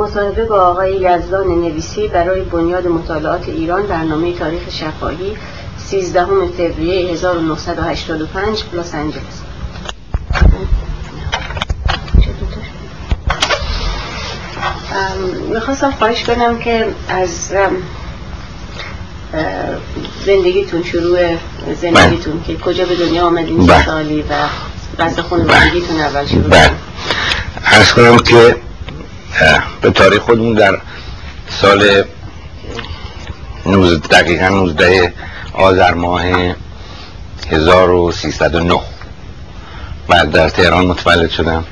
[0.00, 5.36] مصاحبه با آقای یزدان نویسی برای بنیاد مطالعات ایران در نامه تاریخ شفاهی
[5.78, 9.22] 13 فوریه 1985 لس آنجلس.
[15.52, 17.52] می‌خواستم خواهش کنم که از
[20.26, 21.18] زندگیتون شروع
[21.80, 24.34] زندگیتون که کجا به دنیا آمدین چه سالی و
[25.02, 26.76] قصد خانوادگیتون اول شروع کنم.
[27.64, 28.56] ارز کنم که
[29.80, 30.80] به تاریخ خودمون در
[31.48, 32.04] سال
[34.10, 35.12] دقیقا 19
[35.52, 36.22] آذر ماه
[37.50, 38.80] 1309
[40.08, 41.64] بعد در تهران متولد شدم.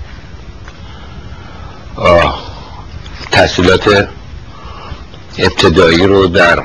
[3.30, 4.08] تحصیلات
[5.38, 6.62] ابتدایی رو در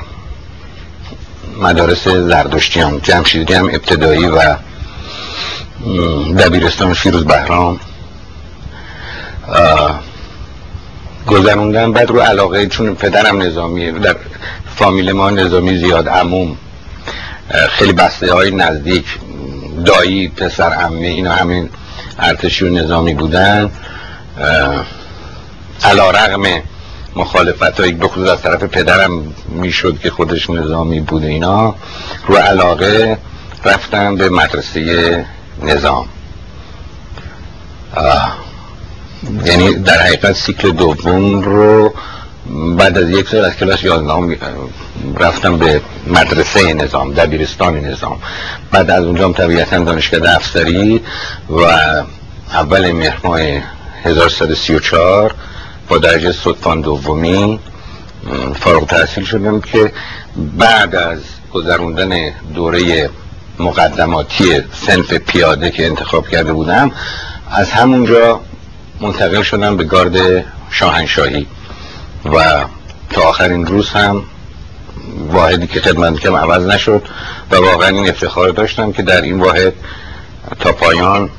[1.60, 4.56] مدارس زردشتیان جمشیدی هم ابتدایی و
[6.38, 7.80] دبیرستان فیروز بهرام
[11.26, 14.16] گذروندن بعد رو علاقه چون پدرم نظامی در
[14.76, 16.56] فامیل ما نظامی زیاد عموم.
[17.68, 19.04] خیلی بسته های نزدیک
[19.84, 21.70] دایی پسر عمه اینا همین
[22.18, 23.70] ارتشی و نظامی بودن.
[25.84, 26.62] علا رقم
[27.16, 31.74] مخالفت هایی بخصوص از طرف پدرم می‌شد که خودش نظامی بوده اینا
[32.26, 33.18] رو علاقه
[33.64, 35.26] رفتم به مدرسه
[35.62, 36.08] نظام.
[39.44, 41.94] یعنی در حقیقت سیکل دوم رو
[42.78, 44.36] بعد از یک سال از کلاس یازدهم
[45.16, 48.18] رفتم به مدرسه نظام دبیرستان نظام.
[48.70, 51.00] بعد از اونجا طبیعتا دانشگاه افسری
[51.50, 51.60] و
[52.52, 53.40] اول مهر ماه
[54.04, 55.34] 1134
[55.88, 57.60] با درجه صدفان دومی
[58.60, 59.92] فارغ تحصیل شدم که
[60.58, 61.18] بعد از
[61.52, 63.10] گذروندن دوره
[63.58, 66.90] مقدماتی سنف پیاده که انتخاب کرده بودم
[67.50, 68.40] از همونجا
[69.04, 71.46] منتقل شدم به گارد شاهنشاهی
[72.24, 72.64] و
[73.10, 74.22] تا آخرین روز هم
[75.28, 77.02] واحدی که خدمت کم عوض نشد
[77.50, 79.72] و واقعا این افتخار داشتم که در این واحد
[80.60, 81.30] تا پایان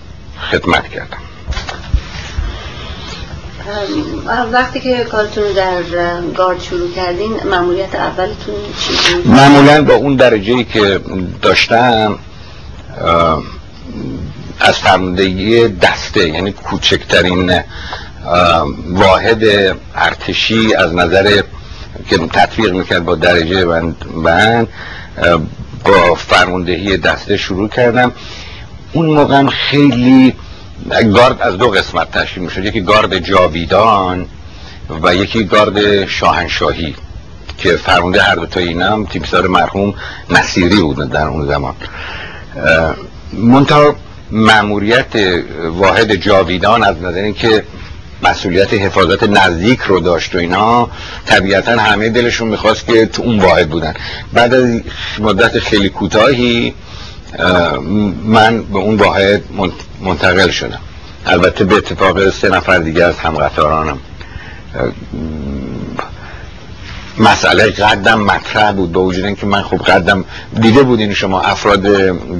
[0.52, 1.18] خدمت کردم
[4.52, 5.82] وقتی که کارتون در
[6.38, 11.00] گارد شروع کردین معمولیت اولتون چی بود؟ معمولا با اون درجه که
[11.42, 12.20] داشتم
[14.60, 17.60] از فرماندهی دسته یعنی کوچکترین
[18.90, 19.44] واحد
[19.96, 21.42] ارتشی از نظر
[22.10, 24.68] که تطبیق می‌کرد با درجه بند, بند
[25.86, 28.12] با فرماندهی دسته شروع کردم.
[28.94, 30.34] اون موقع خیلی
[31.14, 34.26] گارد از دو قسمت تشکیل می‌شد یکی گارد جاویدان
[35.04, 36.96] و یکی گارد شاهنشاهی
[37.58, 39.94] که فرمانده هر دو تا اینم تیمسار مرحوم
[40.30, 41.76] نصیری بود در اون زمان.
[43.34, 43.96] منتها
[44.31, 45.13] معموریت
[45.69, 47.63] واحد جاویدان از نظر اینکه
[48.24, 50.90] مسئولیت حفاظت نزدیک رو داشت و اینا
[51.25, 53.94] طبیعتا همه دلشون می‌خواست که تو اون واحد بودن.
[54.34, 54.81] بعد از
[55.19, 56.74] مدت خیلی کوتاهی
[58.24, 59.41] من به اون واحد
[60.02, 60.80] منتقل شدم.
[61.25, 63.97] البته به اتفاق سه نفر دیگه از همقطارانم
[67.20, 70.26] مسئله قدم مطرح بود با وجود اینکه من خوب قدم
[70.62, 71.88] دیده بودین شما افراد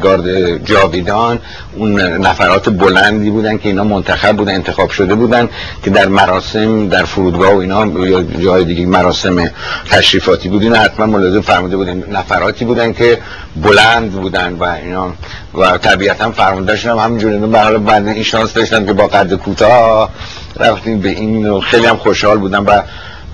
[0.02, 1.40] گارد جاویدان
[1.75, 5.50] اون نفرات بلندی بودن که اینا منتخب بودن انتخاب شده بودن
[5.84, 9.50] که در مراسم در فرودگاه و اینا یا جای دیگه مراسم
[9.90, 13.19] تشریفاتی بودین حتما ملاحظه فرموده بودین نفراتی بودن که
[13.56, 15.13] بلند بودن و اینا.
[15.53, 20.09] و طبیعتا فرمودهشون هم همینجوری به حال بنده این شانس داشتن که با قد کوتاه
[20.59, 22.81] رفتیم به این خیلی هم خوشحال بودم و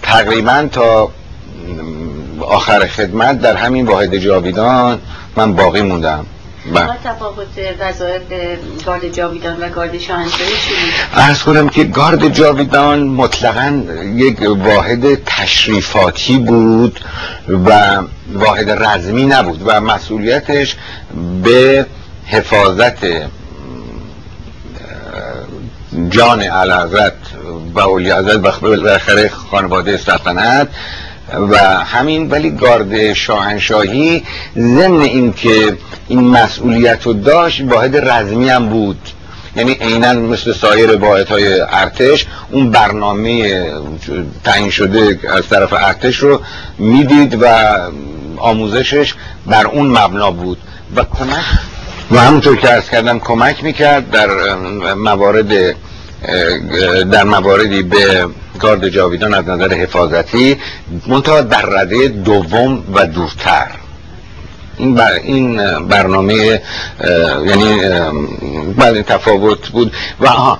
[0.01, 1.11] تقریبا تا
[2.41, 4.99] آخر خدمت در همین واحد جاویدان
[5.35, 6.25] من باقی موندم
[6.73, 6.87] بله.
[7.03, 7.47] تفاوت
[7.79, 8.21] وظایف
[8.85, 10.73] گارد جاویدان و گارد شاهنشاهی چی
[11.13, 13.83] ارز کنم که گارد جاویدان مطلقا
[14.15, 16.99] یک واحد تشریفاتی بود
[17.47, 17.99] و
[18.33, 20.75] واحد رزمی نبود و مسئولیتش
[21.43, 21.85] به
[22.25, 23.05] حفاظت
[26.09, 27.13] جان علازت
[27.75, 30.67] و اولی و بالاخره خانواده سلطنت
[31.33, 34.23] و همین ولی گارد شاهنشاهی
[34.57, 39.09] ضمن اینکه این مسئولیت رو داشت واحد رزمی هم بود.
[39.55, 43.65] یعنی عینا مثل سایر واحد های ارتش اون برنامه
[44.43, 46.41] تعیین شده از طرف ارتش رو
[46.77, 47.45] می‌دید و
[48.37, 49.13] آموزشش
[49.45, 50.57] بر اون مبنا بود.
[50.95, 51.43] و کمک
[52.11, 54.55] و همونطور که ارز کردم کمک می‌کرد در
[54.93, 55.75] موارد
[57.11, 58.27] در مواردی به
[58.61, 60.57] گارد جاویدان از نظر حفاظتی
[61.07, 63.67] منتها در رده دوم و دورتر.
[64.77, 66.61] این, بر این برنامه
[67.45, 67.81] یعنی
[68.77, 69.93] بعد تفاوت بود.
[70.19, 70.59] و ها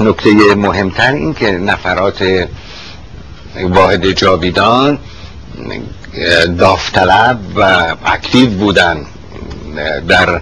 [0.00, 2.48] نکته مهمتر این که نفرات
[3.62, 4.98] واحد جاویدان
[6.58, 9.06] داوطلب و اکتیو بودن
[10.08, 10.40] در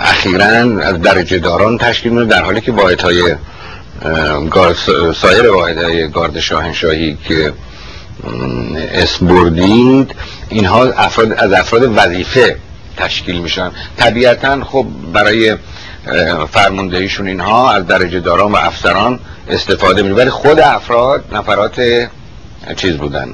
[0.00, 3.34] اخیرا از درجه داران تشکیل در حالی که واحد های
[5.14, 7.52] سایر واحد های گارد شاهنشاهی که
[8.94, 10.14] اسم بردید
[10.48, 12.56] اینها افراد از افراد وظیفه
[12.96, 13.70] تشکیل میشن.
[13.96, 15.56] طبیعتا خب برای
[16.50, 22.08] فرماندهیشون اینها از درجه داران و افسران استفاده میشه ولی خود افراد نفرات
[22.76, 23.28] چیز بودن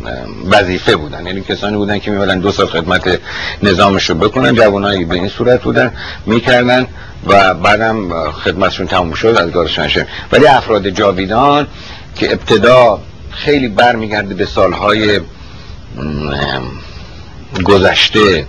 [0.50, 1.26] وظیفه بودن.
[1.26, 3.20] یعنی کسانی بودن که میمدن دو سال خدمت
[3.62, 5.92] نظامش رو بکنن جوانایی به این صورت بودن
[6.26, 6.86] می‌کردن
[7.26, 11.66] و بعدم خدمتشون تموم شد از گارشانشه ولی افراد جاویدان
[12.16, 13.00] که ابتدا
[13.30, 15.20] خیلی برمیگرده به سالهای
[17.64, 18.46] گذشته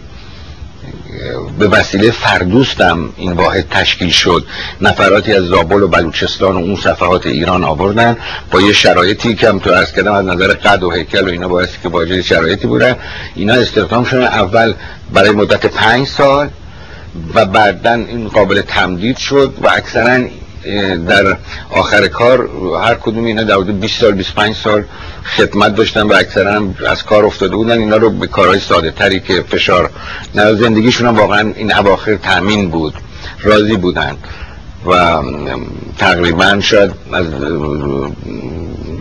[1.59, 4.45] به وسیله فردوستم این واحد تشکیل شد.
[4.81, 8.17] نفراتی از زابل و بلوچستان و اون صفحات ایران آوردن.
[8.51, 11.47] با یه شرایطی که هم تو ارز کردم از نظر قد و هیکل و اینا
[11.47, 12.95] بایستی که واجد شرایطی بودن
[13.35, 14.73] اینا استخدام شدن اول
[15.13, 16.49] برای مدت پنج سال
[17.33, 20.27] و بعدا این قابل تمدید شد و اکثرا
[21.07, 21.37] در
[21.69, 22.49] آخر کار
[22.83, 24.83] هر کدوم اینا در 20 سال 25 سال
[25.37, 27.77] خدمت داشتن و اکثرا از کار افتاده بودن.
[27.77, 29.89] اینا رو به کارهای ساده تری که فشار
[30.35, 32.93] نه زندگیشون هم واقعا این اواخر تامین بود
[33.43, 34.17] راضی بودن
[34.85, 35.21] و
[35.97, 37.25] تقریبا شاید از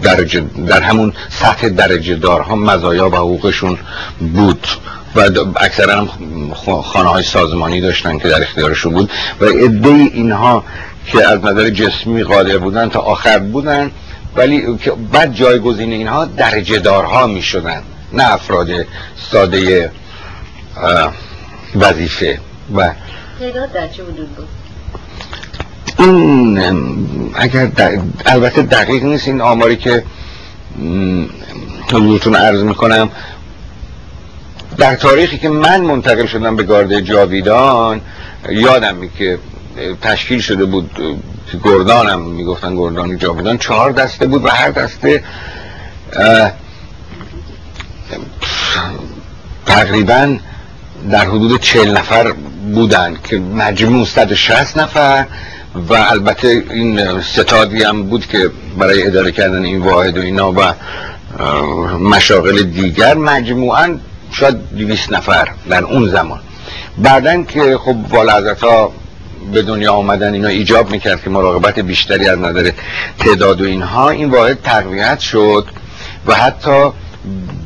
[0.03, 3.79] درجه در همون سطح درجه دارها مزایا و حقوقشون
[4.35, 4.67] بود
[5.15, 6.09] و اکثرا هم
[6.83, 9.11] خانه های سازمانی داشتن که در اختیارشون بود
[9.41, 10.65] و عده اینها
[11.12, 13.91] که از نظر جسمی قادر بودن تا آخر بودن
[14.37, 14.79] ولی
[15.12, 18.69] بعد جایگزین اینها درجه دارها می شدن نه افراد
[19.31, 19.91] ساده
[21.75, 22.41] وظیفه
[22.77, 22.91] و
[23.41, 24.49] تعداد در چه حدود بود؟
[25.99, 26.61] این
[27.35, 27.71] اگر
[28.27, 30.03] البته دقیق نیست این آماری که
[31.93, 33.11] حضورتون عرض می‌کنم
[34.77, 38.01] در تاریخی که من منتقل شدم به گارد جاویدان
[38.51, 39.39] یادم که
[40.03, 40.91] تشکیل شده بود.
[41.65, 45.25] گردانم می‌گفتن گردان جاویدان چهار دسته بود و هر دسته
[49.67, 50.37] تقریبا
[51.11, 52.33] در حدود چهل نفر
[52.75, 55.27] بودن که مجموع 160 نفر
[55.89, 60.75] و البته این ستادی هم بود که برای اداره کردن این واحد و اینا و
[61.99, 63.99] مشاغل دیگر مجموعا
[64.31, 66.41] شاید 200 نفر در اون زمان.
[66.99, 68.93] بعدن که خب والعظت ها
[69.53, 72.71] به دنیا آمدن اینا ایجاب می‌کرد که مراقبت بیشتری از نظر
[73.19, 75.67] تعداد و اینها این واحد تقویت شد
[76.27, 76.91] و حتی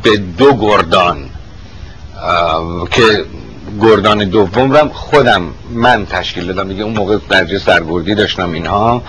[0.03, 1.31] به دو گردان
[2.91, 3.25] که
[3.81, 6.69] گردان دوم رم خودم من تشکیل دادم.
[6.69, 9.03] دیگه اون موقع درجه سرگردی داشتم اینها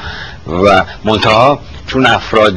[0.47, 2.55] و منتها چون افراد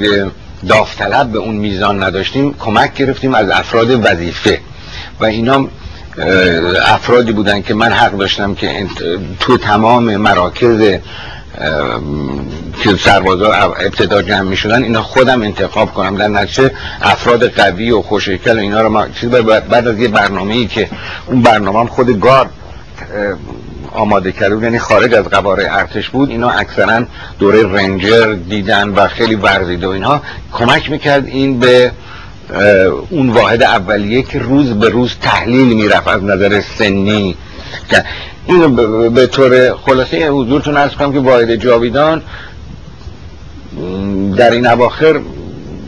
[0.68, 4.60] داوطلب به اون میزان نداشتیم کمک گرفتیم از افراد وظیفه
[5.20, 5.68] و اینا
[6.86, 8.86] افرادی بودن که من حق داشتم که
[9.40, 10.98] تو تمام مراکز
[12.82, 16.16] که سربازا ابتدا جمع می شدن اینا خودم انتخاب کنم.
[16.16, 16.70] در نتیجه
[17.02, 19.06] افراد قوی و خوشیکل اینا رو ما
[19.70, 20.88] بعد از یه برنامه ای که
[21.26, 22.50] اون برنامه هم خود گارد
[23.92, 27.02] آماده کرده یعنی خارج از قواره ارتش بود اینا اکثرا
[27.38, 30.22] دوره رنجر دیدن و خیلی ورزیده و اینها.
[30.52, 31.90] کمک می‌کرد این به
[33.10, 37.36] اون واحد اولیه که روز به روز تحلیل می‌رفت از نظر سنی.
[38.46, 38.68] اینو
[39.10, 42.22] به طور خلاصه حضورتون ارز کنم که واحد جاویدان
[44.36, 45.20] در این اواخر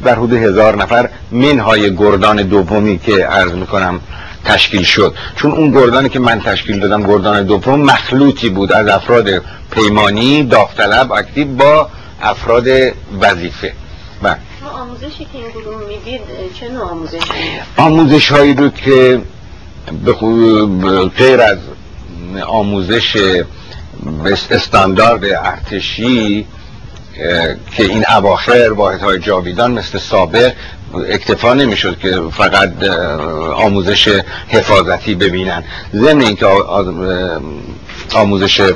[0.04, 4.00] در حدود هزار نفر منهای گردان دومی که عرض می‌کنم
[4.44, 5.14] تشکیل شد.
[5.36, 9.28] چون اون گردانی که من تشکیل دادم گردان دوم مخلوطی بود از افراد
[9.70, 11.88] پیمانی داوطلب اکتیو با
[12.22, 12.68] افراد
[13.20, 13.72] وظیفه.
[14.22, 14.36] و
[14.74, 16.20] آموزشی که این گروه می‌دید
[16.60, 17.30] چه نوع آموزشی؟
[17.76, 19.20] آموزش هایی رو که
[21.18, 21.58] غیر از
[22.46, 23.16] آموزش
[24.50, 26.46] استاندارد ارتشی
[27.76, 30.52] که این اواخر واحد های جاویدان مثل سابق
[31.08, 32.82] اکتفا نمی‌شد که فقط
[33.54, 36.46] آموزش حفاظتی ببینن ضمن اینکه
[38.14, 38.72] آموزش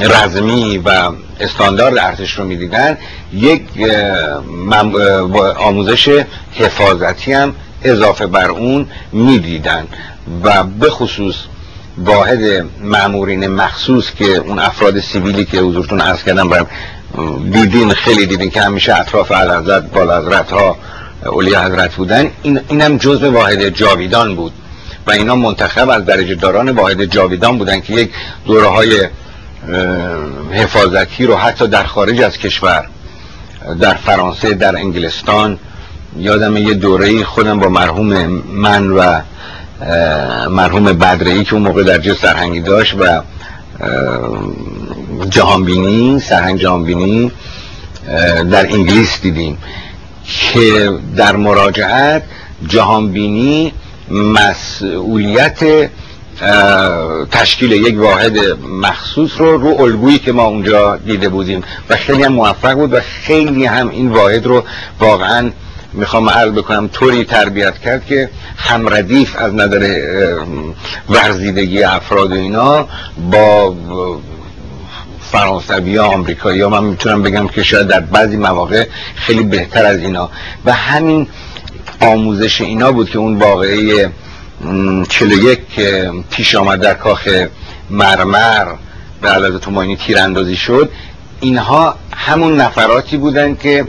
[0.00, 2.98] رزمی و استاندارد ارتش رو می‌دیدن.
[3.32, 3.62] یک
[5.58, 9.86] آموزش حفاظتی هم اضافه بر اون می‌دیدن
[10.42, 11.34] و به خصوص
[11.98, 16.66] واحد معمورین مخصوص که اون افراد سیویلی که حضورتون عرض کردم برم
[17.52, 20.76] دیدین خیلی دیدین که همیشه اطراف علازت بالازرت ها
[21.26, 22.30] اولی حضرت بودن.
[22.42, 24.52] این اینم جزء واحد جاویدان بود.
[25.06, 28.10] و اینا منتخب از درجه داران واحد جاویدان بودن که یک
[28.46, 29.08] دوره های
[30.52, 32.86] حفاظتی رو حتی در خارج از کشور
[33.80, 35.58] در فرانسه در انگلستان
[36.18, 39.20] یادم یه دوره خودم با مرحوم من و
[40.50, 43.22] مرحوم بدرهی که اون موقع در جه سرهنگی داشت و
[45.30, 47.32] جهانبینی سرهنگ جهانبینی
[48.50, 49.58] در انگلیس دیدیم
[50.24, 52.22] که در مراجعت
[52.66, 53.72] جهانبینی
[54.10, 55.90] مسئولیت
[57.30, 58.38] تشکیل یک واحد
[58.82, 61.64] مخصوص رو رو الگویی که ما اونجا دیده بودیم.
[61.90, 64.64] و خیلی هم موفق بود و خیلی هم این واحد رو
[65.00, 65.50] واقعا
[65.92, 70.00] می‌خوام عرض بکنم طوری تربیت کرد که همردیف از نظر
[71.08, 72.88] ورزیدگی افراد و اینا
[73.30, 73.76] با
[75.20, 76.68] فرانسوی ها آمریکایی ها.
[76.68, 80.30] من می‌تونم بگم که شاید در بعضی مواقع خیلی بهتر از اینا.
[80.64, 81.28] و همین
[82.00, 84.10] آموزش اینا بود که اون واقعه
[85.08, 85.58] 41
[86.30, 87.28] پیش آمد در کاخ
[87.90, 88.66] مرمر
[89.22, 90.90] به علاوه تومانی تیراندازی شد
[91.40, 93.86] اینها همون نفراتی بودن که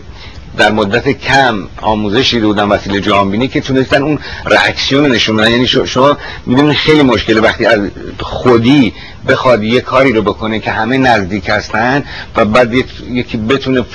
[0.58, 5.52] در مدت کم آموزشی بودن وسیله جهانبینی که تونستن اون رأکسیون نشون بدن.
[5.52, 7.80] یعنی شما می‌دونید خیلی مشکله وقتی از
[8.20, 8.94] خودی
[9.30, 12.04] بخواد یه کاری رو بکنه که همه نزدیک هستن
[12.36, 12.74] و بعد
[13.12, 13.86] یکی بتونه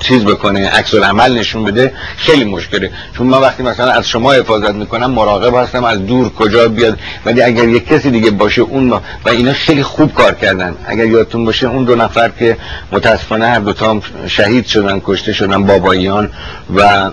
[0.00, 2.90] چیز بکنه عکس عمل نشون بده خیلی مشکله.
[3.16, 6.98] چون من وقتی مثلا از شما حفاظت می‌کنم مراقب هستم از دور کجا بیاد.
[7.24, 10.74] ولی اگر یک کسی دیگه باشه اون و اینا خیلی خوب کار کردن.
[10.86, 12.56] اگر یادتون باشه اون دو نفر که
[12.92, 16.30] متاسفانه هر دو تا شهید شدن کشته شدن باباییان
[16.76, 17.10] و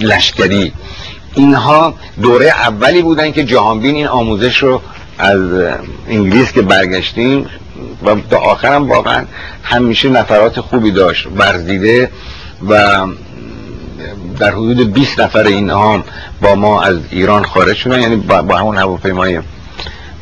[0.00, 0.72] لشکری.
[1.34, 4.82] اینها دوره اولی بودن که جهانبین این آموزش رو
[5.18, 5.40] از
[6.08, 7.46] انگلیس که برگشتیم
[8.04, 9.24] و تا آخرم واقعا
[9.62, 12.10] همیشه نفرات خوبی داشت ورزیده
[12.68, 13.06] و
[14.38, 16.04] در حدود 20 نفر اینها
[16.40, 19.40] با ما از ایران خارج شدن یعنی با همون هواپیمای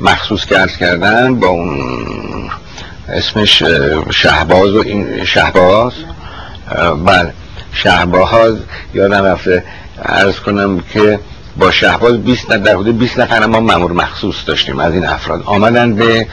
[0.00, 1.80] مخصوص که کردن با اون
[3.08, 3.62] اسمش
[4.10, 5.92] شهباز و این شهباز.
[7.04, 7.32] بله
[7.72, 8.56] شهباز.
[8.94, 9.64] یادم رفته
[10.04, 11.18] ارز کنم که
[11.58, 14.78] با شهباز 20 در حدود 20 نفر ما مامور مخصوص داشتیم.
[14.78, 16.26] از این افراد آمدن به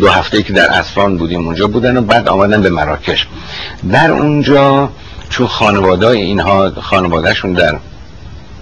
[0.00, 3.26] دو هفته که در اسفان بودیم اونجا بودن و بعد آمدن به مراکش.
[3.92, 4.90] در اونجا
[5.30, 7.78] چون خانواده اینها خانوادهشون در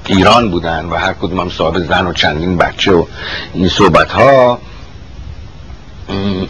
[0.06, 3.04] ایران بودن و هر کدوم هم صاحب زن و چندین بچه و
[3.54, 4.58] این صحبت ها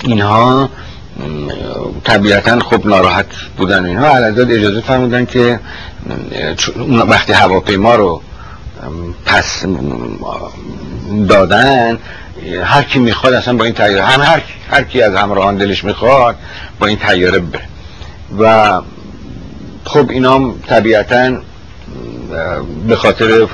[0.04, 0.70] اینها
[2.04, 3.26] طبیعتا خب ناراحت
[3.56, 4.06] بودن اینها.
[4.06, 5.60] علازاد اجازه فرمودن که
[6.88, 8.22] وقتی هواپیما رو
[9.26, 9.64] پس
[11.28, 11.98] دادن
[12.64, 16.36] هر کی می‌خواد اصلا با این تیاره هم هر, هر کی از همراهان دلش می‌خواد
[16.78, 17.62] با این تیاره بره.
[18.38, 18.80] و
[19.84, 21.36] خب اینا طبیعتا
[22.88, 23.46] به خاطر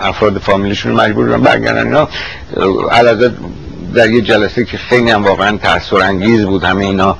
[0.00, 2.08] افراد فامیلشون مجبور بودن برگردن اینا.
[2.90, 3.34] علازد
[3.94, 7.16] در یه جلسه که خیلی هم واقعا تأثیر انگیز بود همه اینا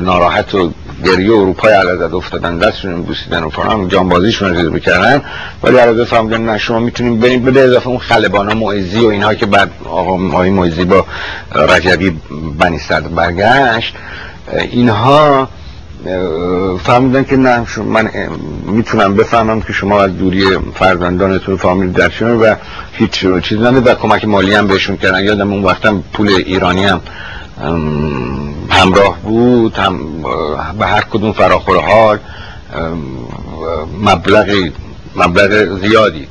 [0.00, 0.72] ناراحت و
[1.04, 5.22] گریه اروپای علازت افتادن دستشون بوسیدن و فلان جانبازیشون رو بکردن
[5.62, 9.46] ولی علازت فهمیدن نه شما می‌تونیم بریم به اضافه اون خلبانا معزی و اینها که
[9.46, 11.06] بعد آقا آقای معزی با
[11.54, 12.20] رجبی
[12.58, 13.94] بنی صدر برگشت
[14.70, 15.48] اینها
[16.84, 18.10] فهمیدن که نه من
[18.66, 20.44] می‌تونم بفهمم که شما از دوری
[20.74, 22.56] فرزندانتون فامیل در و
[22.92, 25.24] هیچ چیز نده و کمک مالی هم بهشون کردن.
[25.24, 27.00] یادم اون وقتم پول ایرانی هم
[28.70, 30.22] همراه بود هم
[30.78, 32.18] به هر کدوم فراخور حال
[34.02, 34.70] مبلغ
[35.16, 36.26] مبلغ زیادی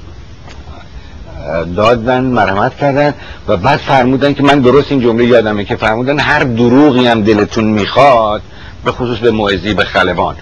[1.76, 3.14] دادن مرحمت کردن
[3.48, 7.66] و بعد فرمودن که من درست این جمله یادمه که فرمودن هر دروغی هم دلتون
[7.66, 8.42] می‌خواد
[8.86, 10.36] به خصوص به معزی به خلبان.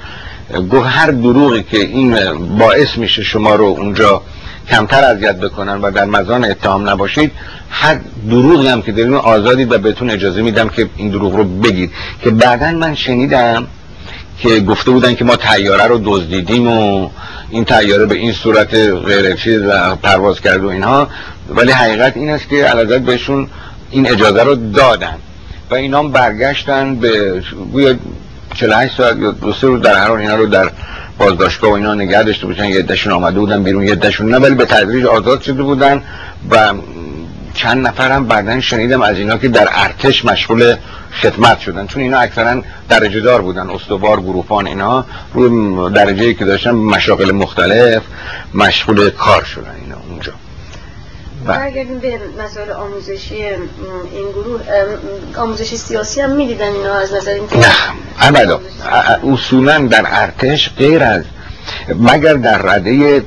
[0.71, 2.17] گفت هر دروغی که این
[2.57, 4.21] باعث میشه شما رو اونجا
[4.69, 7.31] کمتر اذیت بکنن و در مزان اتهام نباشید
[7.69, 7.99] هر
[8.29, 11.91] دروغی هم که دارین آزادید و بهتون اجازه میدم که این دروغ رو بگید.
[12.23, 13.67] که بعدا من شنیدم
[14.39, 17.09] که گفته بودن که ما تیاره رو دزدیدیم و
[17.49, 18.73] این تیاره به این صورت
[19.05, 19.61] غیر چیز
[20.03, 21.07] پرواز کرد و اینها.
[21.49, 23.47] ولی حقیقت این است که علازت بهشون
[23.91, 25.15] این اجازه رو دادن.
[25.71, 27.41] و اینا برگشتن به
[28.53, 30.71] 48 ساعت یا دو سه روز در هر اینا رو در
[31.17, 34.37] بازداشتگاه و اینا نگه داشته بودن یه دشون آمده بودن بیرون یه دشون نه.
[34.37, 36.01] ولی به تدریج آزاد شده بودن
[36.49, 36.73] و
[37.53, 40.75] چند نفر هم بعدا شنیدم از اینا که در ارتش مشغول
[41.21, 41.87] خدمت شدن.
[41.87, 45.05] چون اینا اکثرا درجه دار بودن استوار گروپان اینا.
[45.33, 48.01] روی درجه که داشتن مشاغل مختلف
[48.53, 50.33] مشغول کار شدن اینا اونجا.
[51.45, 54.61] برگردیم به مسائل آموزشی این گروه.
[55.37, 57.65] آموزش سیاسی هم می‌دیدن اینا از نظر اینکه نه
[58.19, 58.61] ابدا
[59.33, 61.23] اصولا در ارتش غیر از
[61.99, 63.23] مگر در رده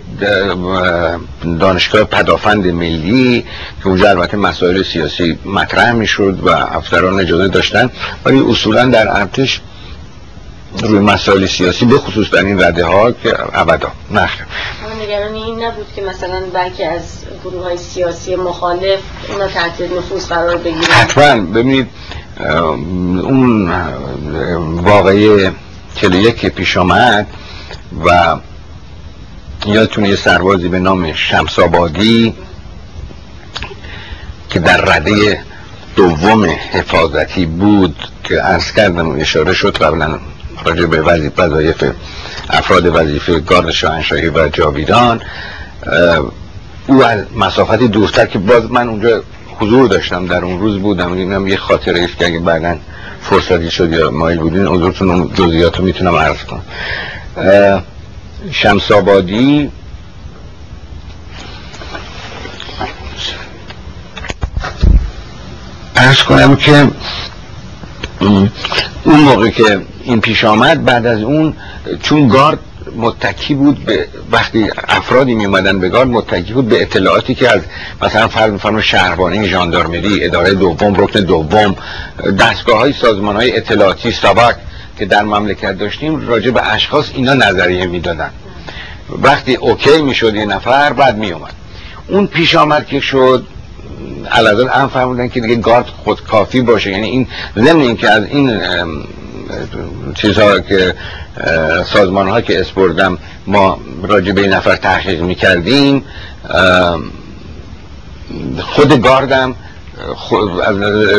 [1.60, 3.44] دانشگاه پدافند ملی
[3.82, 7.90] که اونجا البته مسائل سیاسی مطرح می‌شد و افسران اجازه داشتن
[8.24, 9.60] ولی اصولا در ارتش
[10.82, 13.92] روی مسائل سیاسی به خصوص در این رده ها که ابدا.
[14.10, 14.28] نه
[15.02, 17.02] نگرانی این نبود که مثلا بلکه از
[17.44, 20.82] گروه های سیاسی مخالف اونا تحت نفوذ قرار بگیرن.
[20.82, 21.40] حتما.
[21.40, 21.88] ببینید
[23.22, 23.70] اون
[24.76, 25.50] واقعی
[25.94, 27.26] 41 که پیش آمد
[28.04, 28.36] و
[29.66, 32.34] یادتونه یه سربازی به نام شمسابادی
[34.50, 35.42] که در رده
[35.96, 40.18] دوم حفاظتی بود که عرض کردم اشاره شد قبلا
[40.64, 41.94] راجع به وظیفه
[42.50, 45.20] افراد وظیفه گارد شاهنشاهی و جاویدان
[46.86, 49.22] او از مسافتی دورتر که باز من اونجا
[49.58, 51.12] حضور داشتم در اون روز بودم.
[51.12, 52.76] اینم یه خاطره است که اگه بعدا
[53.22, 56.62] فرصتی شد یا مایل بودین حضورتون جزئیات رو می‌تونم عرض کنم.
[58.50, 59.70] شمس آبادی
[65.96, 66.88] ارز کنم که
[68.20, 68.50] اون
[69.20, 71.54] موقع که این پیش آمد بعد از اون
[72.02, 72.58] چون گارد
[72.96, 77.60] متکی بود به وقتی افرادی می اومدن به گارد متکی بود به اطلاعاتی که از
[78.02, 81.76] مثلا فرض میفرم شهربانی ژاندارمری اداره دوم رکن دوم
[82.40, 84.54] دستگاه های سازمان های اطلاعاتی سابق
[84.98, 88.30] که در مملکت داشتیم راجع به اشخاص اینا نظریه می‌دادن.
[89.22, 91.52] وقتی اوکی می‌شد یه نفر بعد می اومد
[92.08, 93.46] اون پیش آمد که شد
[94.30, 96.90] علازل هم فرمودن که دیگه گارد خود کافی باشه.
[96.90, 98.60] یعنی این ضمن که از این
[100.14, 100.94] چیزها که
[101.86, 106.04] سازمان ها که اسپردم ما راجع به این نفر تحقیق می‌کردیم.
[108.60, 109.54] خود گاردم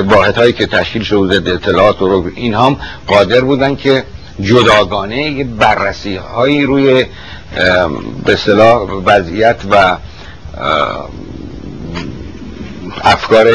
[0.07, 2.77] واحد هایی که تشکیل شده اطلاعات و این هم
[3.07, 4.03] قادر بودن که
[4.41, 7.05] جداگانه بررسی هایی روی
[8.25, 9.97] به صلاح وضعیت و
[13.03, 13.47] افکار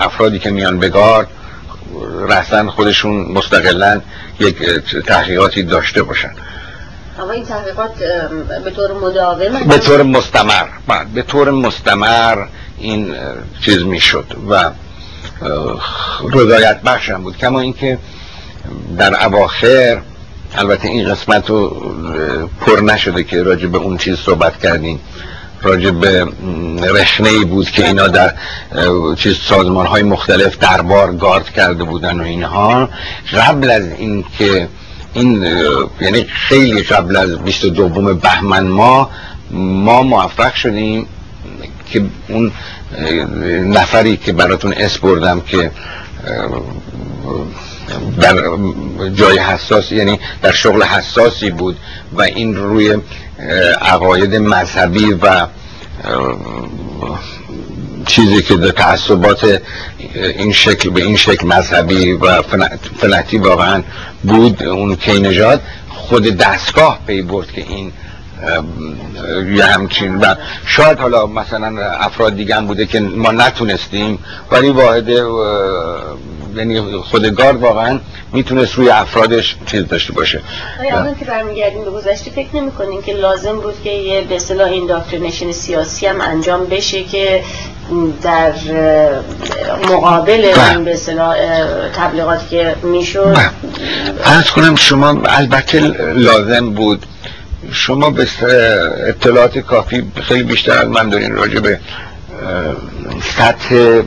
[0.00, 1.26] افرادی که میان بگار
[2.28, 4.00] رسن خودشون مستقلا
[4.40, 4.56] یک
[5.06, 6.30] تحقیقاتی داشته باشن.
[7.18, 7.94] اما این تحقیقات
[8.64, 10.66] به طور مداوم به طور مستمر.
[11.14, 12.46] به طور مستمر
[12.78, 13.14] این
[13.64, 14.70] چیز می‌شد و
[16.32, 17.36] رضایت بخشم بود.
[17.36, 17.98] کما اینکه
[18.98, 20.00] در اواخر
[20.54, 21.68] البته این قسمت رو
[22.60, 25.00] پر نشده که راجع به اون چیز صحبت کردیم.
[25.62, 26.26] راجع به
[26.94, 28.34] رشنه ای بود که اینا در
[29.16, 32.88] چیز سازمان های مختلف دربار گارد کرده بودن و اینها.
[33.32, 34.68] قبل از این که
[35.12, 35.46] این
[36.00, 39.10] یعنی خیلی قبل از 22 بهمن ما
[39.50, 41.06] ما موفق شدیم
[41.90, 42.52] که اون
[43.64, 45.70] نفری که براتون اس بردم که
[48.20, 48.42] در
[49.14, 51.76] جای حساس یعنی در شغل حساسی بود
[52.12, 52.96] و این روی
[53.80, 55.46] عقاید مذهبی و
[58.06, 59.62] چیزی که در تعصبات
[60.14, 62.42] این شکل به این شکل مذهبی و
[62.96, 63.82] فلتی واقعا
[64.22, 67.92] بود اون نجات خود دستگاه پی برد که این
[69.56, 70.34] یه همچین و
[70.66, 74.18] شاید حالا مثلا افراد دیگه هم بوده که ما نتونستیم
[74.50, 75.08] ولی واحد
[76.56, 78.00] یعنی خود گارد واقعا
[78.32, 80.40] می‌تونست روی افرادش چیز داشته باشه.
[80.80, 84.68] آیا که برمیگردیم به گذشته فکر نمی کنیم که لازم بود که یه به اصطلاح
[84.70, 87.42] indoctrination سیاسی هم انجام بشه که
[88.22, 88.52] در
[89.90, 90.70] مقابل بله.
[90.70, 91.36] این به اصطلاح
[91.96, 93.36] تبلیغاتی که می‌شد؟
[94.24, 95.80] عرض کنم شما البته
[96.16, 97.06] لازم بود
[97.72, 98.26] شما به
[99.08, 101.80] اطلاعات کافی خیلی بیشتر از من دارین راجع به
[103.22, 104.00] سطح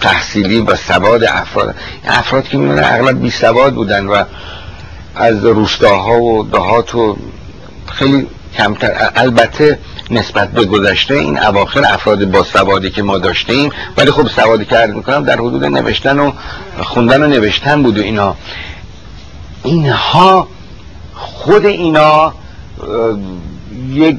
[0.00, 1.74] تحصیلی و سواد افراد.
[2.04, 4.24] افراد که می‌دونن اغلب بی سواد بودن و
[5.16, 7.16] از روستاها و دهات و
[7.92, 9.78] خیلی کمتر البته
[10.10, 14.86] نسبت به گذشته این اواخر افراد با سوادی که ما داشتیم ولی خب سوادی که
[14.86, 16.32] می‌کنم در حدود نوشتن و
[16.82, 18.36] خوندن و نوشتن بود و اینا.
[19.64, 20.48] اینها
[21.22, 22.34] خود اینا
[23.88, 24.16] یک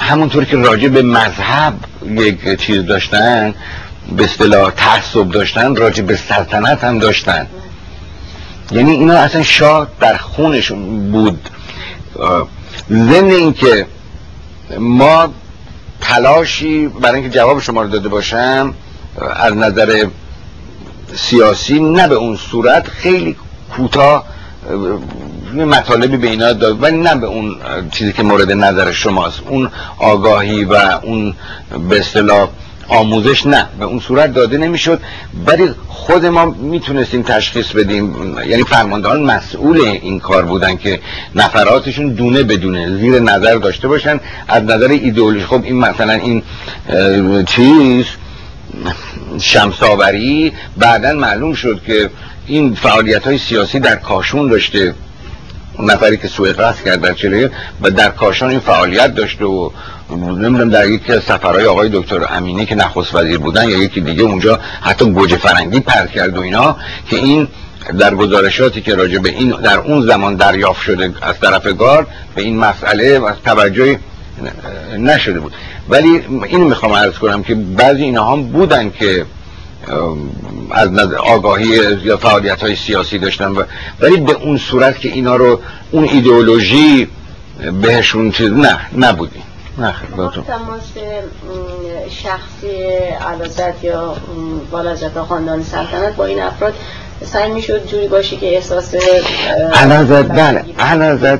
[0.00, 1.74] همونطور که راجع به مذهب
[2.06, 3.54] یک چیز داشتن
[4.16, 7.46] به اصطلاح تعصب داشتن راجع به سلطنت هم داشتن.
[8.72, 11.48] یعنی اینا اصلا شاه در خونشون بود.
[12.90, 13.86] ضمن اینکه
[14.78, 15.28] ما
[16.00, 18.74] تلاشی برای اینکه جواب شما رو داده باشم
[19.36, 20.06] از نظر
[21.14, 23.36] سیاسی نه به اون صورت خیلی
[23.76, 24.24] کوتاه
[25.54, 27.56] مطالبی به اینا داد ولی نه به اون
[27.92, 29.40] چیزی که مورد نظر شماست.
[29.48, 31.34] اون آگاهی و اون
[31.88, 32.48] به اصطلاح
[32.88, 33.66] آموزش نه.
[33.78, 35.00] به اون صورت داده نمی‌شد.
[35.46, 38.36] ولی خود ما می‌تونستیم تشخیص بدیم.
[38.46, 41.00] یعنی فرماندهان مسئول این کار بودن که
[41.34, 44.20] نفراتشون دونه بدونه زیر نظر داشته باشن.
[44.48, 46.42] از نظر ایدئولوژی خب این مثلا این
[47.46, 48.04] چیز
[49.40, 52.10] شمساوری بعدا معلوم شد که
[52.46, 54.94] این فعالیت های سیاسی در کاشون داشته.
[55.80, 57.50] نفری که سوء قصد کرد در چله
[57.82, 59.70] و در کاشان این فعالیت داشته و
[60.16, 64.22] نمی‌دونم در یکی از سفرهای آقای دکتر امینی که نخست وزیر بودن یا یکی دیگه
[64.22, 66.76] اونجا حتی گوجه فرنگی پر کرد و اینا
[67.10, 67.48] که این
[67.98, 72.42] در گزارشاتی که راجع به این در اون زمان دریافت شده از طرف گارد به
[72.42, 73.98] این مسئله و توجه
[74.98, 75.52] نشده بود.
[75.88, 79.26] ولی اینو می‌خوام عرض کنم که بعضی اینها هم بودن که
[80.70, 81.68] از آگاهی
[82.02, 83.56] یا فعالیت های سیاسی داشتن
[84.00, 87.08] ولی به اون صورت که اینا رو اون ایدئولوژی
[87.82, 89.42] بهشون چیز نه نبودی
[89.78, 89.94] نه
[90.46, 90.82] تماس
[92.10, 92.82] شخصی
[93.30, 94.16] علازت یا
[94.70, 96.74] بالازت خاندان سلطنت با این افراد
[97.24, 98.94] سعی می‌شد جوری باشی که احساس
[99.74, 101.38] علازت بله علازت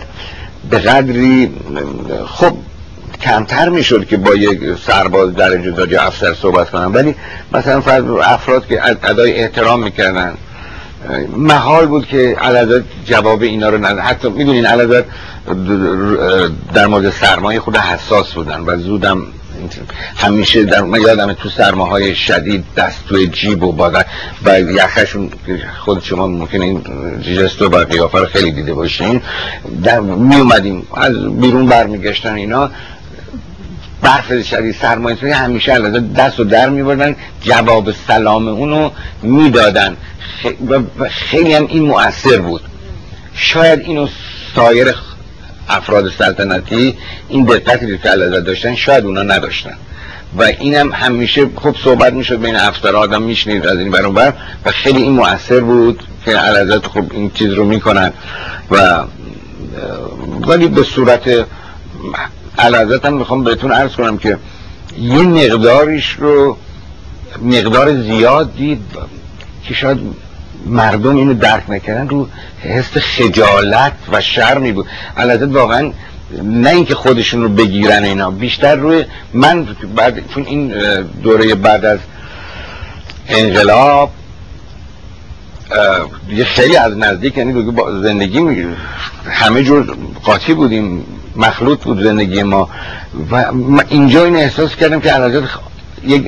[0.71, 1.53] به قدری
[2.27, 2.53] خب
[3.23, 7.15] کمتر می‌شد که با یک سرباز در جدا افسر صحبت کنم ولی
[7.53, 7.83] مثلا
[8.23, 10.35] افراد که ادای احترام می‌کردن
[11.37, 15.05] محال بود که علازت جواب اینا رو ندن حتی می‌دونین علازت
[16.75, 19.27] در مورد سرمایه خود حساس بودن و زودم
[20.17, 24.05] همیشه در من یادم تو سرماهای شدید دست توی جیب و بادن
[24.45, 25.31] و یخشون
[25.79, 26.83] خود شما ممکنه این
[27.23, 29.23] جست و قیافه رو خیلی دیده باشین
[29.85, 32.71] در می اومدیم از بیرون برمیگشتن اینا.
[34.03, 38.91] برف شدید سرمایه همیشه علاده دست و در میبردن جواب سلام اونو
[39.23, 39.97] می‌دادن.
[41.11, 42.61] خیلی هم این مؤثر بود.
[43.35, 44.09] شاید اینو
[44.55, 44.95] سایر
[45.69, 49.75] افراد سلطنتی این دقتی که علاده داشتن شاید اونا نداشتن.
[50.39, 54.33] و اینم همیشه خوب صحبت می‌شد بین افسر آدم میشنید از این برون بر.
[54.65, 58.13] و خیلی این مؤثر بود که علازت خوب این چیز رو می‌کنن.
[58.71, 59.05] و
[60.47, 61.47] ولی به صورت
[62.59, 64.39] علازت هم می‌خوام بهتون عرض کنم که
[65.01, 66.57] یه مقداریش رو
[67.43, 68.83] مقدار زیاد دید
[69.65, 69.99] که شاید
[70.67, 72.29] مردم اینو درک نکردن رو
[72.61, 74.87] حس خجالت و شرمی بود.
[75.17, 75.93] علازت واقعا
[76.43, 79.67] نه اینکه خودشون رو بگیرن اینا بیشتر روی من
[79.97, 80.73] بعد چون این
[81.23, 81.99] دوره بعد از
[83.29, 84.11] انقلاب
[86.29, 88.67] یه خیلی از نزدیک یعنی زندگی
[89.31, 91.05] همه جور قاطی بودیم
[91.37, 92.69] مخلوط بود زندگی ما.
[93.31, 93.45] و
[93.89, 95.49] اینجا این احساس کردم که علازت
[96.05, 96.27] یک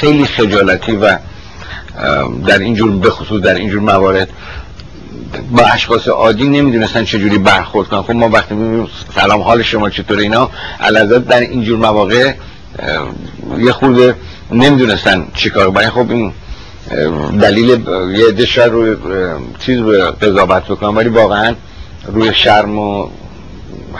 [0.00, 1.18] خیلی خجالتی و
[2.46, 4.28] در اینجور بخصوص در اینجور موارد
[5.50, 8.02] با اشخاص عادی نمی‌دونستن چجوری برخورد کنن.
[8.02, 12.32] خب ما وقتی می‌بینیم سلام حال شما چطور اینا علازت در اینجور مواقع
[13.58, 14.14] یه خورده
[14.52, 16.32] نمی‌دونستن چیکار برای خب این
[17.40, 18.96] دلیل یه عده روی
[19.58, 19.80] چیز
[20.22, 21.54] قضاوت بکنم ولی واقعا
[22.06, 23.08] روی شرم و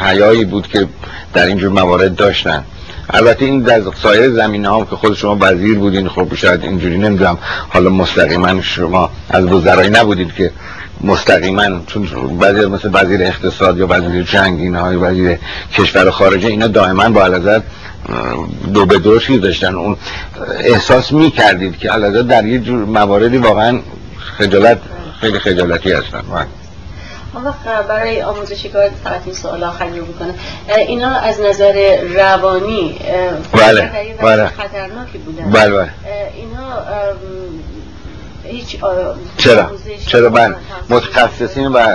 [0.01, 0.87] حیایی بود که
[1.35, 2.65] در اینجور موارد داشتن.
[3.11, 7.39] البته این در سایر زمینه هم که خود شما وزیر بودین خب شاید اینجوری نمی‌دونم.
[7.69, 10.51] حالا مستقیما شما از وزرایی نبودید که
[11.01, 15.39] مستقیما چون بعضی مثل وزیر اقتصاد یا وزیر جنگ اینها وزیر
[15.75, 17.63] کشور خارجه اینا دائما با علازت
[18.75, 19.75] دو به دو چیز داشتن.
[19.75, 19.97] اون
[20.59, 23.81] احساس می کردید که علازت در یه جور مواردی واقعا
[24.39, 24.79] خجالت
[25.21, 26.23] خیلی خجالتی هستن.
[27.45, 30.35] وقت برای آموزشی کار فقط این سوال آخری رو بکنه.
[30.77, 32.99] اینا از نظر روانی
[33.53, 33.91] بله
[34.23, 35.51] بله خطرناکی بودن.
[35.51, 35.91] بله بله.
[36.37, 36.83] اینا
[38.51, 38.77] هیچ
[39.37, 39.71] چرا؟
[40.07, 40.55] چرا؟ من
[40.91, 41.87] متخصصین و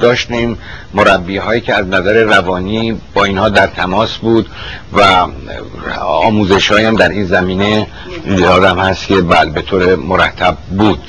[0.00, 0.58] داشتیم
[0.94, 4.50] مربی هایی که از نظر روانی با اینها در تماس بود
[4.92, 5.26] و
[6.00, 7.86] آموزش هم در این زمینه
[8.26, 11.02] یادم هست که بل به طور مرتب بود.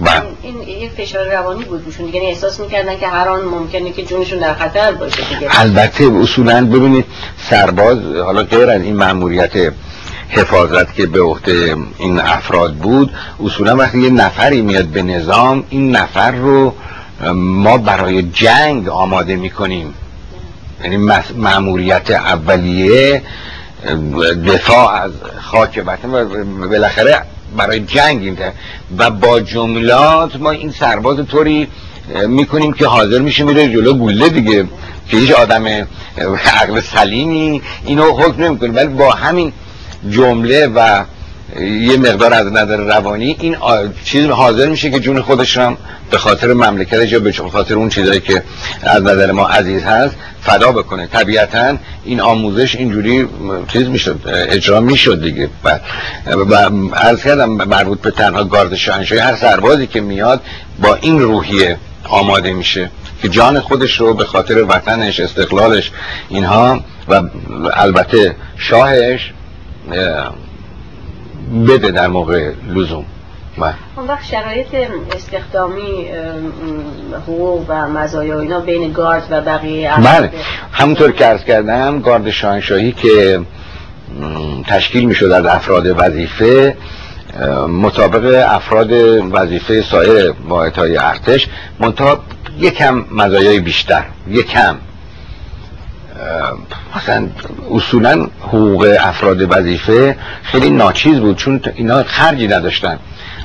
[0.00, 0.10] و
[0.42, 4.38] این یک فشار روانی بود بوشون دیگه احساس می‌کردن که هر آن ممکنه که جونشون
[4.38, 5.60] در خطر باشه دیگه.
[5.60, 7.04] البته اصولا ببینید
[7.50, 9.72] سرباز حالا غیر از این مأموریت
[10.28, 13.10] حفاظت که به عهده این افراد بود
[13.44, 16.74] اصولا وقتی یه نفری میاد به نظام این نفر رو
[17.34, 19.94] ما برای جنگ آماده می‌کنیم.
[20.84, 20.96] یعنی
[21.36, 23.22] مأموریت اولیه
[24.46, 25.10] دفاع از
[25.40, 27.22] خاک وطن و بالاخره
[27.56, 28.38] برای جنگ این
[28.98, 31.68] و با جملات ما این سرباز طوری
[32.28, 34.66] می‌کنیم که حاضر میشه میره جلو گوله دیگه
[35.08, 35.66] که هیچ آدم
[36.62, 38.70] عقل سلیمی اینو حکم نمی‌کنه.
[38.70, 39.52] ولی با همین
[40.10, 41.04] جمله و
[41.60, 43.56] یه مقدار از نظر روانی این
[44.04, 45.76] چیز حاضر میشه که جون خودش هم
[46.10, 48.42] به خاطر مملکتش یا به خاطر اون چیزایی که
[48.82, 51.06] از نظر ما عزیز هست فدا بکنه.
[51.06, 53.28] طبیعتا این آموزش اینجوری
[53.72, 55.48] چیز می‌شد اجرا می‌شد دیگه.
[55.64, 55.80] و,
[56.26, 56.54] و
[56.94, 60.40] عرض کردم مربوط به تنها گارد شاهنشاهی هر سربازی که میاد
[60.82, 61.76] با این روحیه
[62.08, 62.90] آماده میشه
[63.22, 65.90] که جان خودش رو به خاطر وطنش استقلالش
[66.28, 67.22] اینها و
[67.74, 69.32] البته شاهش
[71.68, 73.04] بده در موقع لزوم.
[73.58, 73.74] بله.
[73.96, 74.66] اون وقت شرایط
[75.16, 76.06] استخدامی
[77.22, 80.30] حقوق و مزایا اینا بین گارد و بقیه بله.
[80.72, 83.40] همونطور که ارز کردم گارد شاهنشاهی که
[84.66, 86.76] تشکیل می‌شد از افراد وظیفه
[87.68, 88.92] مطابق افراد
[89.32, 91.48] وظیفه سایر واحدهای ارتش
[91.80, 92.18] منتها
[92.58, 94.76] یکم مزایای بیشتر یکم.
[96.96, 97.26] مثلا
[97.74, 102.98] اصولا حقوق افراد وظیفه خیلی ناچیز بود چون اینا خرجی نداشتن.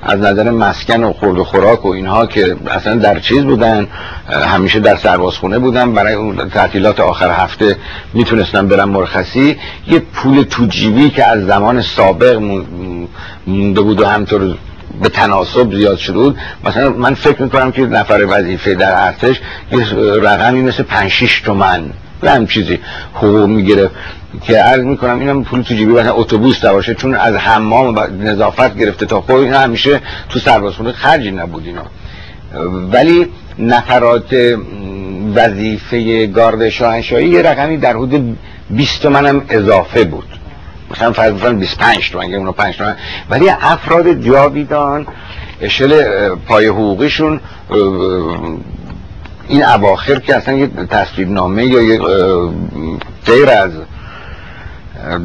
[0.03, 3.87] از نظر مسکن و خورد و خوراک و اینها که اصلا در چیز بودن
[4.29, 5.93] همیشه در سربازخونه بودن.
[5.93, 7.75] برای اون تعطیلات آخر هفته
[8.13, 9.57] می‌تونستن برن مرخصی.
[9.87, 12.41] یه پول توجیبی که از زمان سابق
[13.47, 14.57] مونده بود و همطور
[15.01, 19.85] به تناسب زیاد شده مثلا من فکر می‌کنم که نفر وظیفه در ارتش یه
[20.21, 21.89] رقمی مثل 5 6 تومن
[22.29, 22.79] هم چیزی
[23.13, 23.89] حقوق می‌گیره
[24.43, 28.77] که عرض می‌کنم اینم پول تو جیبی مثلا اتوبوس باشه چون از حمام و نظافت
[28.77, 31.83] گرفته تا خود اینا همیشه تو سربازخونه خرجی نبود اینا.
[32.91, 33.27] ولی
[33.59, 34.35] نفرات
[35.35, 38.37] وظیفه گارد شاهنشاهی یه رقمی در حدود
[38.69, 40.27] 20 هم اضافه بود.
[40.91, 42.95] مثلا فرض بفرم 25 تومن اونو 5 تومن.
[43.29, 45.07] ولی افراد جاویدان
[45.61, 47.39] اشل پای حقوقیشون
[49.47, 51.99] این اواخر که اصلا یه تصویر نامه یا یه
[53.25, 53.71] غیر از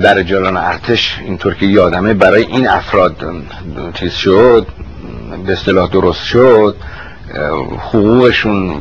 [0.01, 3.17] در جلان ارتش اینطور که یادمه برای این افراد
[3.95, 4.67] چیز شد
[5.47, 6.77] به اصطلاح درست شد
[7.79, 8.81] حقوقشون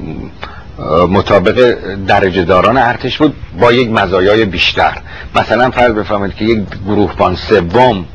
[1.10, 1.76] مطابق
[2.08, 4.98] درجه داران ارتش بود با یک مزایای بیشتر.
[5.36, 8.06] مثلا فرض بفهمید که یک گروهبان سوم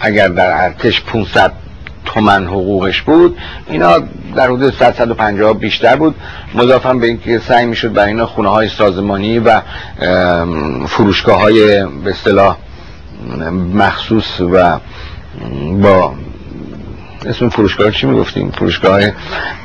[0.00, 1.52] اگر در ارتش 500
[2.04, 3.38] تومن حقوقش بود.
[3.66, 3.98] اینا
[4.36, 6.14] در حدود 150 بیشتر بود.
[6.54, 9.60] مضافم به اینکه سعی می‌شد برای اینا خونه های سازمانی و
[10.86, 12.56] فروشگاه های به اصطلاح
[13.74, 14.78] مخصوص و
[15.82, 16.14] با
[17.26, 19.00] اسم فروشگاه چی می‌گفتیم؟ فروشگاه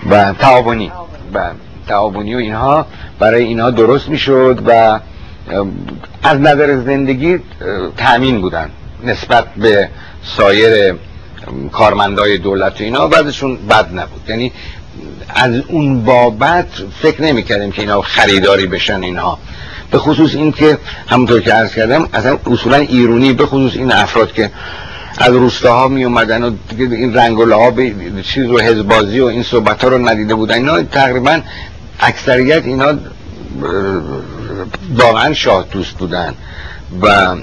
[0.09, 0.91] و تعاونی.
[1.33, 1.39] و
[1.87, 2.85] تعاونی و اینها
[3.19, 4.99] برای اینها درست می‌شد و
[6.23, 7.39] از نظر زندگی
[7.97, 8.69] تأمین بودن
[9.03, 9.89] نسبت به
[10.23, 10.95] سایر
[11.71, 14.29] کارمندای دولت و اینا بعدشون بد نبود.
[14.29, 14.51] یعنی
[15.29, 16.67] از اون بابت
[17.01, 19.39] فکر نمی کردیم که اینا خریداری بشن اینها.
[19.91, 20.77] به خصوص این که
[21.07, 24.51] همونطور که عرض کردم اصلا اصولا ایرونی به خصوص این افراد که
[25.17, 27.81] از روستاها می اومدن و این رنگ و لعاب
[28.21, 31.41] چیز و حزبازی و این صحبت ها رو ندیده بودن اینا تقریبا
[31.99, 32.93] اکثریت اینا
[34.95, 36.33] واقعا شاه دوست بودن
[37.01, 37.35] و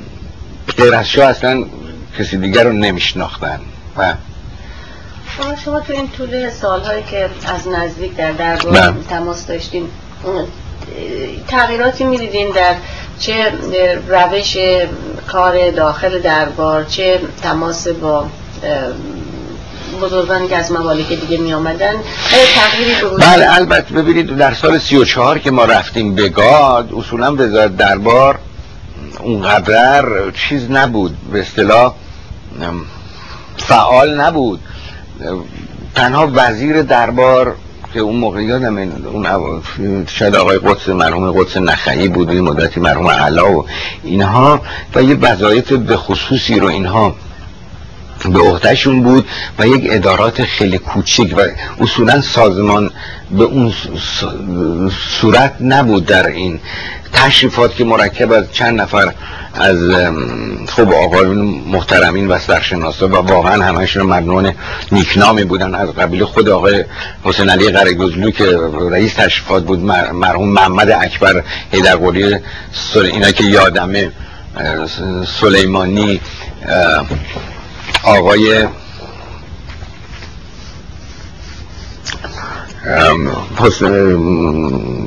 [0.77, 1.65] غیر شاه اصلا
[2.19, 3.61] کسی دیگر رو نمیشناختن.
[5.37, 8.93] شما شما تو این طول سالهایی که از نزدیک در دربار بله.
[9.09, 9.89] تماس داشتیم
[11.49, 12.75] تغییراتی می‌دیدین در
[13.19, 13.53] چه
[14.09, 14.57] روش
[15.27, 18.27] کار داخل دربار چه تماس با
[20.03, 21.95] بزرگانی که از ممالک دیگه می آمدن
[23.19, 28.39] بله البته ببینید در سال 34 که ما رفتیم به گاد اصولا وزارت دربار
[29.21, 31.95] اونقدر چیز نبود به اصطلاح
[33.73, 34.61] فعال نبود.
[35.95, 37.55] تنها وزیر دربار
[37.95, 43.09] که اون موقع یادم اون شاید آقای قدس مرحوم قدس نخعی بود این مدتی مرحوم
[43.09, 43.67] علا و
[44.03, 44.61] اینها
[44.95, 47.15] و یه وظایف به خصوصی رو اینها
[48.25, 51.41] به عهدهشون بود و یک ادارات خیلی کوچیک و
[51.81, 52.91] اصولا سازمان
[53.31, 53.73] به اون
[55.21, 56.61] صورت نبود در این
[57.13, 59.13] تشریفات که مرکب از چند نفر
[59.55, 59.79] از
[60.69, 64.53] خب آقایون محترمین و سرشناسا و واقعا همشون مدنون
[64.93, 65.75] نیکنامی بودن.
[65.75, 66.85] از قبیل خود آقای
[67.25, 68.59] حسین علی قرگزلو که
[68.91, 69.79] رئیس تشریفات بود
[70.13, 72.37] مرحوم محمد اکبر هیدرقلی
[72.95, 74.11] اینا که یادمه
[75.41, 76.21] سلیمانی
[78.03, 78.67] آقای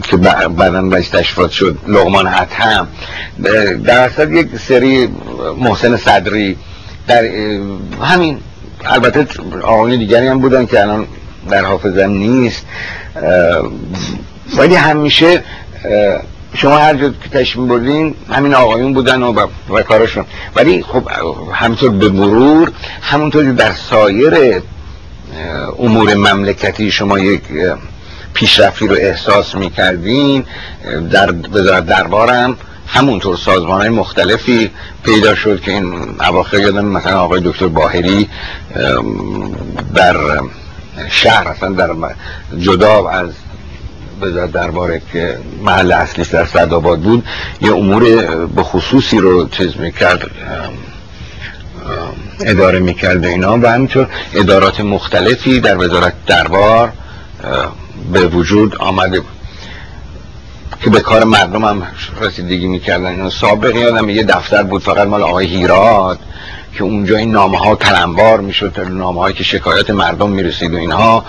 [0.04, 2.88] که بعدا رئیس تشریفات شد لغمان حتم.
[3.84, 5.10] در اصلا یک سری
[5.58, 6.58] محسن صدری
[7.08, 7.24] در
[8.02, 8.40] همین
[8.86, 9.28] البته
[9.64, 11.08] آقایون دیگری هم بودن که الان
[11.50, 12.66] در حافظم نیست.
[14.58, 15.44] ولی همیشه
[16.56, 21.10] شما هر جا که تشمیم بردین همین آقایون بودن و, و کارشون ولی خب
[21.54, 24.62] همینطور به مرور همونطور در سایر
[25.80, 27.42] امور مملکتی شما یک
[28.34, 30.46] پیشرفتی رو احساس می‌کردین
[31.12, 34.72] در وزارت دربارم همونطور سازمان های مختلفی
[35.04, 38.30] پیدا شد که این اواخر یادم مثلا آقای دکتر باهری
[39.96, 40.18] در
[41.10, 41.96] شهر اصلا در
[42.60, 43.30] جدا از
[44.22, 47.26] وزارت درباره که محل اصلیش در سعدآباد بود
[47.62, 50.32] یه امور به خصوصی رو چیز می‌کرد
[52.40, 56.92] اداره می‌کرد اینا و همینطور ادارات مختلفی در وزارت دربار
[58.14, 59.30] به وجود آمده بود.
[60.82, 61.84] که به کار مردم هم
[62.22, 63.30] رسیدگی می‌کردن.
[63.30, 66.20] سابق یادم یه دفتر بود فقط مال آقای هیراد.
[66.76, 71.26] که اونجا این نامه ها تلمبار می‌شد نامه هایی که شکایت مردم می‌رسید و اینها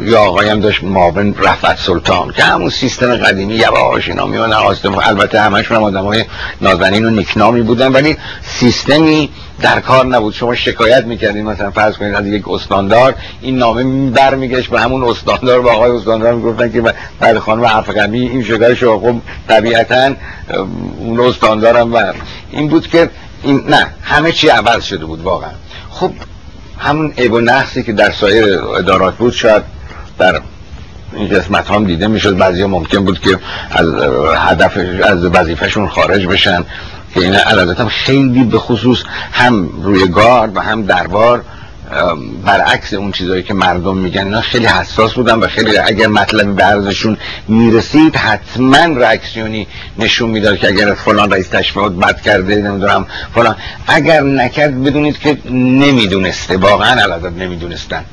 [0.00, 5.40] یا آقای هم داشت معاون رفعت سلطان که همون سیستم قدیمی یواش اینا میان البته
[5.40, 6.24] همشون هم آدم های
[6.60, 9.30] نازنین و نیکنامی بودن ولی سیستمی
[9.62, 10.34] در کار نبود.
[10.34, 15.60] شما شکایت می‌کردین مثلا فرض کنید از یک استاندار این نامه برمیگشت به همون استاندار
[15.60, 19.14] با آقای استاندار می‌گفتن که بعد خانم افغانی این شکایت شما خب
[19.48, 20.12] طبیعتا
[20.98, 22.12] اون استاندارم و
[22.50, 23.10] این بود که
[23.42, 25.50] این نه همه چی عوض شده بود واقعا.
[25.90, 26.12] خب
[26.78, 29.62] همون عیب و نقصی که در سایر ادارات بود شاید
[30.18, 30.40] در
[31.12, 32.36] این قسمت هم دیده می‌شد.
[32.36, 33.38] بعضی ممکن بود که
[33.70, 33.86] از
[34.36, 36.64] هدف از وظیفهشون خارج بشن
[37.14, 38.98] که این هم خیلی به خصوص
[39.32, 41.44] هم روی گارد و هم دربار
[42.44, 46.62] برعکس اون چیزایی که مردم میگن اینا خیلی حساس بودن و خیلی اگر مطلبی به
[46.62, 47.16] عرضشون
[47.48, 49.66] می‌رسید حتما رکسیونی
[49.98, 53.56] نشون می‌داد که اگر فلان رئیس تشریفات بد کرده نمی‌دونم فلان.
[53.86, 58.04] اگر نکرد بدونید که نمی‌دونسته واقعا علادت نمی‌دونستن.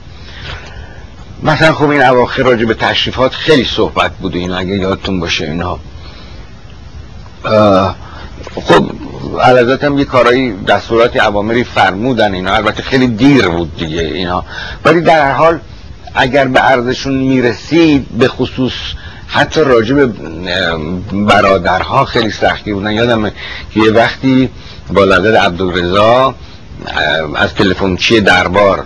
[1.44, 5.80] مثلا خب این اواخر راجع به تشریفات خیلی صحبت بود این اگه یادتون باشه اینا
[8.56, 8.92] خب
[9.42, 12.54] علازات هم یه کارایی دستورات عوامری فرمودن اینا.
[12.54, 14.46] البته خیلی دیر بود دیگه اینا.
[14.86, 15.60] ولی در حال
[16.16, 18.74] اگر به عرضشون می‌رسید به خصوص
[19.28, 20.08] حتی راجع به
[21.12, 22.92] برادرها خیلی سختی بودن.
[22.92, 23.30] یادم
[23.74, 24.50] که یه وقتی
[24.94, 26.36] با لدد عبدالرزا
[27.36, 28.86] از تلفنچی دربار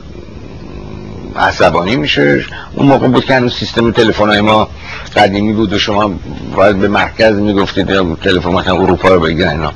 [1.35, 2.45] عصبانی میشه.
[2.73, 4.67] اون موقع بود که هنوز سیستم تلفن ما
[5.15, 6.11] قدیمی بود و شما
[6.55, 9.73] باید به مرکز می‌گفتید یا تلفن مثلا اروپا رو بگیرن اینا.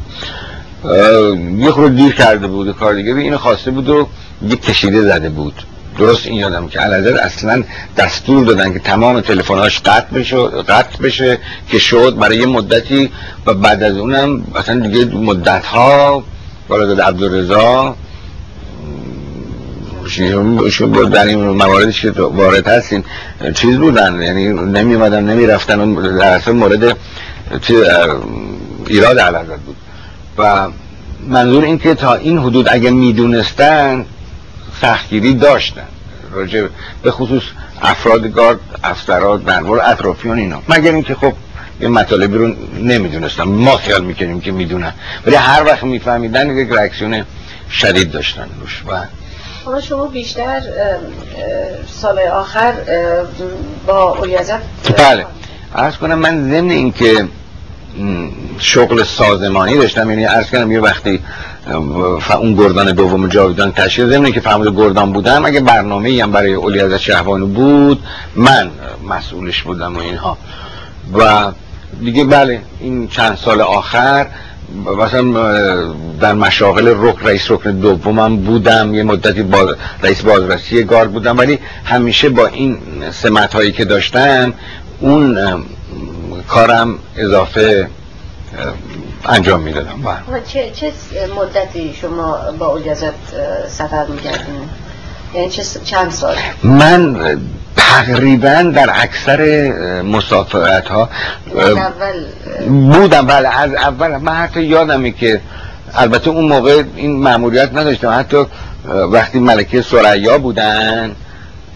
[1.58, 3.16] یه خود دیر کرده بود کار دیگه.
[3.16, 4.08] اینو خواسته بود و
[4.50, 5.54] یه کشیده زده بود.
[5.98, 7.64] درست این یادم که علازر اصلا
[7.98, 13.10] دستور دادن که تمام تلفناش قطع بشه قطع بشه که شد برای یه مدتی
[13.46, 16.24] و بعد از اونم اصلا دیگه مدت ها
[16.68, 17.96] بالا عبدالرضا
[21.14, 23.04] در این مواردی که وارد هستین
[23.56, 26.98] چیز بودن یعنی نمی اومدن نمی رفتن در اصل مورد
[28.88, 29.76] ایراد علازت بود.
[30.38, 30.68] و
[31.28, 34.06] منظور این که تا این حدود اگر می‌دونستن
[34.82, 35.88] سختگیری داشتن.
[36.32, 36.68] راجع
[37.04, 37.44] به خصوص
[37.82, 40.62] افراد گارد افسرات دربار اطرافیان اینا.
[40.70, 41.34] مگر اینکه خب
[41.82, 42.48] یه مطالبی رو
[42.80, 44.94] نمی‌دونستن ما خیال می‌کنیم که می‌دونن.
[45.26, 47.24] ولی هر وقت میفهمیدن یک ریاکسیون
[47.72, 48.48] شدید داشتن.
[48.62, 48.84] روش.
[48.88, 49.06] و
[49.66, 50.62] حالا شما بیشتر
[52.02, 52.74] سال آخر
[53.88, 54.60] با اولیازت
[54.98, 55.26] بله.
[55.76, 57.28] عرض کنم من ضمن اینکه
[58.60, 60.10] شغل سازمانی داشتم.
[60.10, 61.20] یعنی عرض کنم یه وقتی
[62.40, 66.98] اون گردان دوم جاویدان تشکیل ضمن که فهمید گردان بودم اگه برنامه هم برای اولیازت
[66.98, 68.04] شهبانو بود
[68.36, 68.72] من
[69.10, 70.38] مسئولش بودم و اینها.
[71.14, 71.52] و
[72.00, 74.28] دیگه بله این چند سال آخر
[74.98, 75.22] مثلا
[76.22, 81.38] در مشاغل رک رئیس رکن دومم بودم یه مدتی با رئیس بازرسی گارد بودم.
[81.38, 82.78] ولی همیشه با این
[83.12, 84.54] سمت هایی که داشتم
[85.00, 85.38] اون
[86.48, 87.88] کارم اضافه
[89.26, 90.42] انجام می‌دادم بله.
[90.48, 90.92] چه, چه
[91.36, 93.14] مدتی شما با اجازت
[93.68, 94.70] سفر می‌کردین؟
[95.36, 95.50] یعنی
[95.86, 97.18] چند سال؟ من
[97.76, 101.10] تقریبا در اکثر مسافرت ها
[102.68, 105.42] بودم بله از اول من حتی یادمه که
[105.96, 108.46] البته اون موقع این معمولیت نداشتم حتی
[109.12, 111.16] وقتی ملکه سریا بودن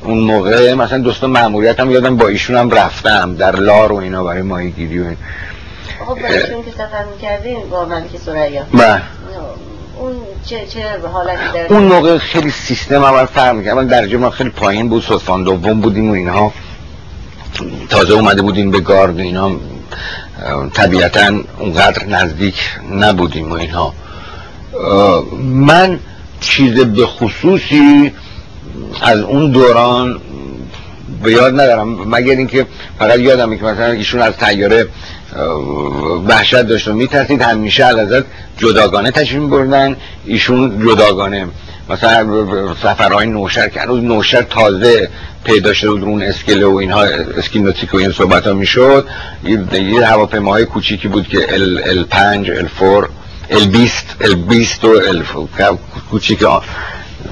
[0.02, 4.24] اون موقع مثلا دوستان معمولیت هم یادم با ایشون هم رفتم در لار و اینا
[4.24, 5.18] برای ماهی گیری و این.
[6.08, 9.02] خب برای که سفر می‌کردین با ملکه سریا بله.
[10.00, 10.14] اون
[10.46, 10.80] چه چه
[11.14, 13.78] حالتی داره؟ اون موقع خیلی سیستم اول فرق می‌کرد.
[13.78, 16.54] اول درجه ما خیلی پایین بود صفان دوم بودیم و اینها.
[17.90, 19.52] تازه اومده بودیم به گارد و اینا.
[20.74, 22.56] طبیعتا اونقدر نزدیک
[22.92, 23.94] نبودیم و اینها.
[25.40, 26.00] من
[26.40, 28.14] چیز به خصوصی
[29.02, 30.20] از اون دوران
[31.24, 32.10] به یاد ندارم.
[32.10, 32.66] مگر اینکه
[33.00, 34.88] فقط یادم که مثلا ایشون از تیاره
[36.28, 38.26] وحشت داشت و میترسید همیشه ازت
[38.58, 41.48] جداگانه تشریف بردن ایشون جداگانه.
[41.90, 42.46] مثلا
[42.84, 45.10] سفرهای نوشر که هنوز نوشر تازه
[45.44, 47.04] پیدا شده بود اون اسکله و اینها
[47.38, 49.08] اسکینوتیک و این صحبت ها می‌شد
[49.74, 53.10] یه هواپیماهای کوچیکی بود که ال, ال 5 ال 4
[53.50, 55.24] ال 20 ال 20 و ال
[56.12, 56.44] کوچیک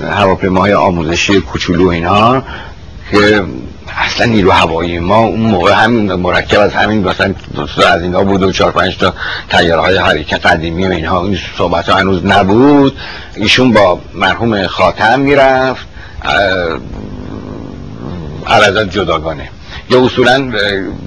[0.02, 2.44] هواپیماهای آموزشی کوچولو اینها
[3.12, 3.44] که
[3.98, 7.34] اصلا نیرو هوایی ما اون موقع همین مرکب از همین مثلا
[7.88, 9.14] از اینا بود و چهار پنج تا
[9.50, 11.24] تیاره های حرکت قدیمی و اینها.
[11.24, 12.98] این صحبت ها هنوز نبود.
[13.36, 15.88] ایشون با مرحوم خاتم می‌رفت.
[18.48, 19.50] علازت جداگانه.
[19.90, 20.52] یا اصولا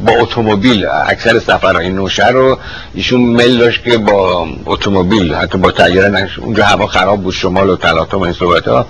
[0.06, 2.58] با اتومبیل اکثر سفرهای نوشه رو
[2.94, 7.76] ایشون میل داشت که با اتومبیل حتی با تیاره اونجا هوا خراب بود شمال و
[7.76, 8.86] تلاطم این صحبت ها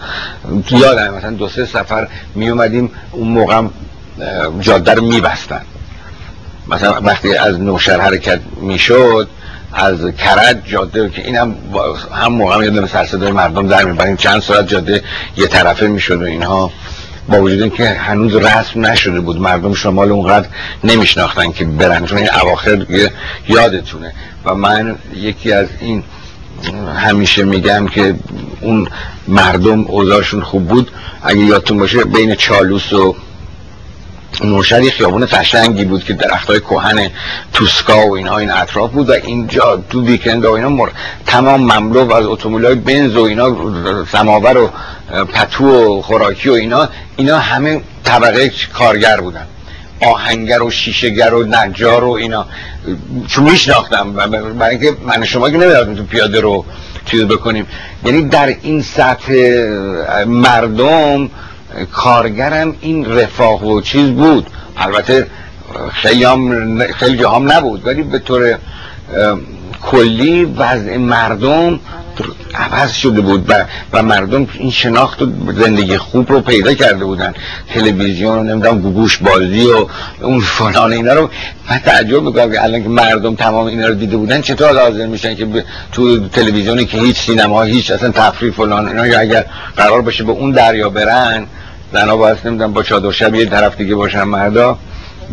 [0.71, 3.63] یادم مثلا دو سه سفر می اومدیم اون موقع
[4.61, 5.63] جاده رو میبستن.
[6.69, 9.29] مثلا وقتی از نوشهر حرکت می‌شد
[9.73, 11.55] از کرد جاده که اینم
[12.15, 15.03] هم موقع هم یادم سرصدای مردم در می‌بریم چند ساعت جاده
[15.37, 16.71] یه طرفه می‌شد و اینها.
[17.29, 20.49] با وجود که هنوز رسم نشده بود مردم شمال اونقدر
[20.85, 22.87] نمیشناختن که برن چون این اواخر
[23.49, 24.13] یادتونه.
[24.45, 26.03] و من یکی از این
[26.97, 28.15] همیشه میگم که
[28.61, 28.89] اون
[29.29, 30.91] مردم اوضاعشون خوب بود.
[31.23, 33.17] اگه یادتون باشه بین چالوس و
[34.45, 37.11] نوشهر خیابون قشنگی بود که درختای کهن
[37.53, 40.89] توسکا و اینها این اطراف بود و اینجا تو ویکند و اینا مر...
[41.27, 43.57] تمام مملو از اتومبیل‌های بنز و اینا
[44.13, 44.71] سماور و
[45.25, 49.47] پتو و خوراکی و اینا اینا همه طبقه کارگر بودن.
[50.03, 52.47] آهنگر و شیشهگر و نجار و اینا.
[53.29, 56.65] چون میشناختم برای اینکه من شما که نمیدارم تو پیاده رو
[57.07, 57.67] چیز بکنیم.
[58.05, 59.33] یعنی در این سطح
[60.27, 61.31] مردم
[61.93, 64.47] کارگرم این رفاه و چیز بود.
[64.77, 65.27] البته
[65.93, 68.59] خیلی هم خیلی هم نبود ولی به طور
[69.83, 71.81] کلی وضع مردم
[72.55, 77.35] عوض شده بود و, و مردم این شناخت و زندگی خوب رو پیدا کرده بودن.
[77.75, 79.87] تلویزیون و نمی‌دونم گوگوش بازی و
[80.23, 81.31] اون فلان اینا رو.
[81.71, 85.35] من تعجب می‌کنم که الان که مردم تمام اینا رو دیده بودن چطور لازم میشن
[85.35, 89.45] که تو تلویزیونی که هیچ سینما هیچ اصلا تفریح فلان اینا یا اگر
[89.77, 91.47] قرار باشه به اون دریا برن
[91.93, 94.79] زنها باید نمی‌دونم با چادر شب یه طرف دیگه باشن مردا.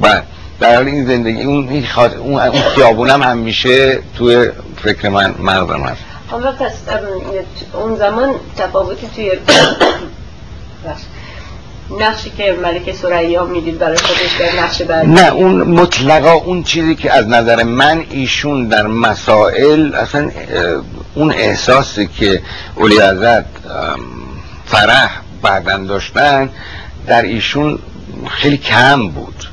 [0.01, 0.21] و
[0.59, 1.83] در حال این زندگی اون
[2.19, 4.49] اون, اون خیابون هم همیشه توی
[4.83, 6.01] فکر من مغزم هست.
[6.27, 6.73] حالا پس
[7.73, 9.31] اون زمان تفاوتی توی
[11.99, 17.13] نقشی که ملک سریا می‌دید برای خودش نقش بعدی؟ نه اون مطلقا اون چیزی که
[17.13, 20.31] از نظر من ایشون در مسائل اصلا
[21.15, 22.41] اون احساسی که
[22.75, 23.45] اولی ازت
[24.65, 26.49] فرح بعدن داشتن
[27.07, 27.79] در ایشون
[28.27, 29.43] خیلی کم بود.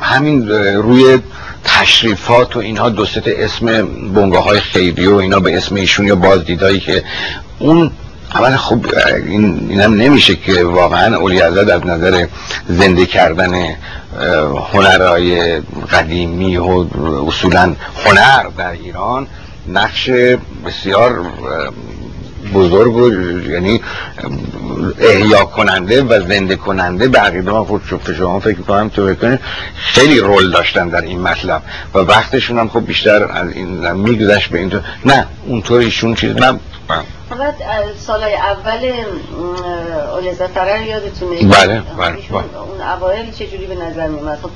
[0.00, 1.18] همین روی
[1.64, 6.80] تشریفات و اینها دو اسم بنگاه های خیری و اینا به اسم ایشون یا بازدیدایی
[6.80, 7.04] که
[7.58, 7.90] اون
[8.34, 8.86] اول خب
[9.26, 12.26] این اینم نمیشه که واقعا اولی از نظر
[12.68, 13.76] زنده کردن
[14.72, 15.60] هنرهای
[15.92, 16.86] قدیمی و
[17.26, 19.26] اصولا هنر در ایران
[19.68, 20.10] نقش
[20.66, 21.26] بسیار
[22.54, 23.12] بزرگ و
[23.50, 23.80] یعنی
[25.00, 27.08] احیا کننده و زنده کننده.
[27.08, 27.82] به عقیده من خود
[28.18, 29.40] شما فکر کنم تو بکنید.
[29.76, 31.62] خیلی رول داشتن در این مطلب.
[31.94, 34.72] و وقتشون هم خب بیشتر از این میگذشت به این
[35.04, 36.58] نه اونطور ایشون چیز نه
[37.30, 37.54] فقط
[38.06, 38.92] سالهای اول
[40.14, 44.50] اولیزا فرر یادتونه؟ بله بله اون اوایل چجوری به نظر میمد خب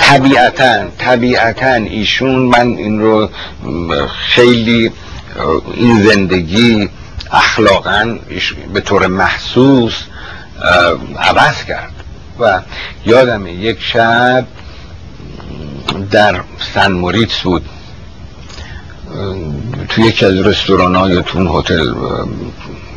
[0.00, 3.28] طبیعتا طبیعتا ایشون من این رو
[4.08, 4.92] خیلی
[5.74, 6.90] این زندگی
[7.32, 8.18] اخلاقا
[8.74, 10.02] به طور محسوس
[11.18, 11.92] عوض کرد.
[12.40, 12.60] و
[13.06, 14.44] یادم یک شب
[16.10, 16.40] در
[16.74, 17.64] سن موریتس بود.
[19.88, 21.94] توی یکی از رستوران ها یا تو اون هتل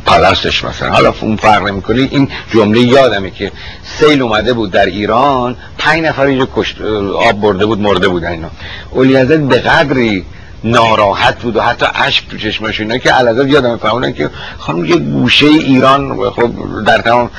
[0.06, 0.90] پلستش مثلا.
[0.92, 3.52] حالا اون فرق می‌کنی این جمله یادمه که
[3.98, 6.48] سیل اومده بود در ایران پنج نفر اینجا
[7.14, 8.50] آب برده بود مرده بود اینا.
[8.90, 10.24] اولیازت به قدری
[10.64, 14.96] ناراحت بود و حتی اشک تو چشمش اینا که علازت یادم فهمونن که خانم یه
[14.96, 16.50] گوشه ایران خب
[16.86, 17.30] در تمام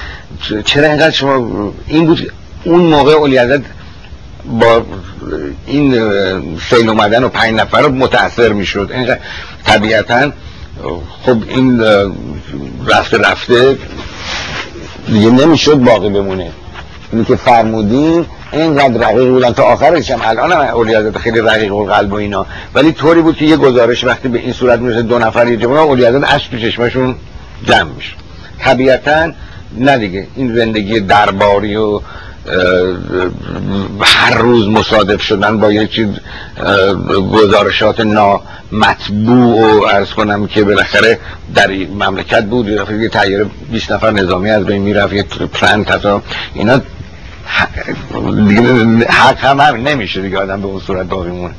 [0.65, 2.32] چرا اینقدر شما این بود
[2.63, 3.63] اون موقع اولی
[4.45, 4.86] با
[5.67, 5.91] این
[6.69, 8.89] سیل اومدن و پنج نفر رو متاثر می‌شد.
[8.93, 9.19] اینقدر
[9.65, 10.32] طبیعتا
[11.26, 11.82] خب این
[12.88, 13.78] رفته رفته
[15.07, 16.51] دیگه نمی‌شد باقی بمونه.
[17.12, 19.53] اینی که فرمودین اینقدر رقیق بودن.
[19.53, 22.45] تا آخرش هم الان هم اولیازت خیلی رقیق و قلب و اینا.
[22.74, 25.80] ولی طوری بود که یه گزارش وقتی به این صورت می‌رسه دو نفر یه جمعه
[25.80, 27.16] اولیازت عشق تو چشمشون
[27.64, 28.14] جمع میشه.
[28.60, 29.32] طبیعتا
[29.78, 32.01] نه دیگه این زندگی درباری و
[34.01, 36.08] هر روز مصادف شدن با یک چیز
[37.32, 41.20] گزارشات نامطبوع و ارز کنم که بالاخره
[41.56, 41.68] در
[41.99, 42.68] مملکت بود.
[42.68, 45.26] یه تغییر 20 نفر نظامی از بین می‌رفت یه
[46.01, 46.22] تا
[46.53, 46.82] اینا
[49.10, 51.54] حق هم, هم نمیشه دیگه آدم به اون صورت باقی مونه.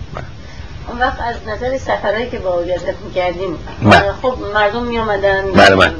[0.88, 4.12] اون وقت از نظر سفرهایی که با اولیازت می‌کردیم بله.
[4.22, 5.92] خب مردم میامدن بله بله.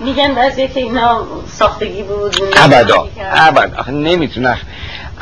[0.00, 1.26] میگن بعضی که اینا
[1.58, 3.90] ساختگی بود ابدا ابدا.
[3.90, 4.58] نمی‌تونه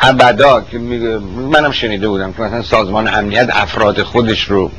[0.01, 4.70] ابدا که منم شنیده بودم که مثلا سازمان امنیت افراد خودش رو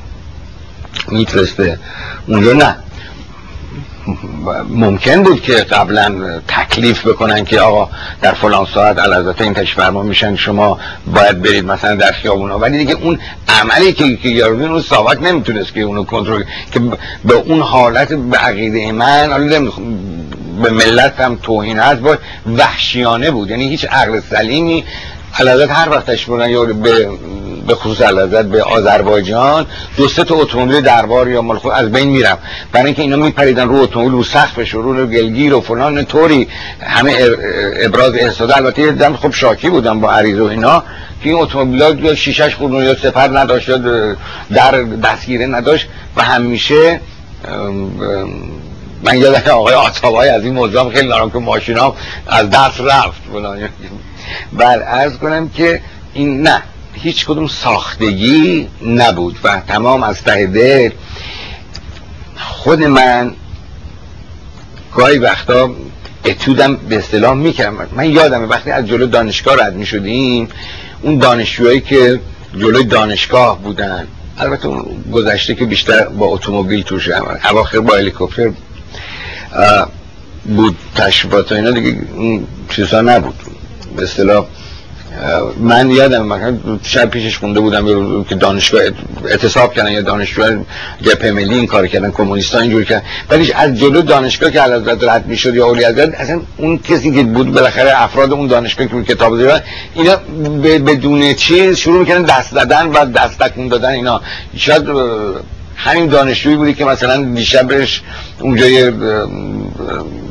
[1.07, 1.79] میترسته
[2.27, 2.75] اونجا نه.
[4.69, 6.15] ممکن بود که قبلا
[6.47, 7.89] تکلیف بکنن که آقا
[8.21, 10.79] در فلان ساعت علازت این فرما میشن شما
[11.13, 15.73] باید برید مثلا در خیابون ولی دیگه اون عملی که که یارو اون ساواک نمی‌تونست
[15.73, 16.79] که اونو کنترل که
[17.25, 19.47] به اون حالت به عقیده من
[20.63, 22.17] به ملت هم توهین هست با
[22.57, 23.49] وحشیانه بود.
[23.49, 24.83] یعنی هیچ عقل سلیمی
[25.37, 27.09] علازت هر وقت تشبیرن یا به
[27.67, 29.65] به خصوص علازت به آذربایجان
[29.97, 32.37] دو سه تا اتومبیل دربار یا مال از بین میرم
[32.71, 36.47] برای اینکه اینا میپریدن رو اتومبیل رو سقفش رو رو گلگیر و فلان طوری.
[36.81, 37.15] همه
[37.81, 40.83] ابراز احساده البته یه دم خب شاکی بودم با عریض و اینا
[41.23, 43.71] که این اتومبیل یا شیشش خود یا سپر نداشت
[44.53, 45.87] در دستگیره نداشت.
[46.15, 47.01] و همیشه
[49.03, 51.95] من یادم آقای آتابای از این موضوع خیلی دارم که ماشینا
[52.27, 53.21] از دست رفت.
[54.53, 55.81] بل ارز کنم که
[56.13, 56.61] این نه
[56.93, 60.93] هیچ کدوم ساختگی نبود و تمام از ته
[62.37, 63.33] خود من
[64.95, 65.69] گاهی وقتا
[66.25, 67.87] اتودم به اصطلاح می‌کردم.
[67.95, 70.49] من یادم وقتی از جلو دانشگاه رد می‌شدیم
[71.01, 72.19] اون دانشجوهایی که
[72.57, 74.07] جلوی دانشگاه بودن
[74.37, 77.09] البته اون گذشته که بیشتر با اتومبیل توش
[77.49, 78.51] اواخر با هلیکوپتر
[80.45, 81.97] بود تشریفات اینا دیگه
[82.69, 83.35] چیزا نبود.
[83.99, 84.45] به اصطلاح
[85.59, 88.81] من یادم مثلا شب پیشش خونده بودم که دانشگاه
[89.25, 90.49] اعتصاب کردن یا دانشگاه
[91.01, 93.05] جبهه ملی این کار کردن کمونیستا اینجوری کردن.
[93.29, 97.23] ولی از جلو دانشگاه که حضرت رد می‌شد یا اولی حضرت اصلا اون کسی که
[97.23, 99.61] بود بالاخره افراد اون دانشگاه که کتاب دیدن
[99.95, 100.15] اینا
[100.63, 104.21] بدون چیز شروع می‌کردن دست دادن و دست تکون دادن اینا.
[104.57, 104.85] شاید
[105.79, 108.01] همین دانشجویی بودی که مثلا دیشبش
[108.39, 108.91] اونجای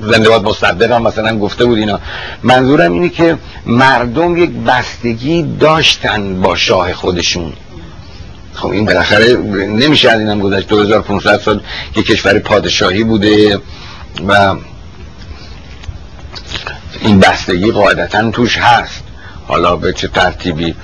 [0.02, 2.00] زنده باد مصدق هم مثلا گفته بود اینا.
[2.42, 7.52] منظورم اینه که مردم یک بستگی داشتن با شاه خودشون.
[8.54, 9.36] خب این بالاخره
[9.66, 10.68] نمیشه از اینم گذشت.
[10.68, 11.60] 2500 سال
[11.94, 13.60] که کشور پادشاهی بوده
[14.28, 14.54] و
[17.00, 19.02] این بستگی قاعدتا توش هست.
[19.46, 20.74] حالا به چه ترتیبی؟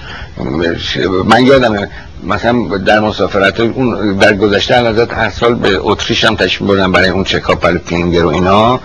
[1.24, 1.88] من یادم
[2.24, 7.08] مثلا در مسافرت اون در گذشته ازت هر سال به اتریش هم تشریف بردن برای
[7.08, 8.80] اون چکاپ برای پینگر و اینا.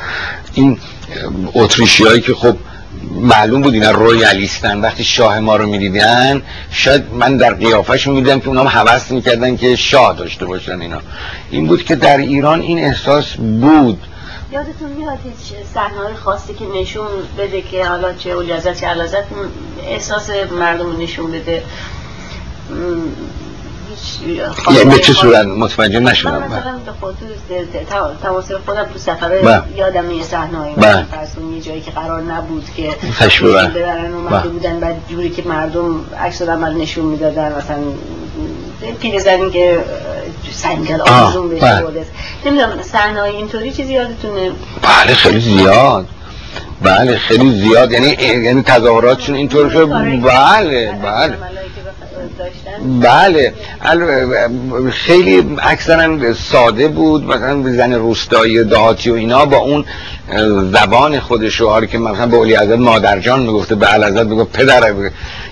[0.53, 0.77] این
[1.53, 2.55] اتریشی هایی که خب
[3.11, 4.81] معلوم بود اینا رویالیستن.
[4.81, 9.57] وقتی شاه ما رو می‌دیدن شاید من در قیافهشون می‌دیدم که اونا هم حوست می‌کردن
[9.57, 11.01] که شاه داشته باشن اینا.
[11.51, 13.99] این بود که در ایران این احساس بود.
[14.51, 19.23] یادتون میاد هیچ صحنه خاصی که نشون بده که حالا چه اولیازت چه علازت
[19.87, 20.29] احساس
[20.59, 21.63] مردم نشون بده.
[24.71, 26.43] یعنی به چه صورت؟ متوجه نشدم.
[26.43, 27.17] مثلا به خود
[28.23, 30.73] تواصل خودم تو سفره یادم یه صحنه‌ای
[31.11, 34.13] فرسون یه جایی که قرار نبود که تشبیه ببرن.
[34.13, 37.77] اومده بودن بعد جوری که مردم عکس عمل نشون می‌دادن مثلا
[39.01, 39.79] پیرزنی که
[40.51, 41.83] سنگل آزون بشه
[42.45, 44.51] نمی‌دونم صحنه اینطوری چیزی یادتونه؟
[44.81, 46.05] بله خیلی زیاد.
[46.81, 47.91] بله خیلی زیاد.
[47.91, 49.89] یعنی یعنی تظاهراتشون اینطور شد؟
[50.21, 51.37] بله بله.
[53.01, 53.53] بله.
[54.91, 59.85] خیلی اکثرا ساده بود مثلا زن روستایی دهاتی و اینا با اون
[60.71, 64.93] زبان خودش رو که مثلا به اولی عزت مادرجان می‌گفته به علازت می‌گفت پدر.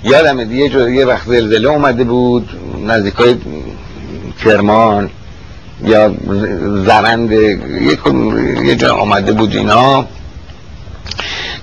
[0.04, 2.50] یادم یه یه وقت زلزله اومده بود
[2.88, 3.36] نزدیکای
[4.44, 5.10] کرمان
[5.84, 6.14] یا
[6.86, 10.06] زرند یه جا آمده بود اینا.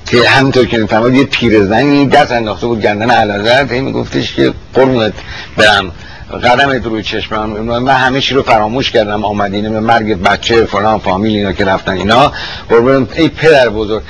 [0.07, 5.13] که همینطور که می‌فهمد یه پیرزنی دست انداخته بود گندن علازت هی میگفتش که قرمت
[5.57, 5.93] برم.
[6.45, 7.51] قدمت روی چشمم
[7.81, 9.25] من همه چی رو فراموش کردم.
[9.25, 12.33] آمدینه به مرگ بچه فلان فامیل اینا که رفتن اینا.
[12.69, 14.03] قربونم ای پدر بزرگ.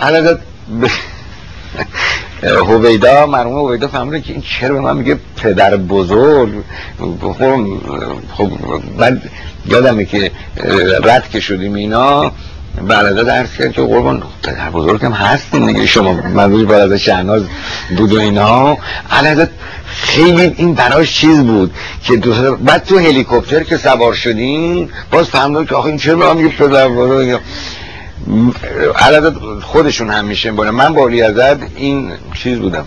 [0.00, 0.86] علازت ب...
[2.68, 6.50] هویدا مرحوم هویدا فهمیده که این چرا به من میگه پدر بزرگ؟
[6.98, 7.36] خب,
[8.34, 8.50] خب
[8.98, 9.30] بعد
[9.66, 10.30] یادمه که
[11.02, 12.32] رد که شدیم اینا.
[12.88, 14.22] برادر درس کرد که قربان.
[14.42, 15.86] پدر بزرگم هستیم دیگه.
[15.86, 17.42] شما منظور برادر شهناز
[17.96, 18.78] بود و اینا.
[19.10, 19.48] علیه
[19.86, 25.64] خیلی این براش چیز بود که دو بعد تو هلیکوپتر که سوار شدیم باز فهمیدم
[25.64, 27.40] که آخه این چرا من میگه پدر بزرگ؟
[28.96, 31.22] عدد خودشون هم میشه بودن من با علی
[31.76, 32.84] این چیز بودم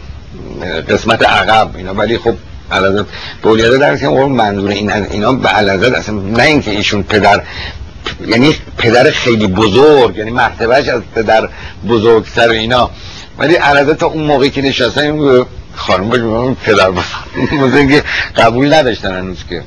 [0.89, 1.93] قسمت عقب اینا.
[1.93, 2.35] ولی خب
[2.71, 3.05] علازت
[3.45, 7.41] علی در که منظور این اینا به علازت اصلا نه اینکه ایشون پدر
[8.27, 11.49] یعنی پدر خیلی بزرگ یعنی مرتبهش از پدر
[11.87, 12.89] بزرگتر اینا.
[13.37, 15.45] ولی علازت تا اون موقعی که نشستن
[15.75, 16.91] خانم بگم پدر
[17.61, 18.03] بزرگ.
[18.35, 19.63] قبول نداشتن هنوز که.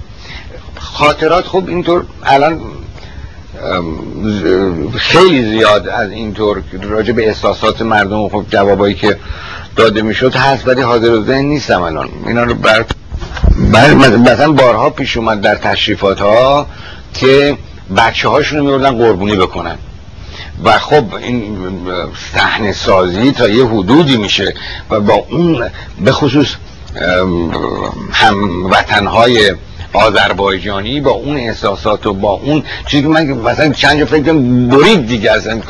[0.80, 2.61] خاطرات خب اینطور الان
[4.99, 9.16] خیلی زیاد از اینطور راجع به احساسات مردم و خب جوابایی که
[9.76, 12.09] داده می‌شد هست ولی حاضر و ذهن نیستم الان.
[12.26, 12.84] اینا رو بر
[14.16, 16.66] مثلا بارها پیش اومد در تشریفات ها
[17.14, 17.59] که
[17.97, 19.78] بچه هاشون میوردن قربونی بکنن.
[20.64, 21.57] و خب این
[22.34, 24.55] صحنه سازی تا یه حدودی میشه
[24.91, 25.70] و با اون
[26.01, 26.55] به خصوص
[28.12, 29.55] هم وطنهای
[29.93, 35.07] آذربایجانی با اون احساسات و با اون چیزی که من مثلا چند جا فکر برید
[35.07, 35.61] دیگه اصلا.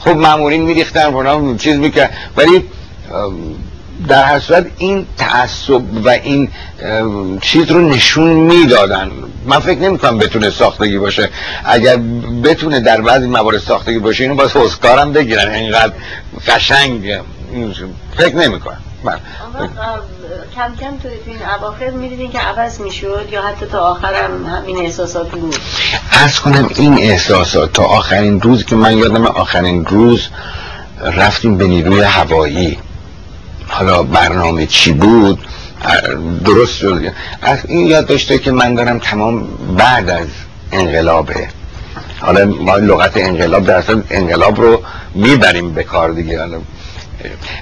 [0.00, 2.64] خب مامورین میریختن چیز می‌کرد ولی
[4.08, 6.48] در هر صورت این تعصب و این
[7.40, 9.10] چیز رو نشون می‌دادن.
[9.46, 11.30] من فکر نمی کنم بتونه ساختگی باشه.
[11.64, 11.96] اگر
[12.44, 15.54] بتونه در بعضی موارد ساختگی باشه اینو باز اسکارم بگیرن.
[15.54, 15.92] اینقدر
[16.46, 17.20] قشنگ.
[18.16, 19.18] فکر نمی کنم بله.
[20.54, 25.30] کم کم تو این اواخر می‌دیدین که عوض می‌شد یا حتی تا آخرم همین احساسات
[25.30, 25.56] بود؟
[26.24, 30.28] از کنم این احساسات تا آخرین روز که من یادم آخرین روز
[31.00, 32.78] رفتیم به نیروی هوایی.
[33.72, 35.38] حالا برنامه چی بود؟
[36.44, 37.12] درست شد.
[37.42, 40.26] از این یاد داشته که من دارم تمام بعد از
[40.72, 41.48] انقلابه
[42.20, 44.82] حالا ما لغت انقلاب در اصل انقلاب رو
[45.14, 46.58] می‌بریم به کار دیگه حالا.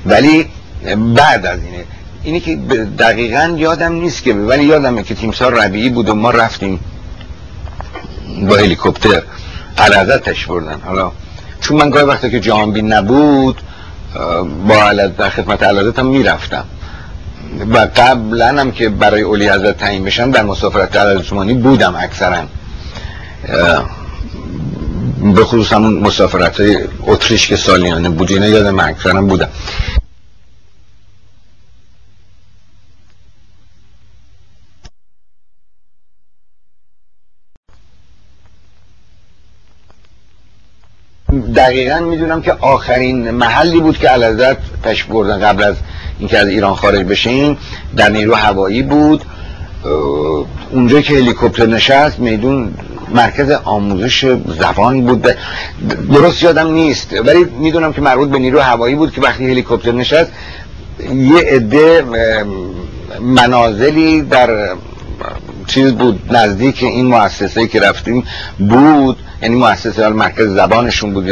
[0.06, 0.48] ولی
[1.14, 1.84] بعد از اینه
[2.22, 2.56] اینی که
[2.98, 6.80] دقیقا یادم نیست که ولی یادمه که تیمسار ربیعی بود و ما رفتیم
[8.48, 9.22] با هلیکوپتر
[9.78, 11.12] علازتش بردن حالا.
[11.60, 13.60] چون من گاهی وقتی که جهانبین نبود
[14.68, 16.64] با در خدمت علازت هم می‌رفتم.
[17.70, 22.42] و قبلا هم که برای اولی حضرت تعیین بشم در مسافرت عثمانی بودم اکثرا.
[25.34, 28.32] به خصوص همون مسافرت های اتریش که سالیانه بود.
[28.32, 29.48] اینا یادم اکثرا بودم
[41.60, 45.74] دقیقا می‌دونم که آخرین محلی بود که علازت تشریف بردن قبل از
[46.18, 47.56] اینکه از ایران خارج بشین
[47.96, 49.24] در نیرو هوایی بود.
[50.70, 52.74] اونجا که هلیکوپتر نشست میدون
[53.14, 55.26] مرکز آموزش زبان بود.
[56.12, 60.30] درست یادم نیست ولی می‌دونم که مربوط به نیرو هوایی بود که وقتی هلیکوپتر نشست
[61.14, 62.04] یه عده
[63.20, 64.68] منازلی در
[65.70, 68.24] چیز بود نزدیک این مؤسسه که رفتیم
[68.58, 69.16] بود.
[69.42, 71.26] یعنی مؤسسه مرکز زبانشون بود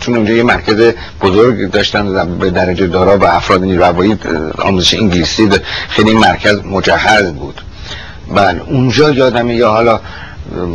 [0.00, 4.18] چون اونجا یه مرکز بزرگ داشتن به درجه دارا و افراد نیروهایی
[4.58, 5.48] آموزش انگلیسی
[5.88, 7.62] خیلی مرکز مجهز بود.
[8.34, 10.00] بله اونجا یادمه یا حالا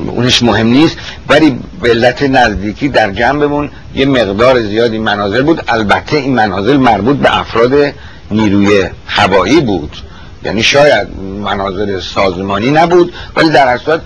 [0.07, 0.97] اونش مهم نیست
[1.29, 5.63] ولی به علت نزدیکی در جنبمون یه مقدار زیادی مناظر بود.
[5.67, 7.73] البته این مناظر مربوط به افراد
[8.31, 9.91] نیروی هوایی بود.
[10.43, 11.07] یعنی شاید
[11.43, 13.99] مناظر سازمانی نبود ولی در اصل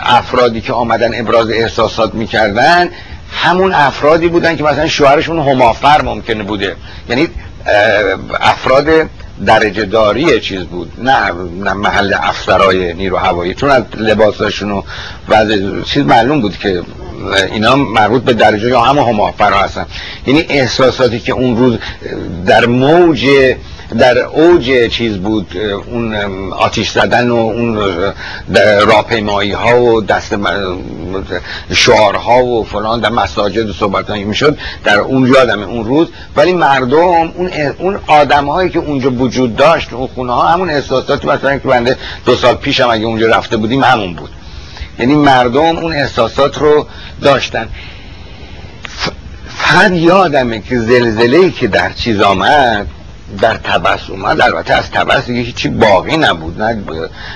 [0.00, 2.88] افرادی که آمدن ابراز احساسات می‌کردن
[3.32, 6.76] همون افرادی بودن که مثلا شوهرشون همافر ممکنه بوده.
[7.08, 7.28] یعنی
[8.40, 8.86] افراد
[9.46, 11.32] درجه داری چیز بود نه,
[11.64, 13.54] نه محل افسرای نیرو هوایی.
[13.54, 14.82] چون از لباساشون و
[15.84, 16.82] چیز معلوم بود که
[17.52, 19.86] اینا مربوط به درجه یا همه همافر هستن.
[20.26, 21.78] یعنی احساساتی که اون روز
[22.46, 23.26] در موج
[23.98, 25.56] در اوج چیز بود
[25.90, 26.14] اون
[26.52, 27.78] آتیش زدن و اون
[28.86, 30.36] راپیمایی ها و دست
[31.72, 34.58] شعارها و فلان در مساجد و صحبت می‌شد.
[34.84, 36.08] در اون یادم اون روز.
[36.36, 41.26] ولی مردم اون اون آدم هایی که اونجا وجود داشت اون خونه ها همون احساساتی
[41.26, 44.30] مثلا که بنده دو سال پیشم اگه اونجا رفته بودیم همون بود.
[44.98, 46.86] یعنی مردم اون احساسات رو
[47.22, 47.68] داشتن.
[49.48, 52.86] فقط یادمه که زلزله که در چیز آمد
[53.40, 54.40] در تبس اومد.
[54.40, 56.62] البته از تبس دیگه هیچی باقی نبود.
[56.62, 56.82] نه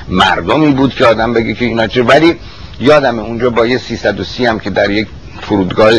[0.08, 2.36] مردمی بود که آدم بگه که اینا چه ولی
[2.80, 5.08] یادمه اونجا با یه 330 هم که در یک
[5.40, 5.92] فرودگاه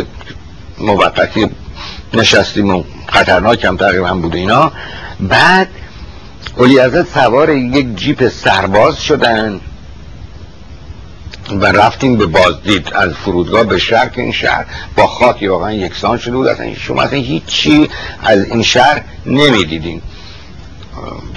[0.79, 1.49] موقتی
[2.13, 4.71] نشستیم و خطرناک هم تقریبا بود اینا.
[5.19, 5.67] بعد
[6.57, 9.61] اولی سوار یک جیپ سرباز شدن.
[11.49, 14.65] و رفتیم به بازدید از فرودگاه به شهر که این شهر
[14.95, 16.47] با خاکی واقعا یکسان شده بود.
[16.47, 17.89] اصلا شما اصلا هیچی
[18.23, 20.01] از این شهر نمی‌دیدین.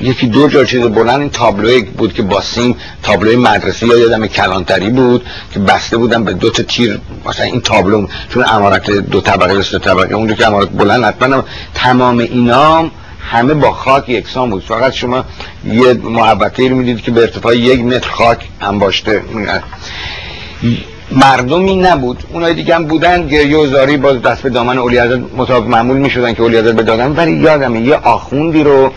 [0.00, 4.26] یکی دو جا چیز بلند این تابلوی بود که با سیم تابلوی مدرسه یا یادم
[4.26, 9.20] کلانتری بود که بسته بودم به دو تا تیر مثلا این تابلو چون امارت دو
[9.20, 11.44] طبقه یا سه طبقه اونجا که امارت بلند حتما
[11.74, 12.90] تمام اینام
[13.30, 14.62] همه با خاک یکسان بود.
[14.62, 15.24] فقط شما
[15.64, 19.22] یه محبته رو می‌دید که به ارتفاع یک متر خاک انباشته
[21.10, 22.22] مردمی نبود.
[22.32, 23.28] اونای دیگه هم بودن.
[23.28, 26.58] گریه و زاری باز دست به دامن اولی حضرت مطابق معمول می شدن که اولی
[26.58, 28.92] حضرت بدادن ولی یادم یه آخوندی رو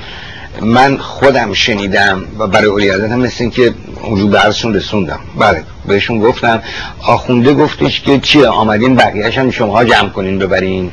[0.61, 3.73] من خودم شنیدم و برای اولی حضرت هم مثل که
[4.03, 5.19] اونجور برسون رسوندم.
[5.39, 6.61] بله بهشون گفتم.
[7.07, 10.91] آخونده گفتش که چیه؟ آمدین بقیهش هم شما جمع کنین ببرین.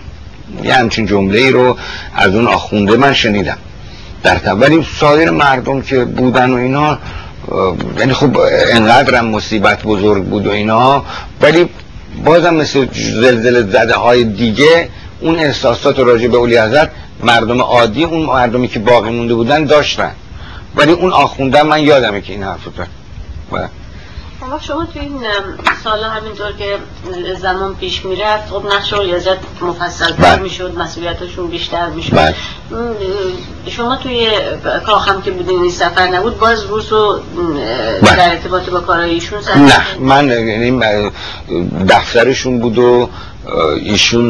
[0.62, 1.76] یه همچین جمله ای رو
[2.14, 3.58] از اون آخونده من شنیدم
[4.22, 6.98] در ولی سایر مردم که بودن و اینا
[7.98, 8.38] یعنی خب
[8.72, 11.04] انقدر مصیبت بزرگ بود و اینا
[11.40, 11.68] ولی
[12.24, 14.88] بازم مثل زلزله زده های دیگه
[15.20, 16.90] اون احساسات راجع به اولی حضرت
[17.22, 20.12] مردم عادی اون مردمی که باقی مونده بودن داشتن
[20.76, 22.68] ولی اون آخونده من یادمه که این حرف
[23.52, 23.68] بله.
[24.50, 25.20] خب شما توی این
[25.84, 26.78] سال همینطور که
[27.34, 30.42] زمان پیش می‌رفت خب نقش ریاضت مفصل تر بله.
[30.42, 32.34] می‌شد مسئولیتشون بیشتر می‌شد بله.
[33.68, 34.30] شما توی
[34.86, 37.20] کاخم که بودین این سفر نبود باز روز رو
[38.02, 38.16] بله.
[38.16, 41.10] در ارتباط با کارایشون نه من یعنی
[41.88, 43.08] دفترشون بود و
[43.76, 44.24] ایشون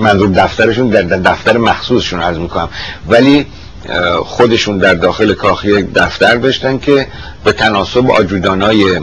[0.00, 2.68] منظور دفترشون در دفتر مخصوصشون از می‌کنم
[3.08, 3.46] ولی
[4.24, 7.06] خودشون در داخل کاخ یک دفتر داشتن که
[7.44, 9.00] به تناسب آجودانای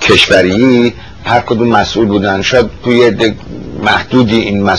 [0.00, 2.42] کشوری هر کدوم مسئول بودن.
[2.42, 3.34] شاید توی
[3.82, 4.70] محدودی این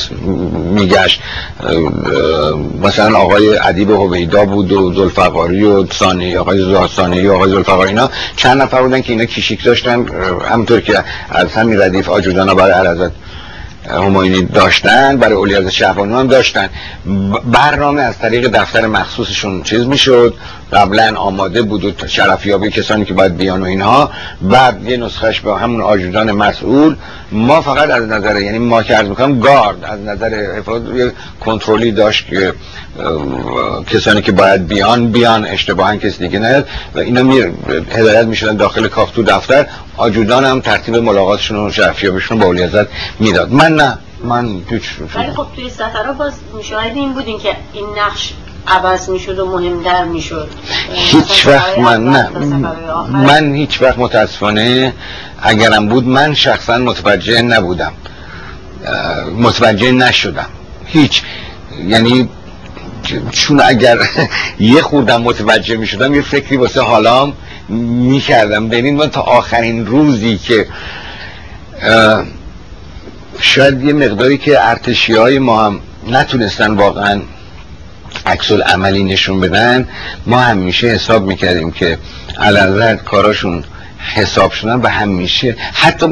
[0.73, 1.21] میگشت.
[2.83, 6.61] مثلا آقای عدیب هویدا بود و زلفقاری و ثانی آقای
[7.27, 10.05] و آقای زلفقاری اینا چند نفر بودن که اینا کشیک داشتن.
[10.49, 13.11] همونطور که از همین ردیف آجودانا برای علازت
[13.89, 16.69] هماینی داشتن برای اولیاز شهبانی هم داشتن.
[17.51, 20.33] برنامه از طریق دفتر مخصوصشون چیز می‌شد.
[20.73, 24.11] قبلا آماده بود و شرفیابی کسانی که باید بیان و اینها.
[24.41, 26.95] بعد یه نسخش به همون آجودان مسئول.
[27.31, 31.13] ما فقط از نظر یعنی ما که عرض می‌کنم گارد از نظر حفاظت
[31.45, 32.53] کنترلی داشت که
[33.87, 37.41] کسانی که باید بیان بیان اشتباها کسی دیگه نیاد و اینا می
[37.91, 39.65] هدایت می‌شدن داخل کاخ تو دفتر.
[39.97, 42.87] آجودان هم ترتیب ملاقاتشون و شرفیابیشون با اولیازت
[43.19, 43.51] می‌داد.
[43.51, 44.83] من نه من هیچ
[45.15, 48.33] ولی خب توی سفرها باز مشاهده این بودین که این نقش
[48.67, 50.49] عوض می‌شد و مهمتر می‌شد.
[50.93, 52.29] هیچ وقت من نه.
[53.09, 54.93] من هیچ وقت متاسفانه
[55.41, 57.93] اگرم بود من شخصا متوجه نبودم.
[59.37, 60.49] متوجه نشدم.
[60.85, 61.21] هیچ
[61.87, 62.29] یعنی
[63.31, 63.97] چون اگر
[64.59, 67.33] یه خوردم متوجه می شدم یه فکری واسه حالام
[67.69, 70.67] می کردم ببین من تا آخرین روزی که
[73.39, 77.21] شاید یه مقداری که ارتشی های ما هم نتونستن واقعا
[78.25, 79.87] عکس عملی نشون بدن
[80.25, 81.97] ما همیشه حساب می‌کردیم که
[82.39, 83.63] علالت کاراشون
[83.99, 86.05] حساب شدن و همیشه حتی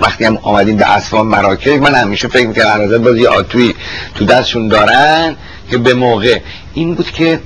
[0.00, 3.74] وقتی هم آمدیم به اصفان مراکز من همیشه فکر می‌کردم علالت باز یه آتوی
[4.14, 5.36] تو دستشون دارن
[5.70, 6.40] که به موقع
[6.74, 7.40] این بود که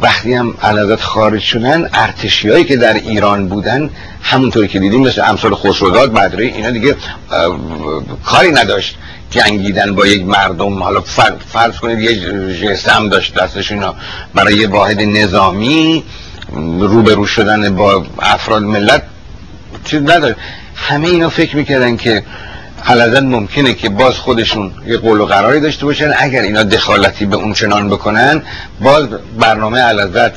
[0.00, 3.90] وقتی هم علازت خارج شدن ارتشی هایی که در ایران بودن
[4.22, 6.96] همونطوری که دیدیم مثل امثال خسروداد بدره اینا دیگه
[8.24, 8.96] کاری نداشت
[9.30, 11.00] جنگیدن با یک مردم حالا
[11.46, 12.14] فرض کنید یه
[12.54, 13.94] جسم داشت دستش اینا
[14.34, 16.04] برای یه واحد نظامی
[16.78, 19.02] روبرو شدن با افراد ملت
[19.84, 20.36] چیز نداشت
[20.74, 22.24] همه اینا فکر می‌کردن که
[22.86, 26.12] علازن ممکنه که باز خودشون یه قول و قراری داشته باشن.
[26.18, 28.42] اگر اینا دخالتی به اون چنان بکنن
[28.80, 29.08] باز
[29.38, 30.32] برنامه علازت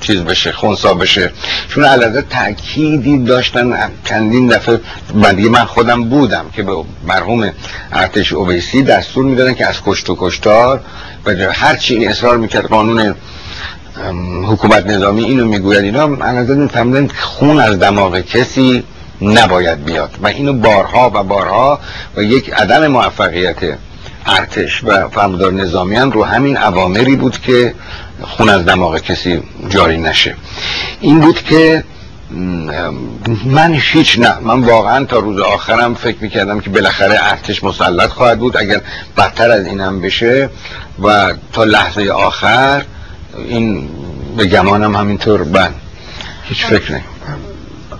[0.00, 1.32] چیز بشه خونسا بشه.
[1.68, 4.80] چون علازت تأکیدی داشتن چندین دفعه
[5.14, 6.72] من من خودم بودم که به
[7.06, 7.52] مرحوم
[7.92, 10.80] ارتش اویسی دستور می‌دادن که از کشت و کشتار
[11.26, 13.14] و هر چی اصرار می‌کرد قانون
[14.46, 15.84] حکومت نظامی اینو می‌گوید.
[15.84, 18.84] اینا علازت میفهمدن خون از دماغ کسی
[19.22, 21.80] نباید بیاد و اینو بارها و بارها
[22.16, 23.78] و یک عدم موفقیت
[24.26, 27.74] ارتش و فرماندار نظامیان رو همین عوامری بود که
[28.22, 30.34] خون از دماغ کسی جاری نشه.
[31.00, 31.84] این بود که
[33.44, 34.38] من هیچ نه.
[34.38, 38.56] من واقعا تا روز آخرم فکر می‌کردم که بالاخره ارتش مسلط خواهد بود.
[38.56, 38.80] اگر
[39.16, 40.50] بدتر از اینم بشه
[41.02, 42.82] و تا لحظه آخر
[43.36, 43.88] این
[44.36, 45.44] به گمانم همینطور.
[45.44, 45.74] بند
[46.44, 47.04] هیچ فکر نیم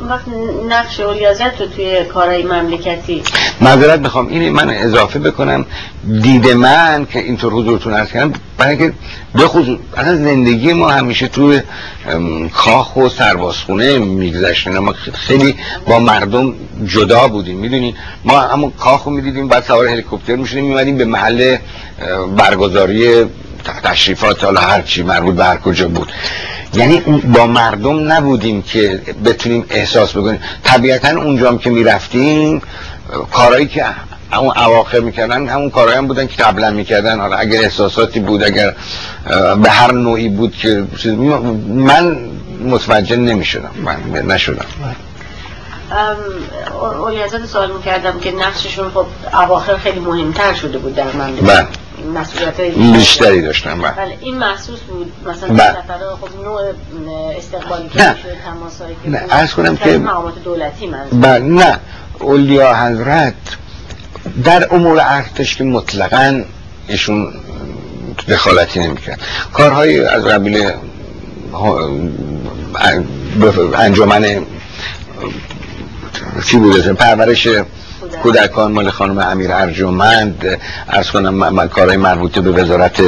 [0.09, 0.25] وقت
[0.69, 3.23] نقش اولیازت رو توی کارهای مملکتی
[3.61, 4.29] معذرت می‌خوام.
[4.29, 5.67] این من اضافه بکنم.
[6.23, 8.93] دید من که اینطور حضورتون ارز کردم برای که
[9.35, 11.61] به خصوص اصلا زندگی ما همیشه توی
[12.55, 14.79] کاخ و سربازخونه میگذشتن.
[14.79, 15.55] ما خیلی
[15.87, 16.55] با مردم
[16.87, 17.95] جدا بودیم می‌دونی؟
[18.25, 21.57] ما همون کاخ رو می‌دیدیم بعد سوار هلیکوپتر می‌شدیم میمدیم به محل
[22.37, 23.25] برگزاری
[23.85, 26.13] تشریفات حالا هرچی مربوط به هر کجا بود.
[26.75, 27.01] یعنی
[27.35, 30.41] با مردم نبودیم که بتونیم احساس بکنیم.
[30.65, 32.63] طبیعتا اونجا که می‌رفتیم
[33.33, 33.85] کارهایی که
[34.33, 37.21] اون اواخر می‌کردن همون کارهایی هم بودن که قبلا می‌کردن.
[37.21, 38.75] حالا اگر احساساتی بود اگر
[39.63, 40.85] به هر نوعی بود که
[41.69, 42.17] من
[42.65, 43.71] متوجه نمی‌شدم.
[44.15, 44.65] من نشدم.
[45.93, 51.37] اولی ازت سوال می‌کردم که نقششون خب اواخر خیلی مهمتر شده بود در من.
[51.37, 51.67] بله.
[52.15, 53.91] مسئولیت بیشتری داشتن بله.
[53.91, 55.13] بله این محسوس بود.
[55.27, 55.75] مثلا بله.
[56.21, 56.61] خب نوع
[57.39, 61.79] استقبالی که شده تماسایی که نه از کنم که مقامات دولتی من بله نه.
[62.19, 63.35] اولیا حضرت
[64.45, 66.43] در امور ارتش که مطلقا
[66.89, 67.33] ایشون
[68.29, 69.21] دخالتی نمی‌کرد.
[69.53, 70.71] کارهای از قبیل
[73.75, 74.47] انجمن
[76.47, 77.49] چی بوده؟ پرورش
[78.23, 80.59] کودکان مال خانم امیر ارجمند
[80.89, 83.03] ارز کنم کارهای مربوطه به وزارت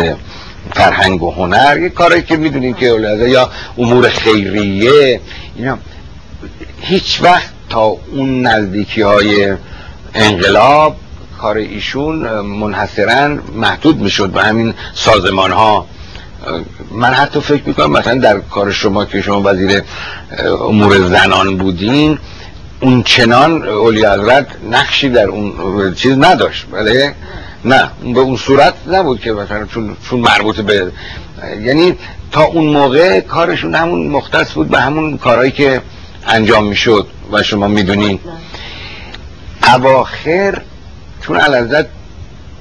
[0.74, 2.86] فرهنگ و هنر یه کاری که می‌دونیم که
[3.28, 5.20] یا امور خیریه
[5.56, 5.78] اینا.
[6.80, 9.56] هیچ وقت تا اون نزدیکی های
[10.14, 10.96] انقلاب
[11.38, 15.86] کار ایشون منحصرا محدود می‌شد به همین سازمان ها
[16.90, 19.82] من حتی فکر می‌کنم مثلا در کار شما که شما وزیر
[20.68, 22.18] امور زنان بودین
[22.82, 27.14] اون چنان اولی حضرت نقشی در اون چیز نداشت بله؟
[27.64, 30.92] نه به اون صورت نبود که مثلا چون, چون مربوط به
[31.60, 31.96] یعنی
[32.32, 35.82] تا اون موقع کارشون همون مختص بود به همون کارهایی که
[36.26, 38.18] انجام می‌شد و شما می‌دونین.
[39.74, 40.62] اواخر
[41.22, 41.86] چون علازت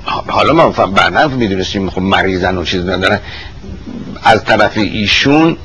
[0.05, 3.19] حالا ما بعدا می‌دونستیم خب مریضن و چیز ندارن.
[4.24, 5.57] از طرف ایشون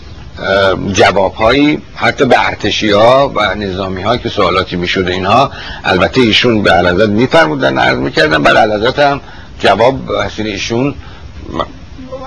[0.92, 5.50] جوابهایی حتی به ارتشی ها و نظامی ها که سوالاتی می شده اینها
[5.84, 9.20] البته ایشون به علازت می فرمودن عرض می کردن بعد علازت هم
[9.60, 10.94] جواب حسین ایشون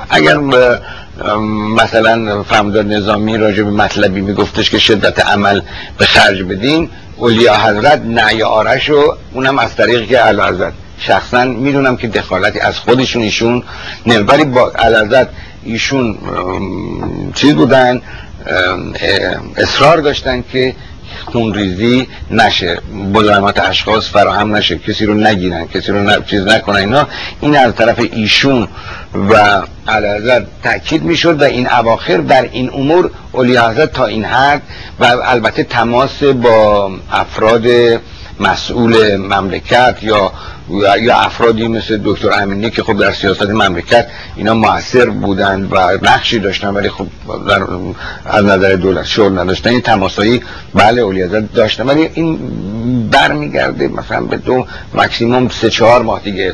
[0.10, 0.38] اگر
[1.76, 5.62] مثلا فرمدار نظامی راجع به مطلبی میگفتش که شدت عمل
[5.98, 10.74] به خرج بدیم اولیا حضرت نعی آرش و اونم از طریق که علازت.
[11.00, 13.64] شخصا می‌دونم که دخالتی از خودشون ایشون
[14.06, 15.28] ولی با علازت
[15.64, 16.18] ایشون
[17.36, 18.02] چیز بودن
[19.58, 20.76] اصرار داشتن که
[21.26, 22.78] خونریزی نشه
[23.14, 27.08] مزاحمت اشخاص فراهم نشه کسی رو نگیرن کسی رو چیز نکنن اینا.
[27.42, 28.68] این از طرف ایشون
[29.30, 34.62] و علیحضرت تاکید می‌شد و این اواخر در این امور اولی حضرت تا این حد
[35.00, 37.66] و البته تماس با افراد
[38.40, 40.32] مسئول مملکت یا
[41.02, 46.40] یا افرادی مثل دکتر امینی که خب در سیاست مملکت اینا موثر بودن و نقشی
[46.40, 47.08] داشتن ولی خب
[47.48, 47.64] در
[48.26, 50.42] از نظر دولت شور نداشتن این تماسایی
[50.74, 51.86] بله اولیازت داشتن.
[51.86, 52.40] ولی این
[53.10, 56.54] برمیگرده مثلا به دو مکسیموم سه چهار ماه دیگه.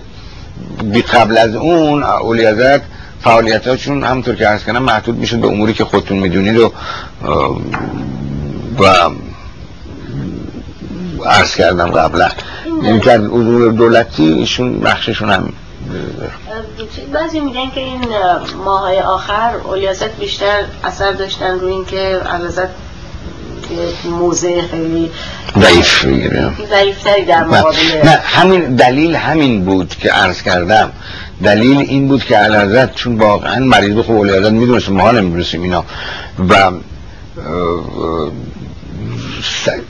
[0.84, 2.82] بی قبل از اون اولیازت
[3.22, 6.72] فعالیت هاشون همونطور که عرض کنم محدود می‌شد به اموری که خودتون می‌دونید و
[8.80, 9.10] و
[11.26, 12.30] عرض کردم قبلا.
[12.84, 15.54] این که حضور دولتی ایشون نقششون هم
[17.14, 18.02] بعضی میگن که این
[18.66, 22.70] ماهای آخر اولیازت بیشتر اثر داشتن روی این که علیزت
[24.20, 25.12] موزه خیلی
[25.60, 26.06] ضعیف
[26.70, 30.92] ضعیفتری در مقابل نه همین دلیل همین بود که عرض کردم.
[31.44, 35.86] دلیل این بود که علازت چون واقعا مریض خوب اولیازت می‌دونست ما نمی‌دونستیم اینا.
[36.50, 36.72] و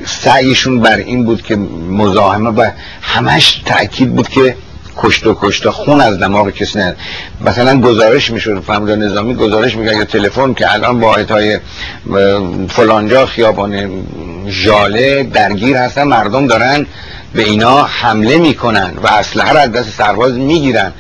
[0.06, 1.56] سعیشون بر این بود که
[1.90, 2.70] مزاحمه و
[3.02, 4.56] همش تأکید بود که
[4.98, 6.96] کشت و کشت خون از دماغ کسی نه
[7.42, 11.60] مثلا گزارش می‌شد فرمانده نظامی گزارش میگه یا تلفن که الان با های
[12.70, 13.90] فلانجا خیابان
[14.48, 16.86] ژاله درگیر هستن مردم دارن
[17.36, 20.92] به اینا حمله می‌کنن و اسلحه را از دست سرباز می‌گیرن.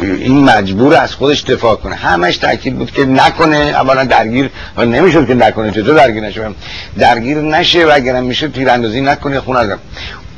[0.00, 1.94] این مجبور از خودش دفاع کنه.
[1.94, 6.50] همش تاکید بود که نکنه اولا درگیر نمی‌شد که نکنه چطور درگیر نشه؟
[6.98, 9.78] درگیر نشه و اگرم میشه تیراندازی نکنه خون ازم.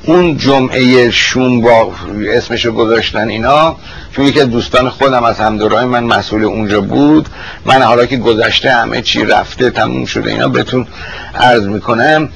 [0.07, 1.93] اون جمعه شوم با
[2.29, 3.77] اسمشو گذاشتن اینا
[4.17, 7.29] چون از دوستان خودم از همدورای من مسئول اونجا بود
[7.65, 10.87] من حالا که گذشته همه چی رفته تموم شده اینا بهتون
[11.35, 12.29] عرض می‌کنم.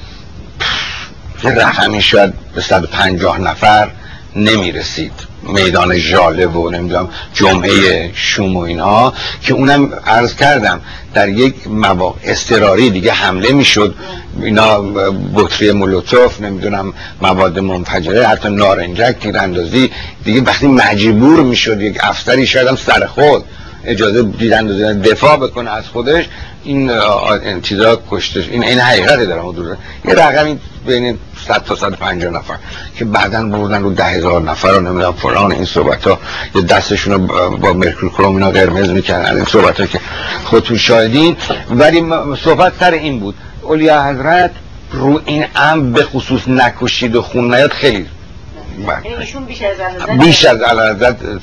[1.43, 3.91] یه رقمی شاید به 150 نفر
[4.35, 5.11] نمی‌رسید.
[5.43, 10.81] میدان ژاله و نمی‌دونم جمعه شوم و اینها که اونم عرض کردم
[11.13, 13.95] در یک مواقع استراری دیگه حمله می‌شد.
[14.41, 14.81] اینا
[15.35, 19.91] بطری مولوتوف نمی‌دونم مواد منفجره حتی نارنجک تیراندازی.
[20.23, 23.43] دیگه وقتی مجبور می‌شد یک افسری شاید هم سر خود
[23.85, 24.67] اجازه دیدن
[25.01, 26.25] دفاع بکنه از خودش
[26.63, 26.91] این
[27.61, 31.17] چیزا کشتش این این حقیقت دارم حدود یه رقمی بین
[31.47, 32.55] 100 تا 150 نفر
[32.95, 36.19] که بعدا بردن رو ده هزار نفر رو نمی‌دونم فلان این صحبت ها
[36.55, 37.19] یه دستشون رو
[37.57, 39.99] با مرکور کروم اینا قرمز می‌کنن این صحبت ها که
[40.45, 41.37] خودتون شاهدین.
[41.69, 42.05] ولی
[42.43, 43.35] صحبت سر این بود.
[43.61, 44.51] اولیا حضرت
[44.91, 48.05] رو این ام به خصوص نکشید و خون نیاد خیلی.
[49.05, 49.77] یعنی بیش از
[50.19, 50.57] بیش از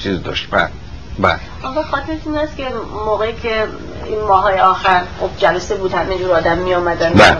[0.02, 0.46] چیز داشت.
[0.50, 0.70] بعد
[1.18, 1.38] بله.
[1.62, 2.66] آقا خاطرتون هست که
[3.06, 3.64] موقعی که
[4.06, 7.36] این ماهای آخر خب جلسه بود همه جور آدم می آمدن بله.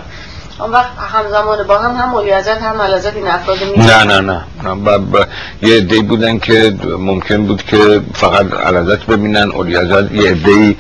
[0.60, 4.44] اون وقت همزمان با هم هم مولی هم علازت این افراد می نه نه نه,
[4.64, 4.98] نه.
[4.98, 5.26] ب...
[5.62, 10.76] یه عده بودن که ممکن بود که فقط علازت ببینن اولی یه عده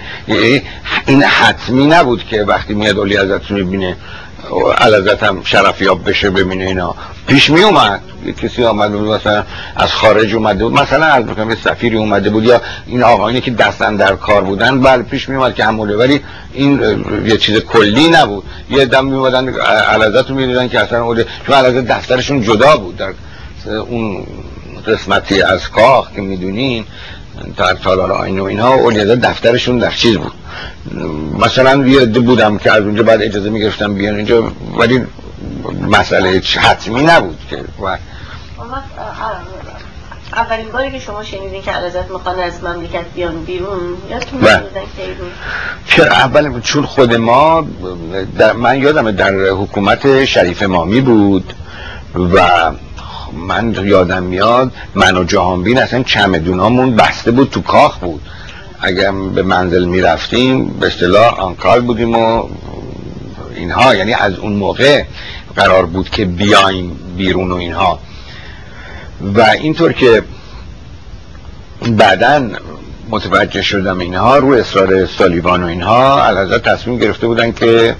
[1.06, 3.96] این حتمی نبود که وقتی میاد اولی ازت می‌بینه.
[4.78, 6.94] علازت هم شرفیاب بشه ببینه اینا.
[7.26, 8.00] پیش می اومد.
[8.42, 9.44] کسی آمده بود مثلا
[9.76, 13.96] از خارج اومده بود مثلا از بکنم سفیری اومده بود یا این آقایانی که دستن
[13.96, 16.20] در کار بودن بله پیش می اومد که هموله ولی
[16.52, 18.44] این یه چیز کلی نبود.
[18.70, 19.54] یه دم می اومدن
[19.88, 22.96] علازت رو می که اصلا اوله چون علازت دفترشون جدا بود.
[22.96, 23.12] در
[23.66, 24.26] اون
[24.86, 26.84] قسمتی از کاخ که می‌دونین
[27.56, 30.32] در تالار آین و اینها اولیادا دفترشون در چیز بود.
[31.38, 35.04] مثلا یه عده بودم که از اونجا بعد اجازه می‌گرفتم بیان اینجا ولی
[35.80, 37.64] مسئله حتمی نبود که.
[40.32, 44.62] اولین باری که شما شنیدین که علازت می‌خوان از مملکت بیان بیرون یادتون بودن
[45.86, 47.66] که اول چون خود ما
[48.38, 51.52] در من یادم در حکومت شریف مامی بود
[52.14, 52.70] و
[53.32, 58.20] من یادم میاد من و جهانبین اصلا چمدونامون بسته بود تو کاخ بود.
[58.80, 62.48] اگر به منزل می‌رفتیم به اصطلاح آنکال بودیم و
[63.56, 63.94] اینها.
[63.94, 65.04] یعنی از اون موقع
[65.56, 67.98] قرار بود که بیایم بیرون و اینها.
[69.34, 70.22] و اینطور که
[71.88, 72.48] بعدا
[73.10, 77.96] متوجه شدم اینها رو اصرار سالیوان و اینها الازا تصمیم گرفته بودن که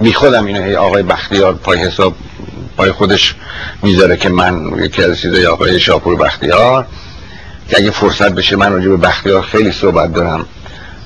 [0.00, 2.14] بی خودم اینه آقای بختیار پای حساب
[2.76, 3.34] پای خودش
[3.82, 6.86] می‌ذاره که من یکی از چیزای آقای شاپور بختیار
[7.68, 10.46] که اگه فرصت بشه من راجع به بختیار خیلی صحبت دارم.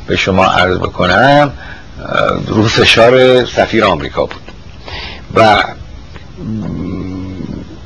[0.07, 1.53] به شما عرض بکنم
[2.47, 4.43] رو فشار سفیر آمریکا بود.
[5.35, 5.65] و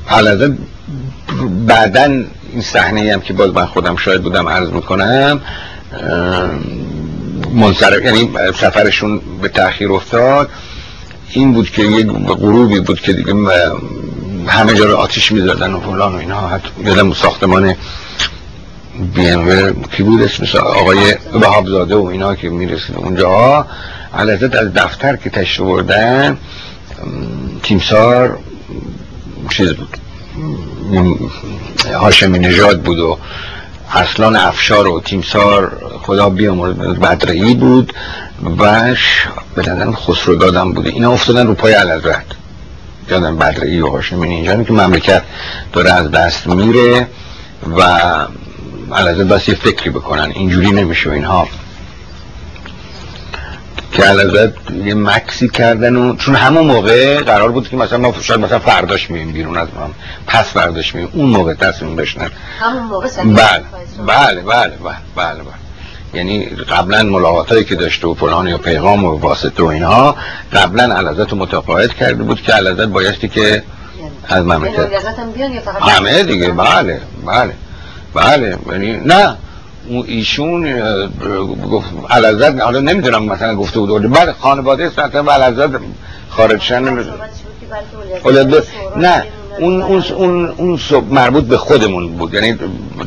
[0.05, 0.55] حالا
[1.67, 5.41] بعدا این صحنه هم که باز من خودم شاید بودم عرض می‌کنم
[7.53, 10.49] منصرف یعنی سفرشون به تأخیر افتاد.
[11.29, 13.33] این بود که یک غروبی بود که دیگه
[14.47, 17.75] همه جا رو آتیش می‌زدن و فلان و اینها حتی یادم ساختمان
[19.15, 23.65] بی ام کی بود اسمش؟ آقای وهابزاده و اینا که می‌رسید اونجا.
[24.13, 26.37] علازت از دفتر که تشریف بردن
[27.63, 28.39] تیمسار
[29.49, 29.97] چیز بود.
[31.93, 33.17] هاشمی نژاد بود و
[33.93, 37.93] اصلان افشار و تیمسار خدا بیامرد بدرعی بود
[38.43, 38.95] و
[39.55, 42.25] به خسرو دادم بوده اینا افتادن رو پای علازت
[43.09, 45.23] یادم بدرعی و هاشمی اینجا که مملکت
[45.73, 47.07] داره از دست میره
[47.77, 47.81] و
[48.95, 50.31] علازت بس یه فکری بکنن.
[50.35, 51.47] اینجوری نمیشه اینها.
[53.91, 54.03] که
[54.85, 59.09] یه مکسی کردن و چون همون موقع قرار بود که مثلا ما شاید مثلا فرداش
[59.11, 59.89] مییم بیرون از ما
[60.27, 62.29] پس فرداش مییم اون موقع تصمیم بشنن.
[62.59, 63.63] همون موقع بله
[64.07, 65.53] بله بله بله بله, بله.
[66.13, 70.15] یعنی قبلا ملاقاتایی که داشته و فلان یا پیغام و واسطه و اینها
[70.53, 73.63] قبلا علازت رو متقاعد کرده بود که علازت بایستی که
[74.29, 74.89] از مملکت
[75.81, 77.53] همه دیگه بله بله
[78.13, 78.57] بله.
[78.71, 79.37] یعنی نه
[79.87, 80.79] اون ایشون
[81.71, 85.79] گفت علازت حالا نمی‌دونم مثلا گفته بود بعد خانواده و علازت
[86.29, 87.05] خارج شدن
[88.95, 89.23] نه
[89.59, 90.79] اون اون اون اون
[91.09, 92.33] مربوط به خودمون بود.
[92.33, 92.57] یعنی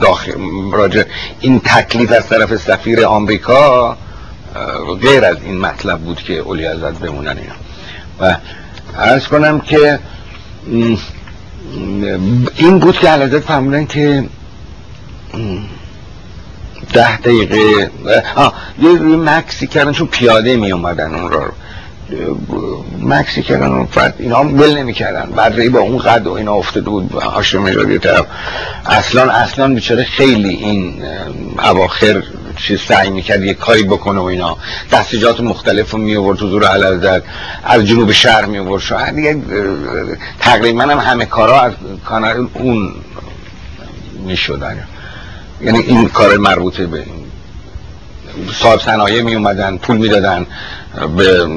[0.01, 0.33] داخل
[0.73, 1.03] راجع
[1.41, 3.97] این تکلیف از طرف سفیر آمریکا
[5.03, 7.55] غیر از این مطلب بود که اولی ازت بمونن اینا.
[8.21, 8.37] و
[8.99, 9.99] عرض کنم که
[12.57, 14.25] این بود که علازت فهمیدن که
[16.93, 17.91] ده دقیقه.
[18.35, 21.53] آه یه مکسی کردن چون پیاده می اومدن اون رو.
[23.01, 24.15] مکسی کردن اون فرد.
[24.19, 25.31] اینا هم نمی کردن.
[25.37, 27.13] بعد با اون قد و اینا افتاده بود.
[27.13, 28.27] هاشم نژاد طرف.
[28.87, 31.03] اصلا اصلا بیچاره خیلی این
[31.65, 32.23] اواخر
[32.57, 34.57] چیز سعی می‌کرد یه کاری بکنه و اینا.
[34.93, 37.23] دستجات مختلف رو می آورد زور علازت
[37.65, 38.83] از جنوب شهر می آورد.
[38.83, 39.43] شو دیگه
[40.41, 41.73] تقریبا هم همه کارا از
[42.05, 42.95] کانال اون
[44.27, 44.87] می‌شدن
[45.63, 47.05] یعنی این کار مربوطه به
[48.55, 50.47] صاحب صنایع می اومدن پول می‌دادن
[51.17, 51.49] به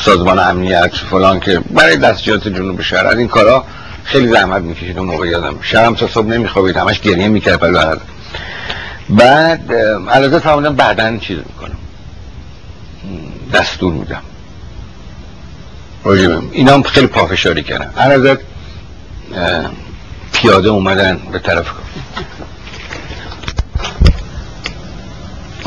[0.00, 3.06] سازمان امنیت فلان که برای دستجات جنوب شهر.
[3.06, 3.64] این کارا
[4.04, 5.58] خیلی زحمت می‌کشید اون موقع یادم.
[5.62, 8.00] شرم تا صبح نمیخوابید همش گریه می‌کرد بعد
[9.08, 9.72] بعد
[10.10, 11.76] علاوه فرمودم بعدا چیز می‌کنم
[13.52, 14.22] دستور میدم.
[16.52, 17.90] اینا هم خیلی پافشاری کردن.
[17.96, 18.38] هر
[20.32, 21.66] پیاده اومدن به طرف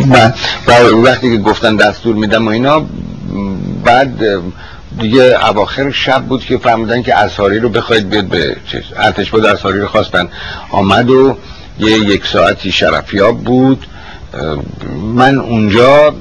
[0.05, 0.35] بعد
[1.03, 2.85] وقتی که گفتن دستور میدم و اینا
[3.83, 4.41] بعد
[4.99, 8.57] دیگه اواخر شب بود که فهمیدن که اصحاری رو بخواید بیاد به
[8.97, 10.29] ارتش بود اصحاری رو خواستن.
[10.69, 11.37] آمد و
[11.79, 13.85] یه یک ساعتی شرفیاب بود.
[15.15, 16.13] من اونجا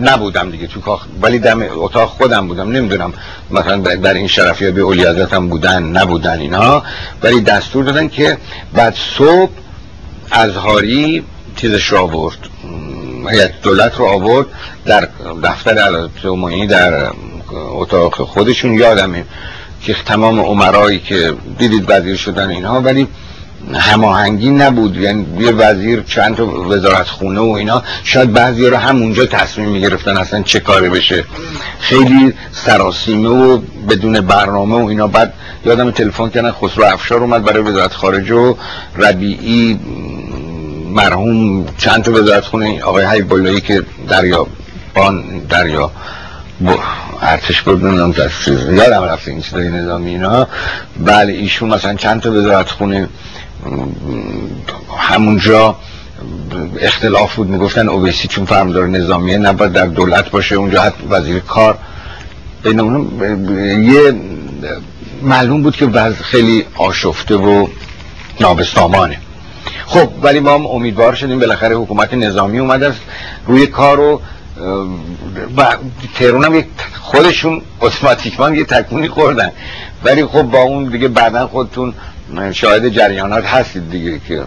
[0.00, 3.12] نبودم دیگه تو کاخ ولی دم اتاق خودم بودم نمی‌دونم.
[3.50, 6.82] مثلا در این شرفیابی اولیازت هم بودن نبودن اینا.
[7.22, 8.38] ولی دستور دادن که
[8.74, 9.50] بعد صبح
[10.30, 11.24] ازهاری
[11.56, 12.38] چیزش رو آورد.
[13.30, 14.46] هیئت دولت رو آورد
[14.84, 15.08] در
[15.44, 17.10] دفتر علامت در
[17.52, 18.74] اتاق خودشون.
[18.74, 19.24] یادمه
[19.82, 23.08] که تمام عمرایی که دیدید وزیر شدن اینها ولی
[23.74, 24.96] هماهنگی نبود.
[24.96, 30.16] یعنی یه وزیر چند تا وزارت خونه و اینا شاید بعضی رو همونجا تصمیم می‌گرفتن
[30.16, 31.24] اصلا چه کاری بشه.
[31.80, 35.06] خیلی سراسیمه و بدون برنامه و اینا.
[35.06, 35.32] بعد
[35.64, 38.54] یادم تلفن کردن خسرو افشار اومد برای وزارت خارجه و
[38.96, 39.80] ربیعی
[40.90, 44.46] مرحوم چند تا وزارت خونه آقای حیب که دریا
[44.94, 45.90] بان دریا
[47.22, 48.14] ارتش بود نمی‌دونم
[48.76, 50.48] یادم رفت این چیزای نظامی اینا.
[50.98, 53.08] بله ایشون مثلا چند تا وزارت خونه
[54.98, 55.76] همونجا
[56.80, 57.48] اختلاف بود.
[57.48, 61.78] می‌گفتن اوبیسی چون فرمدار نظامیه نباید در دولت باشه اونجا حتی وزیر کار.
[62.62, 62.78] بین
[63.92, 64.14] یه
[65.22, 67.66] معلوم بود که وضع خیلی آشفته و
[68.40, 69.18] نابسامانه.
[69.90, 73.00] خب ولی ما هم امیدوار شدیم بالاخره حکومت نظامی اومده است.
[73.46, 74.20] روی کار رو
[75.56, 75.76] و
[76.14, 76.64] تهران هم
[77.00, 79.50] خودشون اتوماتیکمان یه تکمونی خوردن.
[80.04, 81.94] ولی خب با اون دیگه بعدا خودتون
[82.52, 84.42] شاهد جریانات هستید دیگه که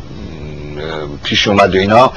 [1.23, 2.11] پیش اومد و اینا.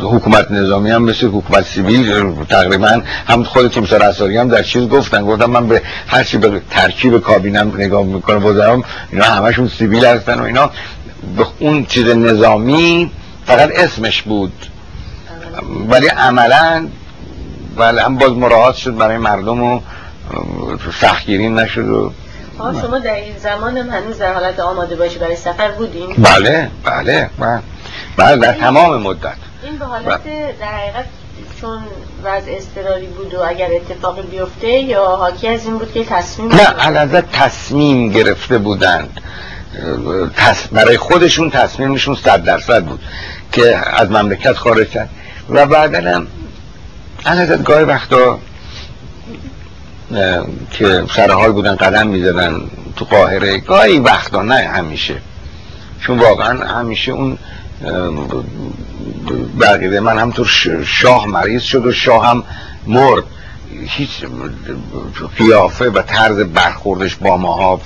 [0.00, 5.24] حکومت نظامی هم مثل حکومت سیویل تقریبا هم خودتون رسالی هم در چیز گفتن.
[5.24, 8.82] گفتم من به هر چی به ترکیب کابینم نگاه می‌کنم بودم
[9.12, 10.70] اینا همشون سیویل هستن و اینا.
[11.58, 13.10] اون چیز نظامی
[13.46, 14.66] فقط اسمش بود.
[15.88, 16.88] ولی عملا
[17.76, 19.80] ولی هم باز مراحات شد برای مردم و
[21.00, 22.12] سختگیری نشد و
[22.58, 27.30] شما در این زمان هم هنوز در حالت آماده باشی برای سفر بودین؟ بله بله
[27.38, 27.60] بله,
[28.16, 29.32] بله در تمام مدت.
[29.62, 30.24] این به حالت
[30.60, 31.04] در حقیقت
[31.60, 31.78] چون
[32.24, 36.66] وضع استراری بود و اگر اتفاقی بیفته یا حاکی از این بود که تصمیم نه
[36.66, 39.20] علازه تصمیم گرفته بودند.
[40.72, 43.00] برای خودشون تصمیمشون صد درصد بود
[43.52, 45.08] که از مملکت خارج کرد
[45.50, 46.26] و بعدا هم
[47.26, 48.38] علازت گاهی وقتا
[50.70, 52.60] که سرحال بودن قدم می‌زدن
[52.96, 55.16] تو قاهره گاهی وقتا نه همیشه.
[56.00, 57.38] چون واقعا همیشه اون
[59.60, 60.46] بقیده من همطور
[60.84, 62.44] شاه مریض شد و شاه هم
[62.86, 63.24] مرد.
[63.70, 64.24] هیچ
[65.38, 67.76] قیافه و طرز برخوردش با ماها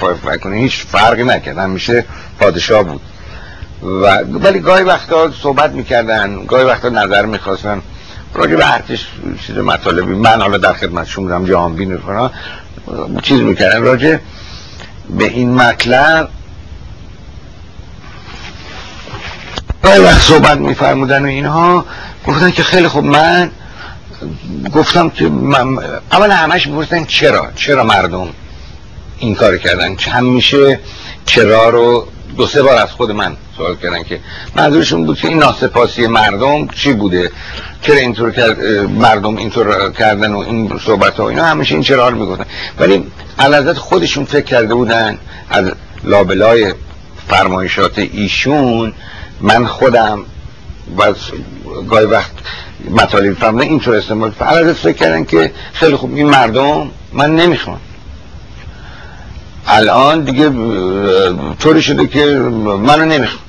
[0.42, 0.56] کنه.
[0.56, 1.58] هیچ فرقی نکرد.
[1.58, 2.04] همیشه
[2.40, 3.00] پادشاه بود.
[3.82, 7.82] و ولی گاهی وقتا صحبت می‌کردن گاهی وقتا نظر می‌خواستن.
[8.34, 9.06] راجع به ارتش
[9.46, 11.98] چیز مطالبی من حالا در خدمتشون بودم جهان بین
[13.22, 13.82] چیز می‌کردن.
[13.82, 14.16] راجع
[15.10, 16.28] به این مطلب
[19.82, 21.84] گاهی وقت صحبت میفرمودن و اینها.
[22.26, 23.50] گفتن که خیلی خوب من
[24.74, 25.78] گفتم که من
[26.12, 28.28] اولا همش می‌پرسن چرا؟ چرا مردم
[29.18, 30.80] این کار کردن؟ همیشه
[31.26, 32.06] چرا رو
[32.36, 34.20] دو سه بار از خود من سوال کردن که
[34.54, 37.30] منظورشون بود که این ناسپاسی مردم چی بوده؟
[37.82, 38.60] چرا اینطور کرد
[38.90, 42.46] مردم اینطور کردن و این صحبت ها اینا؟ همیشه این چرا رو می‌گفتن.
[42.78, 43.06] ولی
[43.38, 45.18] علازت خودشون فکر کرده بودن
[45.50, 45.72] از
[46.04, 46.74] لابلای
[47.28, 48.92] فرمایشات ایشون
[49.40, 50.24] من خودم
[50.98, 51.14] و
[51.88, 52.32] گاهی وقت
[52.90, 57.80] مطالب فهمده اینطور استعمال علازت فکر کردن که خیلی خوب این مردم من نمی‌خوام.
[59.66, 60.50] الان دیگه
[61.58, 62.24] طوری شده که
[62.84, 63.42] منو نمی‌خوام.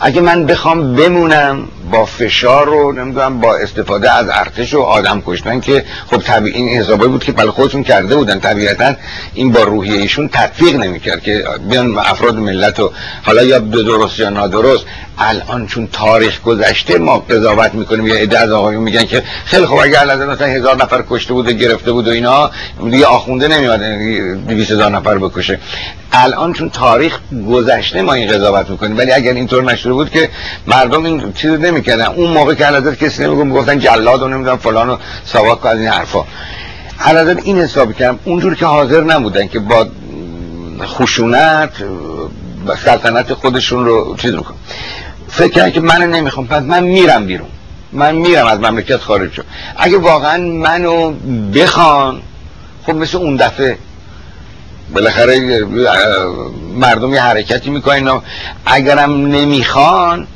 [0.00, 5.60] اگه من بخوام بمونم با فشار رو نمی‌دونم با استفاده از ارتش و آدم کشتن
[5.60, 8.40] که خب طبیعی این حسابه بود که بل خودشون کرده بودن.
[8.40, 8.94] طبیعتا
[9.34, 12.92] این با روحیه ایشون تطبیق نمی‌کرد که بیان افراد ملت و
[13.22, 14.84] حالا یا درست یا نادرست.
[15.18, 18.06] الان چون تاریخ گذشته ما قضاوت می‌کنیم.
[18.06, 21.48] یا عده از آقایون میگن که خیلی خوب اگر الان مثلا هزار نفر کشته بود
[21.48, 22.50] و گرفته بود و اینا
[22.90, 23.80] دیگه آخونده نمیاد
[24.48, 25.58] 200 هزار نفر بکشه.
[26.12, 27.18] الان چون تاریخ
[27.50, 28.98] گذشته ما این قضاوت می‌کنیم.
[28.98, 30.30] ولی اگر اینطور نشده بود که
[30.66, 32.06] مردم این چیز نمی‌کردن.
[32.06, 35.88] اون موقع که الان کسی نمیگه می‌گفتن جلاد و نمی‌دونم فلان و سواک از این
[35.88, 36.24] حرفا.
[37.00, 39.86] الان این حساب کردم اونجور که حاضر نبودن که با
[40.82, 41.72] خشونت
[42.84, 44.56] سلطنت خودشون رو چیز می‌کنن.
[45.28, 46.46] فکر کردن که منو نمی‌خوام.
[46.46, 47.48] پس من میرم بیرون.
[47.92, 49.44] من میرم از مملکت خارج شد
[49.76, 51.12] اگه واقعا منو
[51.54, 52.22] بخوان
[52.86, 53.78] خب مثل اون دفعه
[54.94, 55.64] بالاخره
[56.74, 58.20] مردم یه حرکتی می‌کنن.
[58.66, 60.26] اگرم نمی‌خوان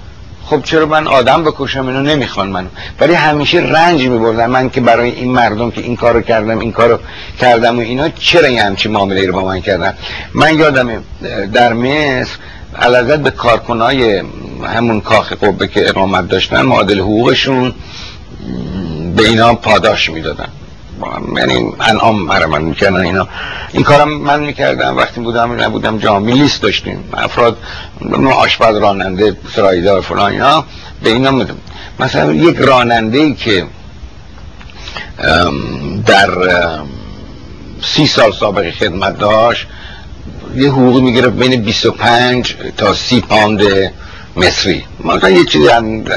[0.45, 2.69] خب چرا من آدم بکشم؟ اینو نمی‌خوان منو.
[3.01, 6.99] ولی همیشه رنج میبردم من که برای این مردم که این کارو کردم این کارو
[7.41, 9.95] کردم و اینا چرا یه همچی معامله رو با من کردم
[10.35, 11.05] من یادم
[11.53, 12.37] در مصر
[12.79, 14.23] علازت به کارکنای
[14.65, 17.75] همون کاخ قبه که اقامت داشتن معادل حقوقشون
[19.17, 20.49] به اینا پاداش می‌دادن.
[21.37, 23.29] یعنی انعام برای من می‌کردن اینا.
[23.73, 24.97] این کارم من می‌کردم.
[24.97, 27.05] وقتی بودم نبودم جامعی لیست داشتیم.
[27.15, 27.57] افراد
[28.37, 30.65] آشپز راننده سرایدار فلان اینا
[31.03, 31.57] به اینا میدم
[32.01, 33.67] مثلا یک راننده که
[36.07, 36.31] در
[37.83, 39.67] سی سال سابقه خدمت داشت
[40.55, 43.63] یه حقوقی می‌گرفت بین 25 تا 30 پاند
[44.37, 44.85] مصری.
[45.05, 45.69] مثلا یه چیزی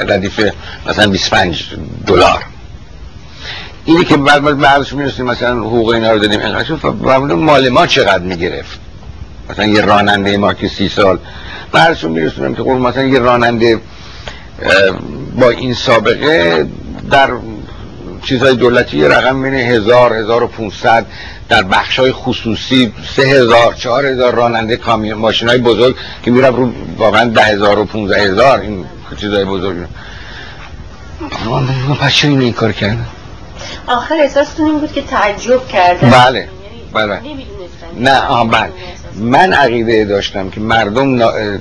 [0.08, 0.40] ردیف
[0.86, 1.64] مثلا 25
[2.06, 2.44] دلار.
[3.86, 8.80] اینی که بعد بعدش می‌رسیم مثلا حقوق اینا رو دادیم اینقدر مال ما چقدر می‌گرفت؟
[9.50, 11.18] مثلا یه راننده ما که سی سال
[11.72, 13.80] بعدشون میرسونم که قول مثلا یه راننده
[15.38, 16.66] با این سابقه
[17.10, 17.30] در
[18.22, 21.06] چیزهای دولتی یه رقم بین هزار هزار و پونصد.
[21.48, 26.56] در بخش های خصوصی سه هزار چهار هزار راننده کامیون ماشین های بزرگ که میرم
[26.56, 28.84] رو واقعا ده هزار و پونزه هزار این
[29.16, 29.76] چیزهای بزرگ
[32.00, 33.06] پس چه این کار کردن.
[33.86, 36.48] آخر احساستون این بود که تعجب کرده بله یعنی
[36.92, 37.20] بله
[37.96, 38.72] نه آه بله.
[39.16, 41.20] من عقیده داشتم که مردم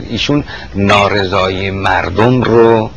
[0.09, 0.43] ایشون
[0.75, 2.89] نارضایی مردم رو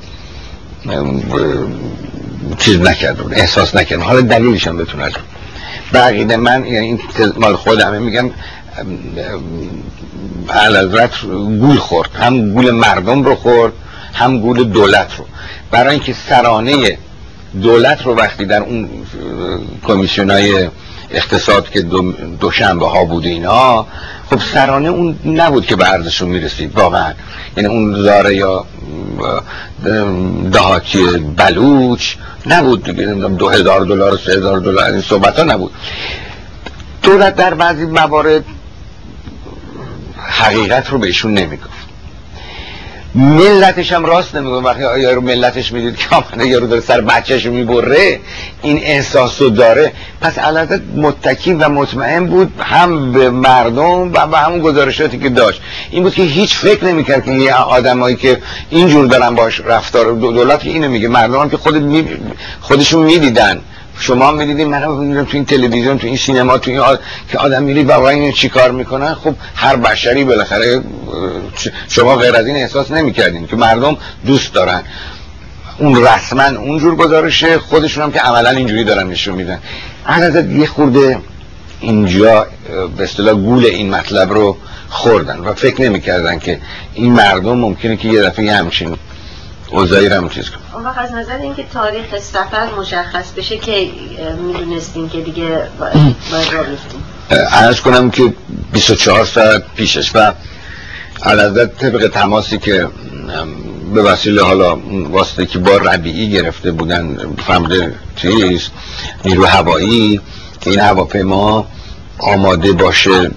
[2.59, 5.13] چیز نکرد احساس نکرد حالا دلیلش هم بتون از
[5.95, 7.01] عقیده من یعنی این
[7.37, 8.31] مال خودم میگم
[10.51, 11.23] علازت
[11.61, 12.11] گول خورد.
[12.15, 13.73] هم گول مردم رو خورد
[14.15, 15.25] هم گول دولت رو.
[15.71, 16.99] برای اینکه سرانه
[17.63, 18.89] دولت رو وقتی در اون
[19.85, 20.69] کمیسیون های
[21.11, 23.87] اقتصاد که دو دوشنبه ها بود اینا
[24.31, 27.13] خب سرانه اون نبود که به ارزشون می‌رسید واقعا.
[27.57, 28.65] یعنی اون زاره یا
[30.53, 31.05] دهاتی
[31.37, 32.15] بلوچ
[32.47, 32.85] نبود
[33.39, 35.73] دو هزار دلار سه هزار دلار این صحبت ها نبود.
[37.03, 38.45] دولت در بعضی موارد
[40.17, 41.78] حقیقت رو بهشون نمی‌گفت.
[43.19, 44.65] ملتش هم راست نمیگم.
[44.65, 48.21] وقتی رو ملتش می‌دید که آمده یارو داره سر بچهش رو می‌بره
[48.63, 49.93] این احساس رو داره.
[50.21, 55.61] پس علازت متکی و مطمئن بود هم به مردم و به همون گزارشاتی که داشت.
[55.91, 58.39] این بود که هیچ فکر نمی‌کرد که یه آدمایی که
[58.71, 61.09] اینجور دارن باش رفتار دولت که اینو میگه.
[61.09, 62.09] مردم هم که خود می
[62.61, 63.61] خودشون می‌دیدن.
[64.01, 67.01] شما می‌دیدید من می‌دیدم تو این تلویزیون تو این سینما تو این آد...
[67.29, 70.81] که آدم میری واقعا اینو چیکار می‌کنن؟ خب هر بشری بالاخره
[71.89, 73.97] شما غیر از این احساس نمی‌کردین که مردم
[74.27, 74.83] دوست دارن.
[75.79, 79.59] اون رسما اونجور گزارشه خودشون هم که عملا اینجوری دارن نشون میدن.
[80.05, 81.19] از یه خورده
[81.81, 82.47] اینجا
[82.97, 84.57] به اصطلاح گول این مطلب رو
[84.89, 86.61] خوردن و فکر نمی‌کردن که
[86.95, 88.97] این مردم ممکنه که یه دفعه همچین
[89.71, 93.91] اوزایی رو چیز کنم اون وقت از نظر اینکه تاریخ سفر مشخص بشه که
[94.47, 95.63] می‌دونستین که دیگه
[96.31, 98.33] باید را بیفتیم ارز کنم که
[98.73, 100.33] 24 ساعت پیشش و
[101.23, 102.89] علازت طبق تماسی که
[103.95, 104.77] به وسیله حالا
[105.11, 107.17] واسطه که با ربیعی گرفته بودن
[107.47, 108.69] فهمده چیز
[109.25, 110.21] نیرو هوایی
[110.61, 111.67] که این هواپیما
[112.19, 113.31] آماده باشه.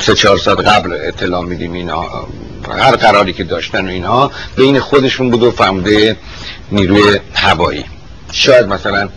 [0.00, 2.26] سه چهار ساعت قبل اطلاع میدیم اینا.
[2.78, 6.16] هر قراری که داشتن و اینها بین خودشون بود و فهمده
[6.72, 7.84] نیروی هوایی.
[8.32, 9.08] شاید مثلا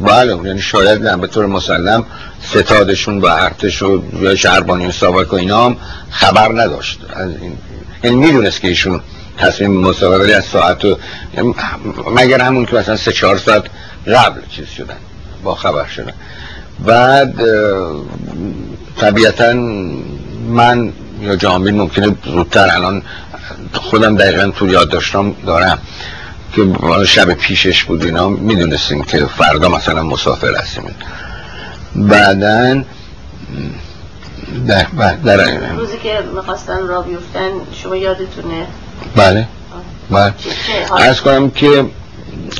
[0.00, 2.06] بله یعنی شاید نه به طور مسلم
[2.42, 4.02] ستادشون و ارتش و
[4.36, 5.76] شهربانی ساواک و اینا هم
[6.10, 7.00] خبر نداشت.
[7.14, 7.58] از این
[8.04, 9.00] یعنی می‌دونست که ایشون
[9.38, 10.98] تصمیم مسابقه از ساعت و
[12.14, 13.64] مگر همون که مثلا سه چهار ساعت
[14.06, 14.96] قبل چیز شدن
[15.42, 16.12] با خبر شدن.
[16.80, 17.34] بعد
[19.00, 19.52] طبیعتا
[20.48, 23.02] من یا جامعه ممکنه زودتر الان
[23.72, 25.78] خودم دقیقا تو یاد داشتم دارم
[26.52, 26.66] که
[27.04, 30.84] شب پیشش بود اینا می‌دونستیم که فردا مثلا مسافر هستیم.
[31.94, 32.82] بعدا
[34.66, 34.86] در,
[35.24, 35.36] در
[35.76, 38.66] روزی که می‌خواستن را بیفتن شما یادتونه؟
[39.16, 39.48] بله.
[40.10, 40.34] بله.
[40.96, 41.84] ارز کنم که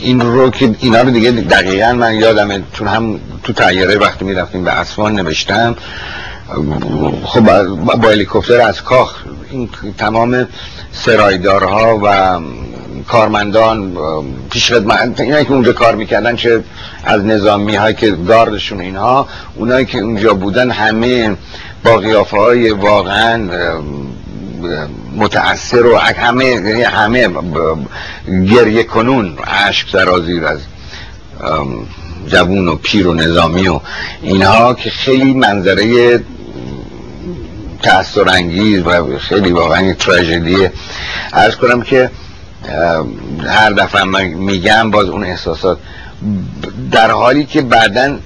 [0.00, 4.64] این رو که اینا رو دیگه دقیقا من یادمه چون هم تو تیاره وقتی می‌رفتیم
[4.64, 5.76] به اسوان نوشتم
[7.24, 7.62] خب
[8.00, 9.14] با هلیکوپتر از کاخ
[9.50, 9.68] این
[9.98, 10.48] تمام
[10.92, 12.40] سرایدارها و
[13.08, 13.96] کارمندان
[14.50, 16.64] پیش خدمت اینایی که اونجا کار می‌کردن چه
[17.04, 21.36] از نظامی های که گاردشون اینها اونایی که اونجا بودن همه
[21.84, 23.48] با قیافه های واقعا
[25.16, 27.28] متأثر و همه همه
[28.46, 30.58] گریه کنون عشق سرازیر از
[32.26, 33.80] جوون و پیر و نظامی و
[34.22, 36.20] اینها که خیلی منظره
[37.82, 40.72] تأثیر انگیز و خیلی واقعا تراژدیه
[41.32, 42.10] ارز کنم که
[43.46, 45.78] هر دفعه من میگم باز اون احساسات
[46.90, 48.18] در حالی که بعدا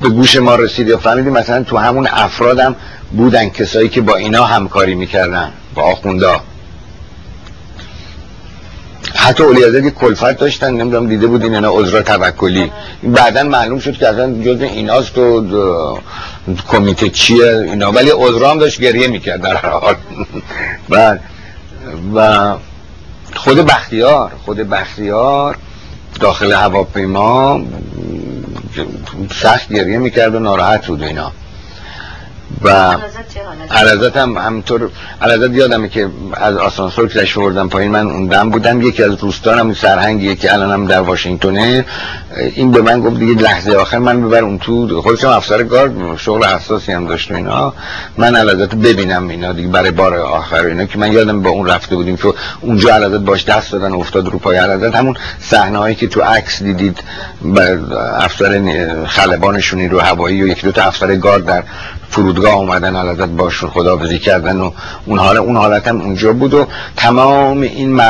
[0.00, 2.76] به گوش ما رسید یا فهمیدیم مثلا تو همون افرادم
[3.12, 6.40] بودن کسایی که با اینا همکاری می‌کردن با آخوندا.
[9.14, 12.72] حتی اولیازه کلفت داشتن نمی‌دونم دیده بودین اینا عذرا توکلی.
[13.02, 15.98] بعدا معلوم شد که اصلا جز ایناست و
[16.68, 17.92] کمیته چیه اینا.
[17.92, 19.94] ولی عذرا هم داشت گریه می‌کرد در حال.
[20.90, 21.18] و
[22.14, 22.54] و
[23.34, 25.56] خود بختیار خود بختیار
[26.20, 27.60] داخل هواپیما
[29.34, 31.32] سخت گریه می‌کرد و ناراحت بود اینا.
[32.62, 32.96] و
[33.70, 34.90] علازت هم همطور
[35.22, 38.82] علازت یادمه که از آسانسور که بردم پایین من اون دم بودم.
[38.82, 41.84] یکی از روستانم سرهنگیه که الانم در واشنگتونه.
[42.54, 45.02] این به من گفت دیگه لحظه آخر من ببر اون تو.
[45.02, 47.74] خودشم افسر گارد شغل حساسی هم داشت اینا.
[48.16, 51.96] من علازت ببینم اینا دیگه برای بار آخر اینا که من یادم با اون رفته
[51.96, 56.06] بودیم که اونجا علازت باش دست دادن افتاد رو پای علازت همون صحنه هایی که
[56.06, 56.98] تو عکس دیدید
[58.16, 61.62] افسر خلبانشونی رو هوایی و یکی دو تا افسر گارد در
[62.10, 64.70] فرودگاه اومدن حالت باشون خداحافظی کردن و
[65.06, 66.66] اون حال اون حالت هم اونجا بود و
[66.96, 68.00] تمام این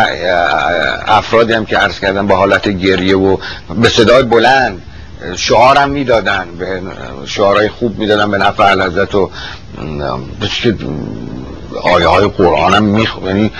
[1.06, 3.36] افرادی هم که عرض کردن با حالت گریه و
[3.82, 4.82] به صدای بلند
[5.36, 6.80] شعارم می‌دادن به
[7.26, 9.30] شعارهای خوب می‌دادن به نفع علازت و
[11.82, 13.50] آیه های قرآن هم میخ یعنی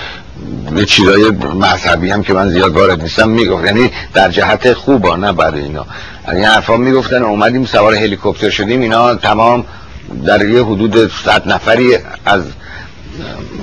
[0.75, 3.65] یه چیزای مذهبی هم که من زیاد وارد نیستم می‌گفت.
[3.65, 5.85] یعنی در جهت خوبا نه بعد اینا.
[6.31, 9.65] این حرفا می‌گفتن اومدیم سوار هلیکوپتر شدیم اینا تمام
[10.25, 12.43] در یه حدود صد نفری از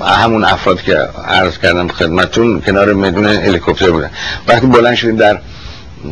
[0.01, 0.95] همون افراد که
[1.27, 4.09] عرض کردم خدمتون کنار میدون هلیکوپتر بودن.
[4.47, 5.39] وقتی بلند شدیم در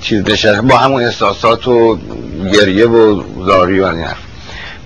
[0.02, 2.00] چیز نشست با همون احساسات و
[2.54, 4.18] گریه و زاری و این حرف.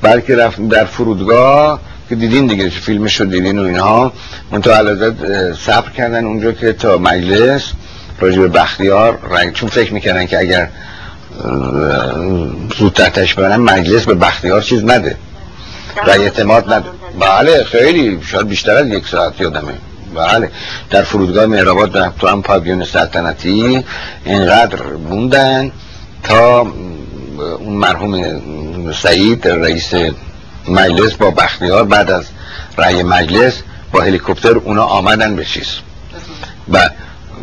[0.02, 4.14] بلکه رفتیم در فرودگاه که دیدین دیگه فیلمش رو دیدین و اینها.
[4.52, 5.14] منتها علازت
[5.54, 7.72] صبر کردن اونجا که تا مجلس
[8.20, 10.70] راجع به بختیار رنگ چون فکر می‌کردن که اگر
[12.78, 15.16] زودتر تشبه مجلس به بختیار چیز نده.
[16.08, 16.84] و اعتماد ند...
[17.20, 18.22] بله خیلی.
[18.26, 19.74] شاید بیشتر از یک ساعت یادمه.
[20.16, 20.52] بله.
[20.90, 23.84] در فرودگاه مهرآباد در تو هم پاویون سلطنتی
[24.26, 25.72] اینقدر موندن
[26.24, 26.68] تا
[27.60, 29.94] اون مرحوم سعید رئیس
[30.68, 32.26] مجلس با بختیار بعد از
[32.78, 33.62] رأی مجلس
[33.92, 35.68] با هلیکوپتر اونا آمدن به چیز.
[36.70, 36.90] و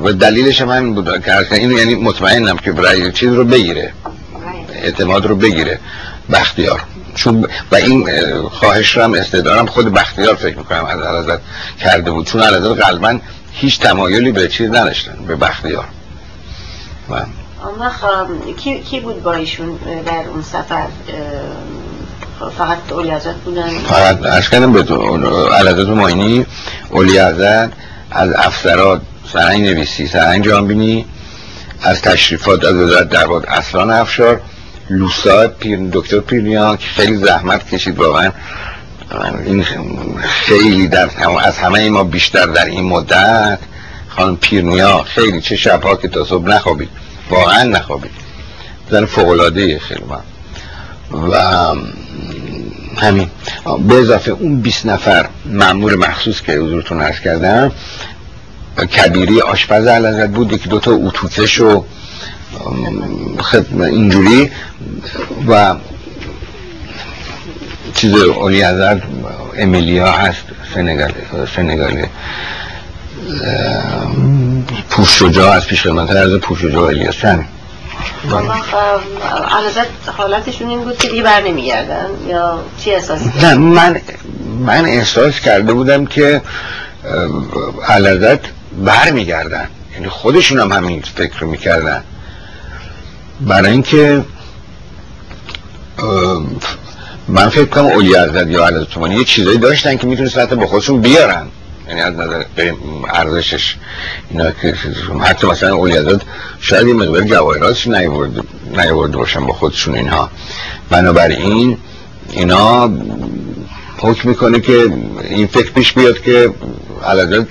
[0.03, 1.23] و دلیلش هم همین بود.
[1.25, 3.93] که اینو یعنی مطمئنم که رأی چیز رو بگیره.
[4.73, 5.79] اعتماد رو بگیره.
[6.33, 6.83] بختیار.
[7.15, 8.09] چون و این
[8.49, 11.41] خواهش رو هم استدارم خود بختیار فکر می‌کنم از علازت
[11.81, 12.27] کرده بود.
[12.27, 13.19] چون علازت قلبا
[13.53, 15.85] هیچ تمایلی به چیز نداشتن به بختیار.
[17.09, 17.25] و
[18.57, 20.87] کی, کی بود با ایشون در اون سفر؟
[22.59, 24.83] فقط اولی حضرت بودن؟ فقط ارز کردم به
[25.55, 26.47] علازت ماینی
[26.91, 27.73] اولی حضرت
[28.11, 29.01] از افسرات
[29.33, 31.07] سرنگ نویسی سرنگ جانبینی
[31.83, 34.41] از تشریفات از وزارت درباد اصلان افشار
[34.91, 38.33] لوسا پیر دکتر پیرنیا که خیلی زحمت کشید واقعا.
[39.45, 39.65] این
[40.21, 41.11] خیلی در
[41.41, 43.59] از همه ما بیشتر در این مدت.
[44.09, 46.89] خانم پیرنیا خیلی چه شبها که تا صبح نخوابید.
[47.31, 48.11] واقعا نخوابید.
[48.91, 50.21] زن فوقلاده خیلی من
[51.31, 51.37] و
[52.97, 53.31] همین.
[53.89, 57.73] به اضافه اون 20 نفر مأمور مخصوص که حضورتون عرض کردم
[58.87, 61.85] کبیری آشپز علازت بود که دوتا اتوفش و
[63.81, 64.51] اینجوری
[65.49, 65.75] و
[67.95, 69.01] چیز اولی ازر
[69.57, 70.43] امیلیا هست
[70.75, 71.13] سنگال
[71.57, 72.05] سنگالی
[74.91, 77.45] پوش شجاع از پیش خدمت عرض پوش شجاع الیاس همین
[80.17, 84.01] حالتشون این بود که دیگه بر نمیگردن یا چی اساسی نه من
[84.67, 86.43] من احساس کرده بودم که
[87.89, 88.39] علازت
[88.85, 89.69] بر میگردن.
[89.95, 92.05] یعنی خودشون هم همین فکر می‌کردن.
[93.41, 94.25] برای اینکه
[97.29, 101.01] من فکر کنم اولی حضرت یا علیه یه چیزایی داشتن که می‌تونست حتی با خودشون
[101.01, 101.47] بیارن.
[101.89, 102.45] یعنی از نظر
[103.09, 103.77] ارزشش
[104.31, 104.75] اینا که
[105.23, 106.21] حتی مثلا اولی حضرت
[106.61, 110.31] شاید یه مقدار جواهراتش نیورده باشن با خودشون اینها.
[110.91, 111.79] بنابراین
[112.31, 112.91] اینا
[113.99, 114.93] حکم می‌کنه که
[115.25, 116.51] این فکر پیش بیاد که
[117.07, 117.47] علیه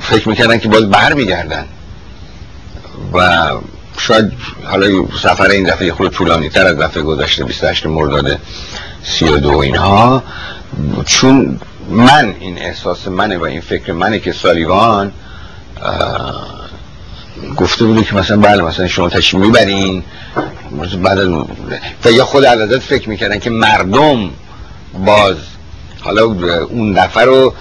[0.00, 1.64] فکر می‌کردن که باز بر میگردن
[3.12, 3.48] و
[4.06, 4.32] شاید
[4.64, 4.86] حالا
[5.22, 8.38] سفر این دفعه خود طولانی تر از دفعه گذشته 28 مرداد
[9.04, 10.22] 32 اینها.
[11.06, 11.60] چون
[11.90, 15.12] من این احساس منه و این فکر منه که سالیوان
[17.56, 20.02] گفته بودی که مثلا بله مثلا شما تشریف می‌برین.
[21.02, 21.18] بعد
[22.04, 24.30] و یا خود عدد فکر می‌کردن که مردم
[25.06, 25.36] باز
[26.00, 26.22] حالا
[26.70, 27.54] اون دفعه رو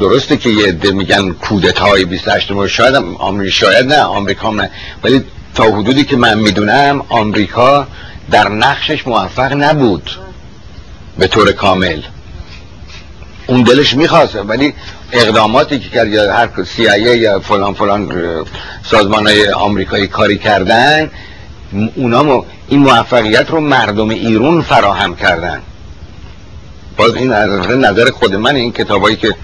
[0.00, 4.70] درسته که یه عده میگن کودت های 28 مرداد شاید آمریکا شاید نه آمریکا نه.
[5.04, 5.24] ولی
[5.56, 7.86] تا حدودی که من می‌دونم آمریکا
[8.30, 10.10] در نقشش موفق نبود.
[11.18, 12.02] به طور کامل.
[13.46, 14.74] اون دلش می‌خواست ولی
[15.12, 18.12] اقداماتی که کرد یا هر CIA یا فلان فلان
[18.84, 21.10] سازمان های آمریکایی کاری کردن
[21.94, 25.62] اونا این موفقیت رو مردم ایرون فراهم کردن.
[26.96, 27.32] باز این
[27.84, 29.34] نظر خود من این کتابایی که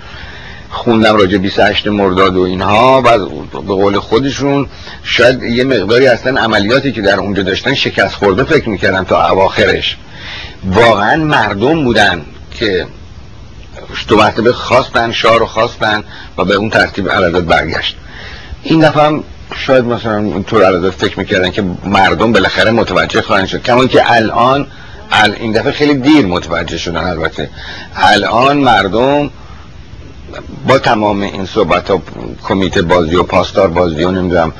[0.73, 3.19] خوندم راجع 28 مرداد و اینها و
[3.61, 4.67] به قول خودشون
[5.03, 9.97] شاید یه مقداری اصلا عملیاتی که در اونجا داشتن شکست خورده فکر می‌کردن تا اواخرش.
[10.65, 12.23] واقعا مردم بودن
[12.55, 12.87] که
[14.09, 16.05] دو مرتبه خواستن شاه رو خواستن
[16.39, 17.97] و به اون ترتیب علادت برگشت.
[18.63, 19.25] این دفعه هم
[19.57, 23.63] شاید مثلا اینطور علادت فکر می‌کردن که مردم بالاخره متوجه خواهند شد.
[23.63, 24.67] کما که الان
[25.37, 27.51] این دفعه خیلی دیر متوجه شدن البته.
[27.97, 29.31] الان مردم
[30.69, 32.03] با تمام این صحبت ها
[32.43, 34.53] کمیته بازی و پاسدار بازی و نمی‌دونم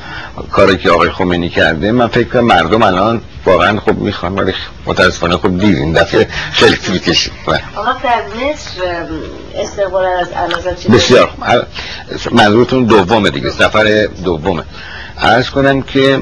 [0.51, 4.53] کاری که آقای خمینی کرده من فکر کنم مردم الان واقعا خوب می‌خوان ولی
[4.87, 7.33] متاسفانه خوب دیر این دفعه خیلی طول کشید.
[7.77, 9.07] آقا در مصر
[9.55, 11.31] استقبال از علازت بسیار
[12.31, 14.63] منظورتون دومه دیگه سفر دومه.
[15.19, 16.21] عرض کنم که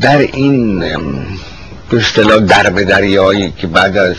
[0.00, 0.80] در این
[1.90, 4.16] به اصطلاح درب دریایی که بعد از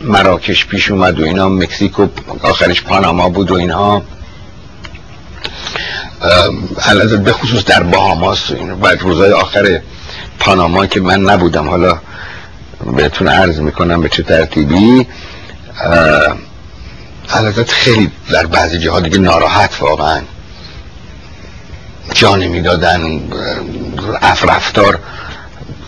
[0.00, 2.06] مراکش پیش اومد و اینا مکزیک و
[2.42, 4.02] آخرش پاناما بود و اینها.
[6.78, 8.52] البته به خصوص در باهاماس
[8.82, 9.80] بعد روزای آخر
[10.38, 11.98] پاناما که من نبودم حالا
[12.96, 15.06] بهتون عرض می‌کنم به چه ترتیبی.
[17.28, 20.20] البته خیلی در بعضی جاها دیگه ناراحت واقعا.
[22.14, 23.20] جان می‌دادن
[24.22, 24.98] افرفتار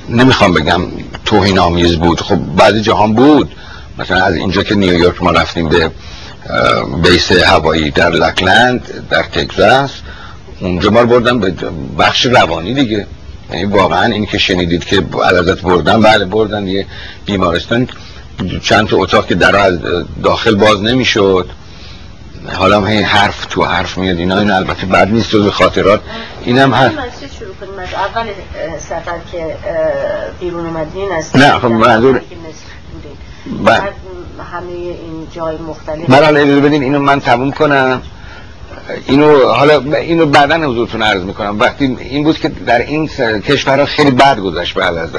[0.09, 0.83] نمی‌خوام بگم
[1.25, 3.55] توهین آمیز بود خب بعضی جهان بود.
[3.99, 5.91] مثلا از اینجا که نیویورک ما رفتیم به
[7.03, 9.91] بیس هوایی در لکلند در تگزاس
[10.61, 11.55] اونجا ما بردم به
[11.99, 13.07] بخش روانی دیگه.
[13.51, 16.87] یعنی واقعا این که شنیدید که علازت بردن بله بردن یه
[17.27, 17.89] بیمارستان
[18.63, 19.79] چند تا اتاق که در از
[20.23, 21.51] داخل باز نمی‌شد.
[22.53, 26.01] حالا هم حرف تو حرف میاد اینا این البته بعد نیست و خاطرات.
[26.45, 26.95] اینم هست
[27.39, 28.27] شروع کنیم؟ از اول
[28.79, 29.57] سفر که
[30.41, 32.21] بیرون اومدین از نه خب منظور
[33.47, 33.83] بعد
[34.53, 38.03] همه این جای مختلف من حالا بدین اینو من تموم کنم.
[39.07, 41.59] اینو حالا اینو بعدا حضورتون عرض می‌کنم.
[41.61, 43.09] وقتی این بود که در این
[43.41, 45.11] کشورها خیلی بد گذشت بعد از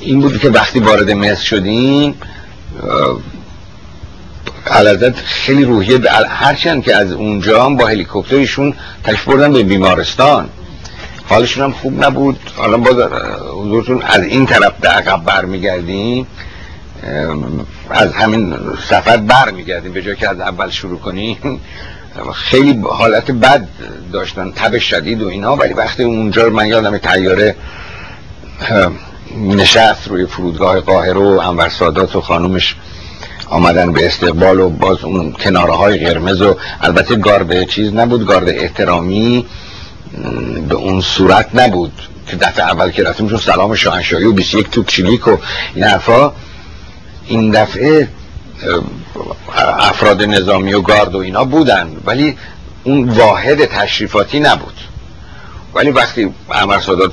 [0.00, 2.14] این بود که وقتی وارد مصر شدیم
[4.66, 8.74] علازت خیلی روحیه هرچند که از اونجا هم با هلیکوپترشون
[9.04, 10.48] تشریف بردن به بیمارستان.
[11.28, 12.38] حالشون هم خوب نبود.
[12.56, 12.96] حالا باز
[13.52, 16.26] حضورتون از این طرف به عقب برمیگردیم.
[17.90, 18.56] از همین
[18.88, 19.92] سفر برمیگردیم.
[19.92, 21.36] به جای که از اول شروع کنیم.
[22.34, 23.68] خیلی حالت بد
[24.12, 24.50] داشتن.
[24.50, 27.56] تب شدید و اینا ولی وقتی اونجا من یادم تیاره
[29.36, 32.76] نشست روی فرودگاه قاهره و انور سادات و خانومش
[33.48, 38.26] آمدن به استقبال و باز اون کناره های قرمز و البته گارد چیز نبود.
[38.26, 39.46] گارد احترامی.
[40.68, 41.92] به اون صورت نبود
[42.26, 45.36] که دفعه اول که رفتیم چون سلام شاهنشاهی و 21 تو چیلیک و
[45.74, 46.32] این حرفا.
[47.26, 48.08] این دفعه
[49.78, 52.36] افراد نظامی و گارد و اینا بودن ولی
[52.84, 54.74] اون واحد تشریفاتی نبود.
[55.74, 57.12] ولی وقتی عمر سادات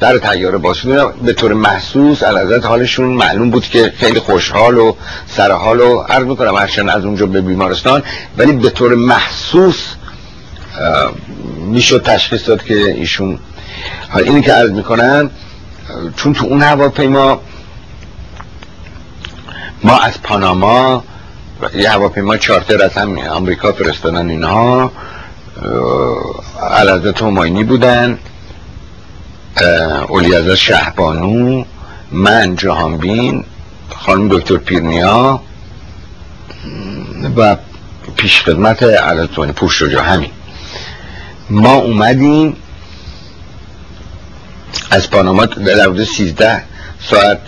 [0.00, 0.80] در تیاره باز
[1.22, 4.94] به طور محسوس علازت حالشون معلوم بود که خیلی خوشحال و
[5.26, 8.02] سرحال و عرض می‌کنم هرچند از اونجا به بیمارستان
[8.38, 9.94] ولی به طور محسوس
[11.56, 13.38] می‌شد تشخیص داد که ایشون
[14.10, 15.30] حالا اینی که عرض می‌کنن
[16.16, 17.40] چون تو اون هواپیما
[19.84, 21.04] ما از پاناما
[21.74, 24.92] یه هواپیما چارتر از هم آمریکا فرستادن اینها
[26.70, 28.18] علازت هماینی بودن
[30.08, 31.64] اولیازا شهبانو
[32.12, 33.44] من جهانبین
[33.96, 35.40] خانم دکتر پیرنیا
[37.36, 37.56] و
[38.16, 40.30] پیش خدمت علازتوانی پوش رجا همین.
[41.52, 42.56] ما اومدیم
[44.90, 46.62] از پاناما در حدود 13
[47.00, 47.38] ساعت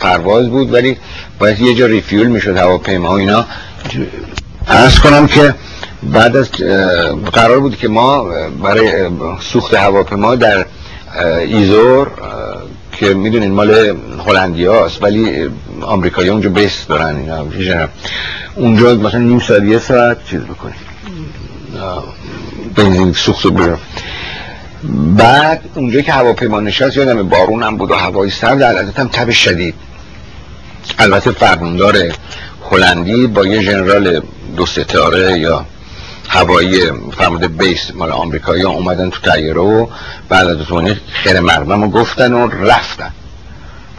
[0.00, 0.96] پرواز بود ولی
[1.38, 3.44] باید یه جا ریفیول می‌شد هواپیما و اینا.
[4.68, 5.54] ارز کنم که
[6.02, 6.50] بعد از
[7.32, 8.24] قرار بود که ما
[8.62, 10.66] برای سوخت هواپیما در
[11.40, 12.10] ایزور
[12.92, 13.96] که می‌دونین مال
[14.26, 15.48] هلندی هاست ولی
[15.80, 17.46] آمریکایی اونجا بیس دارن اینا
[18.54, 20.76] اونجا مثلا نیم ساعت یه ساعت چیز بکنیم.
[22.74, 23.78] بنزین سوخت برم
[25.16, 29.30] بعد اونجا که هواپیما نشست یادم بارون هم بود و هوای سرد علتت هم تب
[29.30, 29.74] شدید.
[30.98, 31.96] البته فرماندار
[32.70, 34.22] هلندی با یه جنرال
[34.56, 35.66] دو ستاره یا
[36.28, 36.80] هوایی
[37.18, 39.86] فرمانده بیس مال آمریکایی اومدن تو تیاره و
[40.28, 43.10] بعد از اون خیر مردم رو گفتن و رفتن.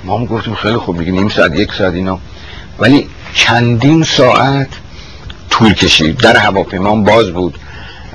[0.03, 2.19] ما هم گفتیم خیلی خوب دیگه نیم ساعت یک ساعت اینا.
[2.79, 4.67] ولی چندین ساعت
[5.49, 6.17] طول کشید.
[6.17, 7.59] در هواپیما باز بود.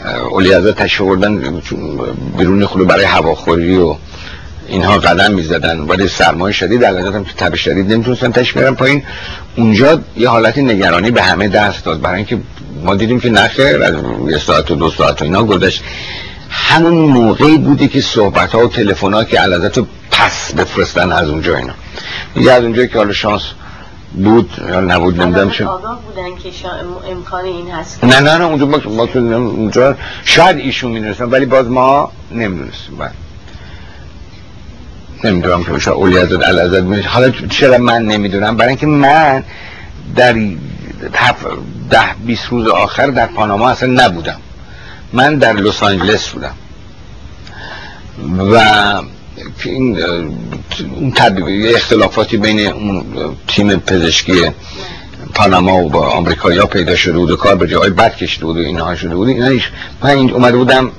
[0.04, 1.60] اولی ازا تشوردن
[2.38, 3.96] بیرون خلو برای هواخوری و
[4.68, 5.80] اینها قدم می‌زدن.
[5.80, 9.02] ولی سرمایه شدید در هم تو تب شدید نمی‌تونستن تش برن پایین.
[9.56, 12.00] اونجا یه حالت نگرانی به همه دست داد.
[12.00, 12.38] برای اینکه
[12.84, 13.94] ما دیدیم که نخیر از
[14.28, 15.82] یه ساعت و دو ساعت و اینا گذشت.
[16.50, 19.78] همون موقعی بودی که صحبت ها و تلفن ها که علازت
[20.10, 21.74] پس بفرستن از اونجا اینا.
[22.36, 23.42] یه از اونجایی که حالا شانس
[24.14, 24.60] بود.
[24.70, 26.68] نبود نمیدم چون بودن که شا...
[27.10, 29.06] امکان این هست نه نه نه اونجا ما,
[29.36, 32.96] اونجا شاید ایشون می‌دونستن ولی باز ما نمی‌دونستیم.
[32.96, 33.14] بعد
[35.24, 39.44] نمی‌دونم که شاید اولی ازد الازد حالا چرا من نمی‌دونم؟ برای اینکه من
[40.16, 40.32] در
[41.90, 44.40] ده بیست روز آخر در پاناما اصلا نبودم.
[45.12, 46.54] من در لس آنجلس بودم.
[48.52, 48.60] و
[49.64, 49.98] این
[50.96, 51.14] اون
[51.74, 53.04] اختلافاتی بین اون
[53.48, 54.34] تیم پزشکی
[55.34, 58.56] پاناما و با آمریکایی ها پیدا شده بود و کار به جای بد کشیده بود
[58.56, 59.60] و اینها شده بود اینا
[60.02, 60.90] من این اومده بودم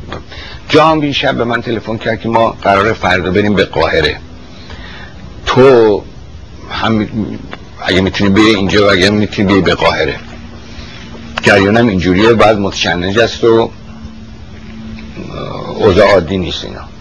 [0.70, 4.18] جام بین شب به من تلفن کرد که ما قرار فردا بریم به قاهره.
[5.46, 6.02] تو
[6.72, 7.08] هم
[7.86, 10.16] اگه می‌تونی بری اینجا و اگه می‌تونی بری به قاهره.
[11.42, 13.72] جریانم اینجوریه بعد متشنج است و
[15.76, 16.93] اوضاع عادی نیست اینا.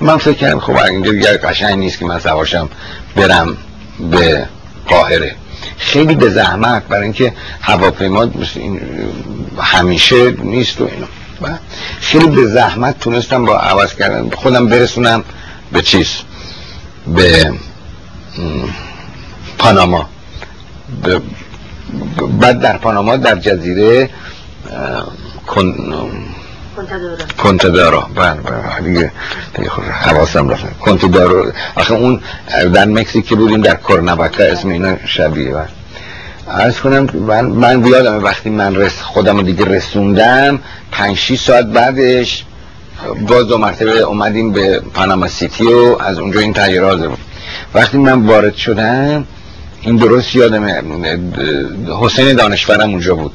[0.00, 2.68] من فکر کردم خب اینجا دیگر قشنگ نیست که من سواشم
[3.16, 3.56] برم
[4.10, 4.46] به
[4.86, 5.34] قاهره.
[5.78, 8.26] خیلی به زحمت برای اینکه هواپیما
[9.58, 11.58] همیشه نیست و اینا.
[12.00, 14.30] خیلی به زحمت تونستم با عوض کردن.
[14.30, 15.24] خودم برسونم
[15.72, 16.08] به چیز؟
[17.06, 17.52] به
[19.58, 20.08] پاناما.
[22.40, 24.10] بعد در پاناما در جزیره
[26.76, 26.86] کن
[27.38, 29.12] کنتدارا بله بله دیگه
[30.02, 32.20] حواسم رفت کنتدارا آخه اون
[32.74, 35.68] در مکزیک بودیم در کرنبکا اسم اینا شبیه بله
[36.48, 40.58] ارز کنم من, من بیادم وقتی من رس خودم رو دیگه رسوندم
[40.92, 42.44] پنج شیش ساعت بعدش
[43.28, 47.18] باز دو مرتبه اومدیم به پاناما سیتی و از اونجا این تغییرات بود
[47.74, 49.24] وقتی من وارد شدم
[49.80, 50.66] این درست یادم
[52.00, 53.32] حسین دانشورم اونجا بود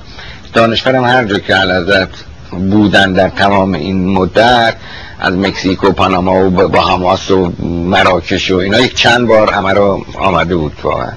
[0.53, 4.75] دانشورم هر جا که علازت بودن در تمام این مدت
[5.19, 9.73] از مکزیک و پاناما و با هماس و مراکش و اینا یک چند بار همه
[9.73, 11.11] رو آمده بود واقعا.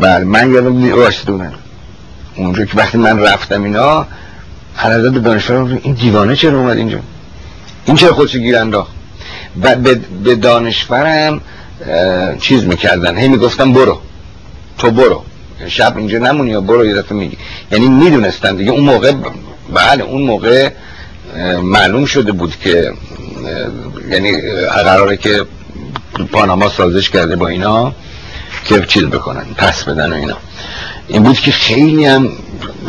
[0.00, 1.52] بله من یادم دونم
[2.36, 4.06] اونجا که وقتی من رفتم اینا
[4.76, 6.98] حضرت دانشورم این دیوانه چرا اومد اینجا؟
[7.84, 8.92] این چرا خودشو گیر انداخت؟
[9.62, 9.74] و
[10.24, 11.40] به دانشورم
[12.40, 13.16] چیز می‌کردن.
[13.16, 14.00] هی می‌گفتم برو.
[14.78, 15.24] تو برو.
[15.68, 17.36] شب اینجا نمونی یا برو یه میگی.
[17.72, 18.70] یعنی می‌دونستن دیگه.
[18.70, 19.12] اون موقع
[19.74, 20.70] بله اون موقع
[21.62, 22.92] معلوم شده بود که
[24.10, 24.40] یعنی
[24.84, 25.46] قراره که
[26.32, 27.94] پاناما سازش کرده با اینا
[28.64, 30.36] که چیز بکنن پس بدن و اینا.
[31.08, 32.28] این بود که خیلی هم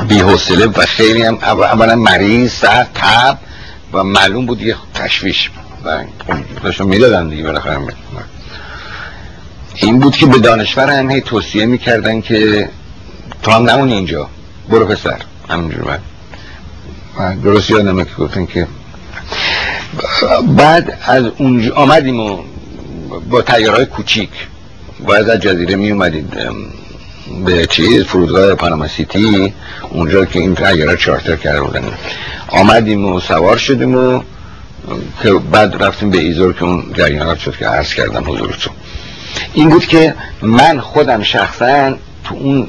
[0.08, 3.38] بی‌حوصله و خیلی هم اولا مریض سر تب
[3.94, 5.52] و معلوم بود یه تشویش
[5.86, 6.04] و
[6.64, 7.78] داشتم می‌دادن دیگه بالاخره
[9.76, 12.70] این بود که به دانشور هم هی توصیه می‌کردن که
[13.44, 14.30] تو هم نمونی اینجا
[14.70, 15.18] برو پسر.
[15.50, 16.00] همینجور
[17.18, 18.68] بعد درست یادمه که گفتن که
[20.48, 22.44] بعد از اونجا آمدیم و
[23.30, 24.30] با تیارهای کوچیک.
[25.06, 26.34] باید از جزیره می اومدید
[27.46, 29.54] به چیز فرودگاه پاناما سیتی
[29.90, 31.84] اونجا که این تیاره چارتر کرده بودن.
[32.48, 34.22] آمدیم و سوار شدیم و
[35.24, 38.74] که بعد رفتیم به ایزور که اون جریانات شد که عرض کردم حضورتون.
[39.54, 42.68] این بود که من خودم شخصا تو اون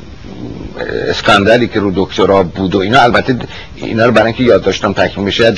[1.09, 3.39] اسکاندالی که رو دکترا بود و اینا البته
[3.77, 5.55] اینا رو برای اینکه یاد داشتم تکمیل بشه از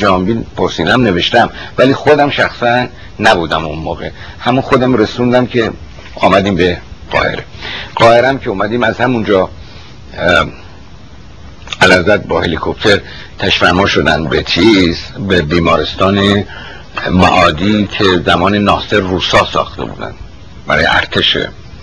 [0.57, 1.51] پرسینم نوشتم.
[1.78, 2.86] ولی خودم شخصا
[3.20, 4.11] نبودم اون موقع.
[4.40, 5.70] همون خودم رسوندم که
[6.15, 6.78] آمدیم به
[7.11, 7.44] قاهره.
[7.94, 9.51] قاهرم که اومدیم از همونجا
[11.81, 13.01] علازت با هلیکوپتر
[13.39, 14.98] تشفرما شدن به چیز
[15.28, 16.44] به بیمارستان
[17.11, 20.15] معادی که زمان ناصر روسا ساخته بودن.
[20.66, 21.36] برای ارتش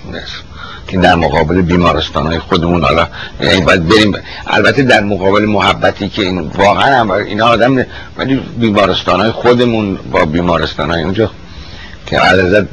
[0.09, 0.52] مصر
[0.87, 3.07] که در مقابل بیمارستان های خودمون حالا
[3.41, 4.15] یعنی باید بریم
[4.47, 7.85] البته در مقابل محبتی که این واقعا هم اینا آدم
[8.17, 11.31] ولی بیمارستان های خودمون با بیمارستان های اونجا
[12.05, 12.67] که عدد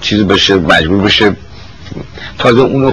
[0.00, 1.36] چیز بشه مجبور بشه.
[2.38, 2.90] تازه اونو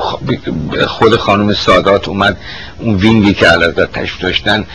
[0.88, 2.38] خود خانم سادات اومد
[2.80, 4.66] اون وینگی که علیزت تشریف داشتن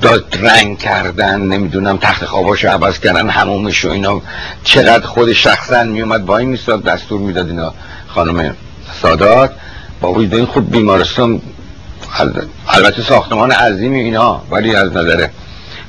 [0.00, 4.22] داد رنگ کردن نمی‌دونم تخت خواباشو عوض کردن همومش و اینا.
[4.64, 7.74] چقدر خود شخصا میومد با این میستاد دستور می‌داد اینا
[8.08, 8.54] خانم
[9.02, 9.50] سادات
[10.00, 11.40] با وجود این خوب بیمارستان
[12.68, 15.28] البته ساختمان عظیمی اینا ولی از نظر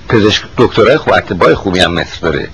[0.10, 2.48] پزشک دکترای خوب اتباع خوبی هم مصر داره.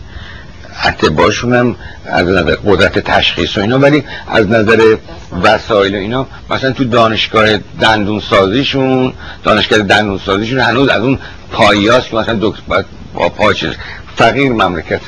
[0.86, 1.76] اتباعشون هم
[2.06, 4.96] از نظر قدرت تشخیص و اینا ولی از نظر
[5.44, 9.14] وسایل و اینا مثلا تو دانشگاه دندون سازیشون
[9.44, 11.20] دانشگاه دندون سازیشون هنوز از اون
[11.52, 12.84] پاییاست که مثلا دکتر
[13.14, 13.76] با پاچه
[14.16, 15.02] فقیر مملکت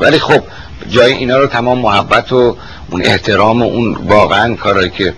[0.00, 0.42] ولی خب
[0.88, 2.56] جای اینا رو تمام محبت و
[2.90, 5.14] اون احترام و اون واقعا کارایی که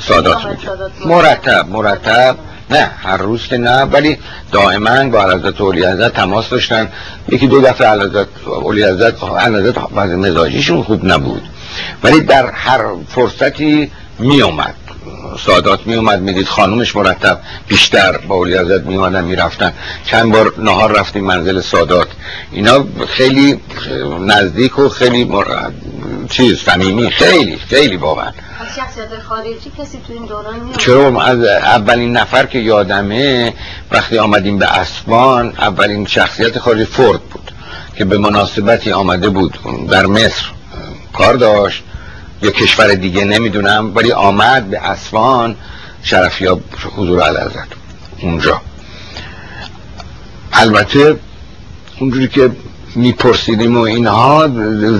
[0.00, 0.68] سادات میگه
[1.06, 2.36] مرتب مرتب.
[2.70, 4.18] نه هر روز که نه ولی
[4.52, 6.88] دائما با علازت اولی حضرت تماس داشتن.
[7.28, 11.42] یکی دو دفعه علازت اولی حضرت علازت مزاجیشون خوب نبود.
[12.02, 14.74] ولی در هر فرصتی می اومد
[15.46, 19.72] سادات می اومد می‌دید خانومش مرتب بیشتر با اولی حضرت می اومدن می رفتن
[20.04, 22.08] چند بار نهار رفتیم منزل سادات.
[22.52, 23.60] اینا خیلی
[24.20, 25.30] نزدیک و خیلی
[26.30, 28.32] چیز صمیمی خیلی خیلی واقعا.
[28.76, 33.54] شخصیت خارجی کسی تو این دوران چرا؟ از اولین نفر که یادمه
[33.90, 37.50] وقتی آمدیم به اسبان اولین شخصیت خارجی فورد بود
[37.96, 39.58] که به مناسبتی آمده بود.
[39.90, 40.44] در مصر
[41.12, 41.84] کار داشت.
[42.44, 45.56] یا کشور دیگه نمی‌دونم ولی آمد به اسوان
[46.02, 46.60] شرفیاب
[46.96, 47.68] حضور علازت
[48.20, 48.60] اونجا.
[50.52, 51.16] البته
[52.00, 52.50] اونجوری که
[52.94, 54.48] میپرسیدیم و اینها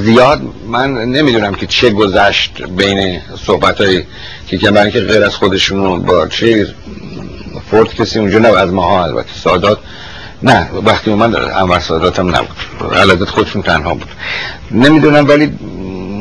[0.04, 4.04] زیاد من نمی‌دونم که چه گذشت بین صحبت های
[4.46, 6.74] که که برای که غیر از خودشون با چه
[7.70, 9.78] فورد کسی اونجا نه از ماها البته سادات.
[10.42, 12.56] نه وقتی اومد انور سادات هم نبود.
[12.96, 14.08] علادت خودشون تنها بود.
[14.70, 15.58] نمی‌دونم ولی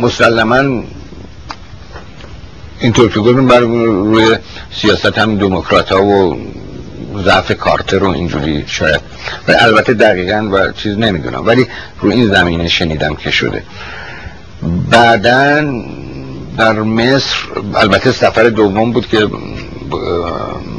[0.02, 0.84] مسلما
[2.84, 4.38] اینطور که گفتم بر روی
[4.72, 6.40] سیاست هم دموکرات ها و
[7.26, 9.02] ضعف کارتر و اینجوری شاید.
[9.48, 11.68] و البته دقیقا و چیز نمی‌دونم ولی
[12.02, 13.64] روی این زمینه شنیدم که شده.
[14.90, 15.74] بعدا
[16.58, 17.36] در مصر
[17.76, 19.28] البته سفر دوم بود که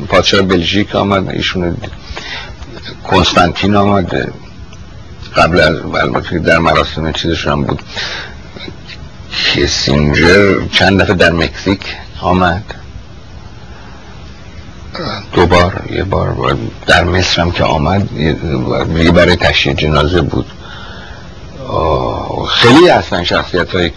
[0.09, 1.77] پادشاه بلژیک آمد ایشون
[3.05, 4.33] کنستانتین آمد
[5.37, 7.83] قبل از البته در مراسم چیزشون هم بود.
[9.35, 11.81] کسینجر چند دفعه در مکزیک
[12.21, 12.65] آمد.
[15.33, 16.57] دو بار یه بار
[16.87, 18.13] در مصر هم که آمد
[18.97, 20.47] یه برای تشییع جنازه بود.
[22.49, 23.93] خیلی هستن شخصیت هایی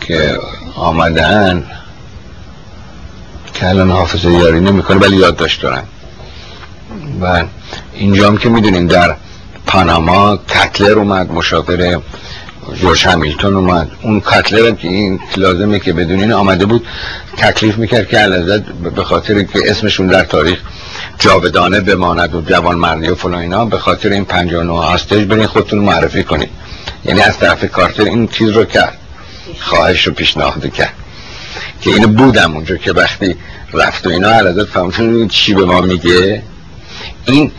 [0.00, 0.38] که
[0.76, 1.70] آمدن.
[3.54, 5.82] که الان حافظه یاری نمی‌کنه ولی یادداشت دارن.
[7.20, 7.44] و
[7.94, 9.16] اینجا هم که می‌دونین در
[9.66, 12.02] پاناما کتلر اومد مشاور
[12.80, 13.90] جورج همیلتون اومد.
[14.02, 16.86] اون کتلر هم که این لازمه که بدونین آمده بود
[17.36, 18.62] تکلیف می‌کرد که علازت
[18.94, 20.58] به خاطر که اسمشون در تاریخ
[21.18, 25.78] جاودانه بماند و جوان مردی و فلان اینا به خاطر این 59 هاستج برین خودتون
[25.78, 26.50] معرفی کنید
[27.04, 28.98] یعنی از طرف کارتر این چیز رو کرد.
[29.60, 30.94] خواهش رو پیشنهاد کرد.
[31.80, 33.36] که اینو بودم اونجا که وقتی
[33.72, 36.42] رفت و اینا علازت فهمتون چی به ما میگه؟
[37.24, 37.52] این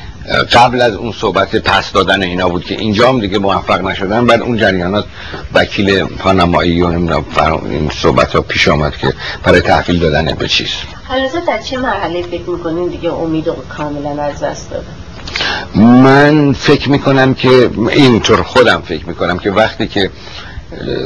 [0.54, 4.26] قبل از اون صحبت پس دادن اینا بود که اینجا هم دیگه موفق نشدن.
[4.26, 5.06] بعد اون جریانات
[5.54, 10.70] وکیل پانامایی و این صحبت ها پیش آمد که برای تحویل دادن به چیز.
[11.08, 13.46] حالا در چه مرحله فکر می‌کنین دیگه امید
[13.78, 20.10] کاملا از دست دادن؟ من فکر می‌کنم که اینطور خودم فکر می‌کنم که وقتی که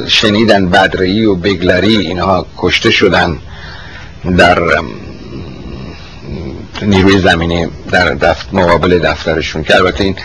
[0.08, 3.38] شنیدن بدرهی و بگلری اینها کشته شدن
[4.38, 4.58] در
[6.82, 10.16] نیروی زمینی در دفت مقابل دفترشون که البته این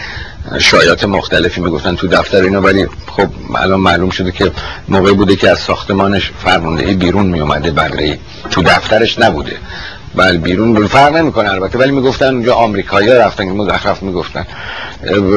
[0.59, 4.51] شایات مختلفی می‌گفتن تو دفتر اینا ولی خب الان معلوم شده که
[4.87, 8.19] موقع بوده که از ساختمانش فرماندهی بیرون میومده بله
[8.49, 9.57] تو دفترش نبوده.
[10.15, 14.45] بله بیرون فرق نمی‌کنه البته ولی می‌گفتن اونجا آمریکایی رفتن که مزخرف می‌گفتن.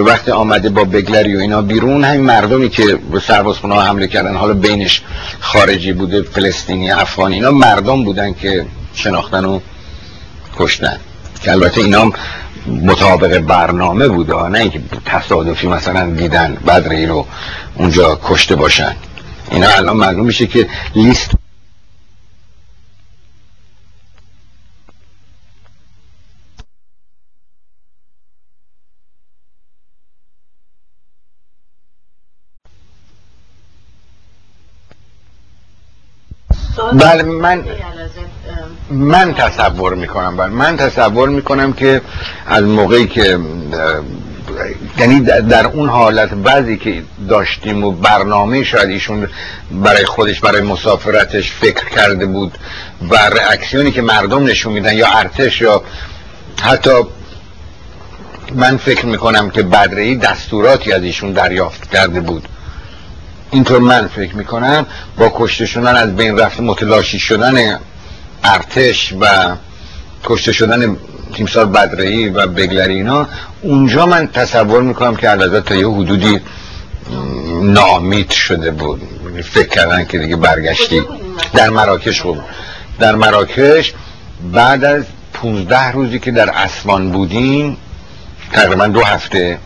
[0.07, 4.55] وقتی آمده با بگلری و اینا بیرون همین مردمی که به سربازخونه حمله کردن حالا
[4.55, 5.03] بینش
[5.41, 9.61] خارجی بوده فلسطینی افغانی اینا مردم بودن که شناختن و
[10.59, 10.99] کشتن.
[11.43, 12.13] که البته اینا
[12.67, 17.27] مطابق برنامه بوده نه اینکه تصادفی مثلا دیدن بدری رو
[17.75, 18.97] اونجا کشته باشن.
[19.51, 21.31] اینا الان معلوم میشه که لیست
[36.93, 37.65] بله من
[38.91, 40.47] من تصور می‌کنم بله.
[40.47, 42.01] من تصور می‌کنم که
[42.47, 43.39] از موقعی که
[44.99, 49.29] یعنی در اون حالت بعضی که داشتیم و برنامه شاید ایشون
[49.71, 52.59] برای خودش برای مسافرتش فکر کرده بود
[53.11, 55.83] و رئاکسیونی که مردم نشون میدن یا ارتش یا
[56.63, 56.91] حتی
[58.55, 62.49] من فکر می‌کنم که بدرهی دستوراتی از ایشون دریافت کرده بود.
[63.51, 64.87] اینطور من فکر می‌کنم
[65.17, 67.79] با کشته شدن از بین رفت متلاشی شدن
[68.45, 69.27] ارتش و
[70.25, 70.97] کشته شدن
[71.35, 73.27] تیمسار بدرهی و بگلری اینا
[73.63, 76.41] اونجا من تصور می‌کنم که علاوه تا یه حدودی
[77.63, 79.03] نامید شده بود.
[79.45, 81.03] فکر کردن که دیگه برگشتی.
[81.55, 82.41] در مراکش بود.
[82.99, 83.95] در مراکش
[84.53, 87.77] بعد از 15 روزی که در اسوان بودیم
[88.53, 89.59] تقریبا دو هفته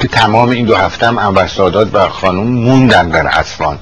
[0.00, 3.78] که تمام این دو هفته هم انور و خانوم موندن در اسوان.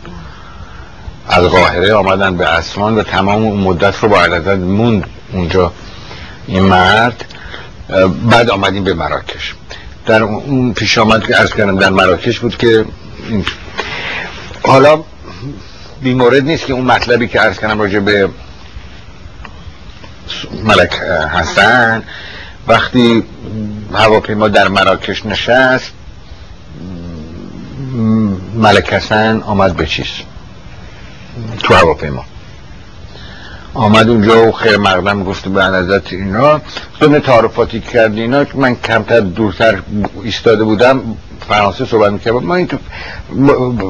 [1.28, 5.72] از قاهره آمدن به اسوان و تمام اون مدت رو با علازت موند اونجا
[6.46, 7.24] این مرد
[8.30, 9.54] بعد آمدیم به مراکش.
[10.06, 12.84] در اون پیش آمد که ارز کردم در مراکش بود که
[14.62, 15.04] حالا
[16.02, 18.28] بیمورد نیست که اون مطلبی که ارز کردم راجع به
[20.64, 20.92] ملک
[21.34, 22.02] حسن
[22.68, 23.24] وقتی
[23.94, 25.92] هواپیما در مراکش نشست
[28.54, 30.06] ملک حسن آمد به چیز؟
[31.62, 32.24] تو هواپیما.
[33.74, 36.60] آمد اونجا و خیر مقدم گفت به نظرت اینا
[37.00, 39.78] ضمن تعارفاتی کردی اینا من کمتر دورتر
[40.22, 41.02] ایستاده بودم
[41.48, 42.38] فرانسه صحبت می‌کردم.
[42.38, 42.78] من این تو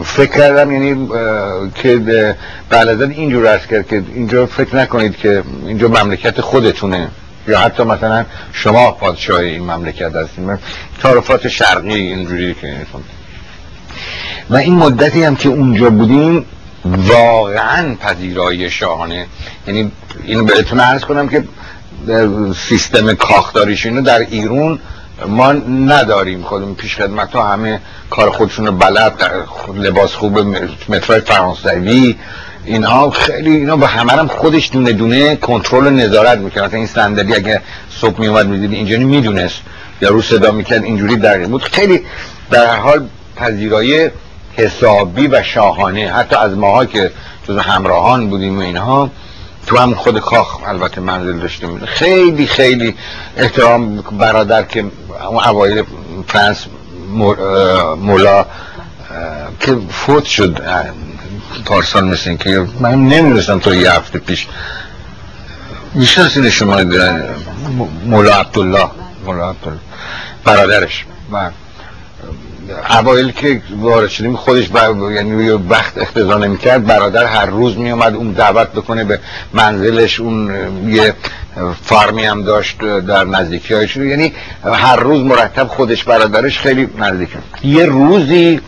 [0.05, 1.09] فکر کردم یعنی
[1.75, 2.37] که به
[3.01, 7.09] اینجور ارز کرد که اینجا فکر نکنید که اینجا مملکت خودتونه.
[7.49, 10.59] یا حتی مثلا شما پادشاه این مملکت هستید
[11.03, 12.77] تعارفات شرقی اینجوری که
[14.51, 16.45] و این مدتی هم که اونجا بودیم
[16.97, 19.27] واقعا پذیرایی شاهانه.
[19.67, 19.93] یعنی
[20.25, 21.45] اینو بهتون عرض کنم که
[22.69, 24.79] سیستم کاخداریش اینو در ایران
[25.27, 26.43] ما نداریم.
[26.43, 27.81] خودمون پیش خدمت ها همه
[28.11, 29.13] کار خودشون رو بلد
[29.75, 30.39] لباس خوب
[30.89, 32.17] مترای فرانسوی
[32.65, 36.75] اینها خیلی اینا با همه هم خودش دونه دونه کنترل و نظارت می‌کنه.
[36.75, 37.61] این صندلی اگه
[38.01, 39.61] صبح میومد می‌دید اینجوری می‌دونست
[40.03, 41.63] یا رو صدا می‌کرد اینجوری در بود.
[41.63, 42.03] خیلی
[42.51, 44.11] در حال پذیرایی
[44.57, 46.13] حسابی و شاهانه.
[46.13, 47.11] حتی از ماها که
[47.49, 49.11] جز همراهان بودیم و اینها
[49.67, 51.79] تو هم خود کاخ البته منزل داشتیم.
[51.87, 52.95] خیلی خیلی
[53.37, 54.85] احترام برادر که
[55.29, 55.85] اون اوایل
[56.29, 56.67] فرانس
[58.01, 58.47] مولا
[59.61, 60.61] که فوت شد
[61.65, 64.47] پارسال مثل این که من نمی‌دونستم تو یه هفته پیش.
[65.95, 66.77] می‌شناسین شما
[68.07, 68.89] مولا عبدالله.
[69.25, 69.81] مولا عبدالله.
[70.45, 71.05] برادرش.
[71.33, 71.51] و
[72.91, 75.13] اوایل که وارد شدیم خودش بر...
[75.13, 76.87] یعنی وقت اختزا نمی‌کرد.
[76.87, 79.21] برادر هر روز میومد اون دعوت بکنه به
[79.53, 80.21] منزلش.
[80.21, 80.55] اون
[80.89, 81.15] یه
[81.83, 84.33] فارمی هم داشت در نزدیکی هایش یعنی
[84.65, 87.29] هر روز مرتب خودش برادرش خیلی نزدیک
[87.65, 88.61] یه روزی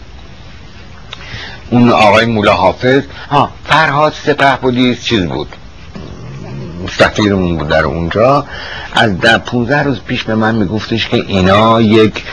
[1.71, 5.49] اون آقای مولا حافظ ها فرهاد سپه بودی چیز بود.
[6.99, 8.47] سفیرمون بود در اونجا.
[8.95, 12.25] از در 15 روز پیش به من میگفتش که اینا یک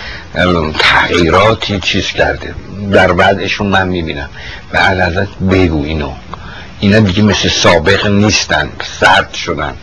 [0.79, 2.55] تغییراتی چیز کرده.
[2.91, 4.29] در بعدشون من می‌بینم.
[4.73, 6.11] و علازت بگو اینو.
[6.79, 8.69] اینا دیگه مثل سابق نیستن.
[8.99, 9.73] سرد شدن.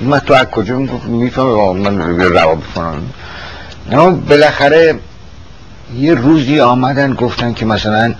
[0.00, 3.02] من تو از کجا میفهم من رو بکنم.
[3.90, 4.98] اما بالاخره
[5.96, 8.14] یه روزی آمدن گفتن که مثلا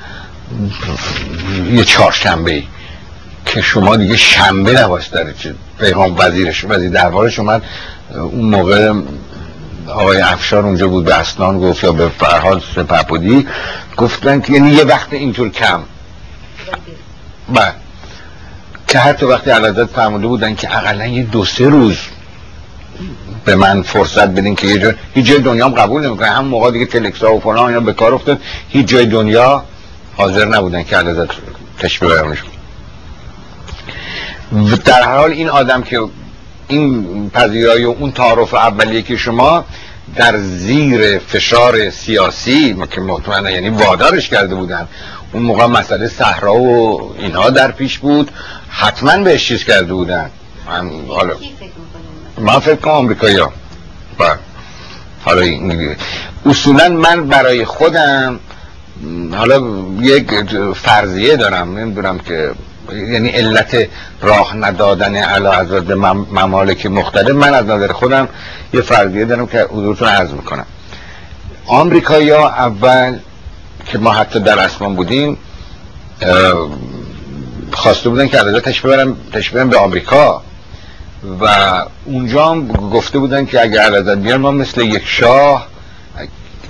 [1.73, 2.63] یه چهارشنبه
[3.47, 5.35] که شما دیگه شنبه نباست داره
[5.81, 7.63] پیغام وزیرش وزیر دربارش اومد.
[8.15, 8.93] اون موقع
[9.89, 13.47] آقای افشار اونجا بود به اسنان گفت یا به فرهاد سپهبدی
[13.97, 15.81] گفتن که یعنی یه وقت اینطور کم.
[17.49, 17.73] بله.
[18.89, 21.97] که حتی وقتی علازت فرموده بودن که اقلا یه دو سه روز
[23.45, 26.27] به من فرصت بدین که یه جا هیچ جای دنیا هم قبول نمی‌کنه.
[26.27, 28.41] هم موقع دیگه تلکسا و فلان اینا به کار افتاد.
[28.69, 29.65] هیچ جای دنیا
[30.17, 31.31] حاضر نبودن که علازت
[31.79, 32.39] تشبیه بیارمش
[34.85, 36.01] در حال این آدم که
[36.73, 39.65] این پذیرایی و اون تعارف اولیه که شما
[40.17, 44.89] در زیر فشار سیاسی که مطمئنه یعنی وادارش کرده بودن
[45.33, 48.31] اون موقع مسئله صحرا و اینها در پیش بود
[48.69, 50.31] حتما بهش چیز کرده بودن.
[50.67, 51.35] من حالا
[52.39, 53.53] من فکر کنم آمریکایی ها
[54.19, 54.39] بله.
[55.25, 55.47] حالا
[56.47, 58.41] اصولا من برای خودم
[59.33, 59.63] حالا
[60.01, 60.31] یک
[60.75, 62.51] فرضیه دارم نمی‌دونم که
[62.91, 63.89] یعنی علت
[64.21, 65.91] راه ندادن علا حضرت
[66.31, 67.31] ممالک مختلف.
[67.31, 68.29] من از نظر خودم
[68.73, 70.67] یه فرضیه دارم که حضورتون عرض می‌کنم.
[71.67, 73.19] آمریکایی ها اول
[73.87, 75.39] که ما حتی در اسمان بودیم
[77.73, 79.15] خواسته بودن که عدده تشبه
[79.53, 80.43] برن به آمریکا.
[81.41, 81.47] و
[82.05, 85.67] اونجا هم گفته بودن که اگر عدد بیان ما مثل یک شاه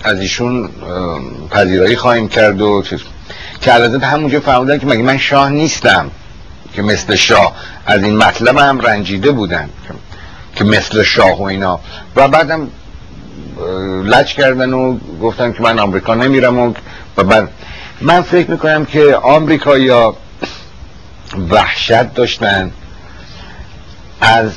[0.05, 0.71] از ایشون
[1.51, 3.01] پذیرایی خواهیم کرد و چیز.
[3.63, 6.11] که علازت همونجا فهمودن که مگه من شاه نیستم
[6.75, 7.55] که مثل شاه
[7.87, 9.69] از این مطلب هم رنجیده بودن
[10.57, 11.81] که مثل شاه و اینا.
[12.17, 12.69] و بعدم
[14.05, 16.73] لچ کردن و گفتن که من آمریکا نمیرم و
[17.17, 17.49] بعد
[18.01, 20.17] من فکر می‌کنم که آمریکا یا
[21.51, 22.71] وحشت داشتن
[24.21, 24.53] از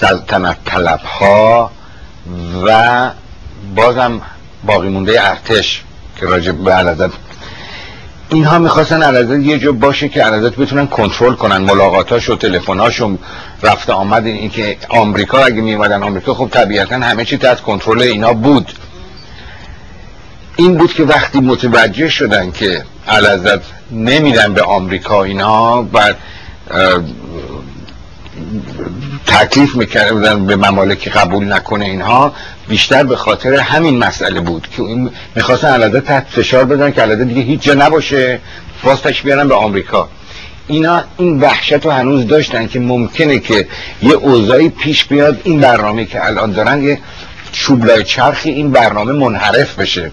[0.00, 1.70] سلطنت طلب ها
[2.66, 3.10] و
[3.76, 4.20] بازم
[4.66, 5.82] باقی مونده ارتش
[6.16, 6.74] که راجب به
[8.30, 13.16] اینها می‌خواستن علازت یه جا باشه که علازت بتونن کنترل کنن ملاقاتاش و تلفناش و
[13.62, 18.32] رفته آمد این که آمریکا اگه میومدن آمریکا خب طبیعتا همه چی تحت کنترل اینا
[18.32, 18.72] بود.
[20.56, 26.14] این بود که وقتی متوجه شدن که علازت نمیدن به آمریکا اینا و
[29.26, 32.34] تکلیف می‌کردن به ممالک قبول نکنه اینها.
[32.68, 34.82] بیشتر به خاطر همین مسئله بود که
[35.34, 38.40] می‌خواستن علاده تحت فشار بدن که علاده دیگه هیچ جا نباشه.
[38.84, 40.08] باستش بیارن به آمریکا.
[40.66, 43.68] اینا این وحشت رو هنوز داشتن که ممکنه که
[44.02, 45.40] یه اوضاعی پیش بیاد.
[45.44, 46.98] این برنامه که الان دارن یه
[47.52, 50.10] چوبلای چرخی این برنامه منحرف بشه.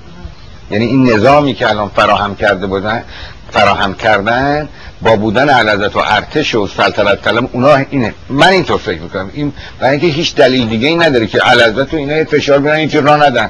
[0.72, 3.04] یعنی این نظامی که الان فراهم کرده بودن
[3.52, 4.70] فراهم کردن
[5.02, 8.14] با بودن علازت و ارتش و سلطنت کلم اونا اینه.
[8.30, 9.32] من اینطور فکر می‌کنم.
[9.34, 13.04] این برای اینکه هیچ دلیل دیگه ای نداره که علازت و اینا فشار بدن اینجور
[13.04, 13.50] را ندن.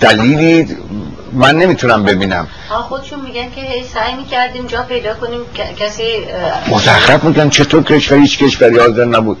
[0.00, 0.76] دلیلی
[1.32, 2.46] من نمی‌تونم ببینم.
[2.68, 5.40] خودشون میگن که هی سعی می‌کردیم جا پیدا کنیم
[5.76, 6.02] کسی
[6.68, 9.38] مزخرف میگن چطور کشور هیچ کشوری حاضر نبود؟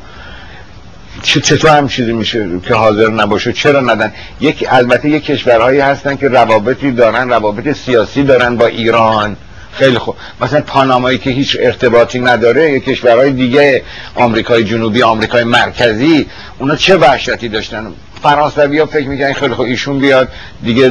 [1.22, 6.28] چطور هم چیزی میشه که حاضر نباشه؟ چرا ندن؟ یک البته یک کشورهایی هستن که
[6.28, 9.36] روابطی دارن روابط سیاسی دارن با ایران.
[9.72, 10.16] خیلی خوب.
[10.40, 13.82] مثلا پانامایی که هیچ ارتباطی نداره یک کشورهای دیگه
[14.14, 16.26] آمریکای جنوبی آمریکای مرکزی
[16.58, 17.92] اونا چه وحشتی داشتن؟
[18.22, 20.28] فرانسوی ها فکر می‌کنن خیلی خوب ایشون بیاد
[20.64, 20.90] دیگه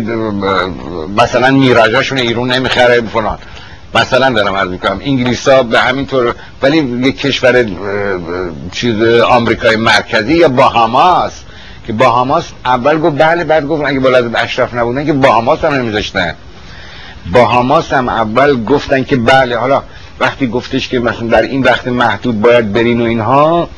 [1.17, 3.37] مثلا میراجاشون ایرون نمی‌خره فلان.
[3.95, 7.65] مثلا دارم عرض می‌کنم انگلیس ها به همین طور ولی یک کشور
[8.71, 11.33] چیز آمریکای مرکزی یا باهاماس
[11.87, 16.35] که باهاماس اول گفت بله بعد گفت اگه بالا اشرف نبودن که باهاماس هم نمیذاشتن.
[17.31, 19.83] باهاماس هم اول گفتن که بله حالا
[20.19, 23.69] وقتی گفتش که مثلا در این وقت محدود باید برین و اینها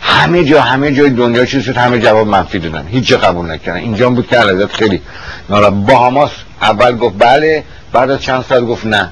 [0.00, 2.86] همه جا همه جای دنیا چیز شد همه جواب منفی دادن.
[2.86, 3.78] هیچ قبول نکردن.
[3.78, 5.02] اینجا بود که علازت خیلی
[5.50, 6.30] نارا باهاماس
[6.62, 9.10] اول گفت بله بعد از چند سال گفت نه.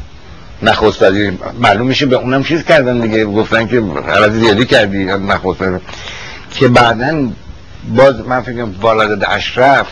[0.65, 3.25] نخست وزیر معلوم میشه به اونم چیز کردن دیگه.
[3.25, 5.63] گفتن که غلط زیادی کردی نخست
[6.51, 7.29] که بعدا
[7.89, 9.87] باز من فکر بالادد اشرف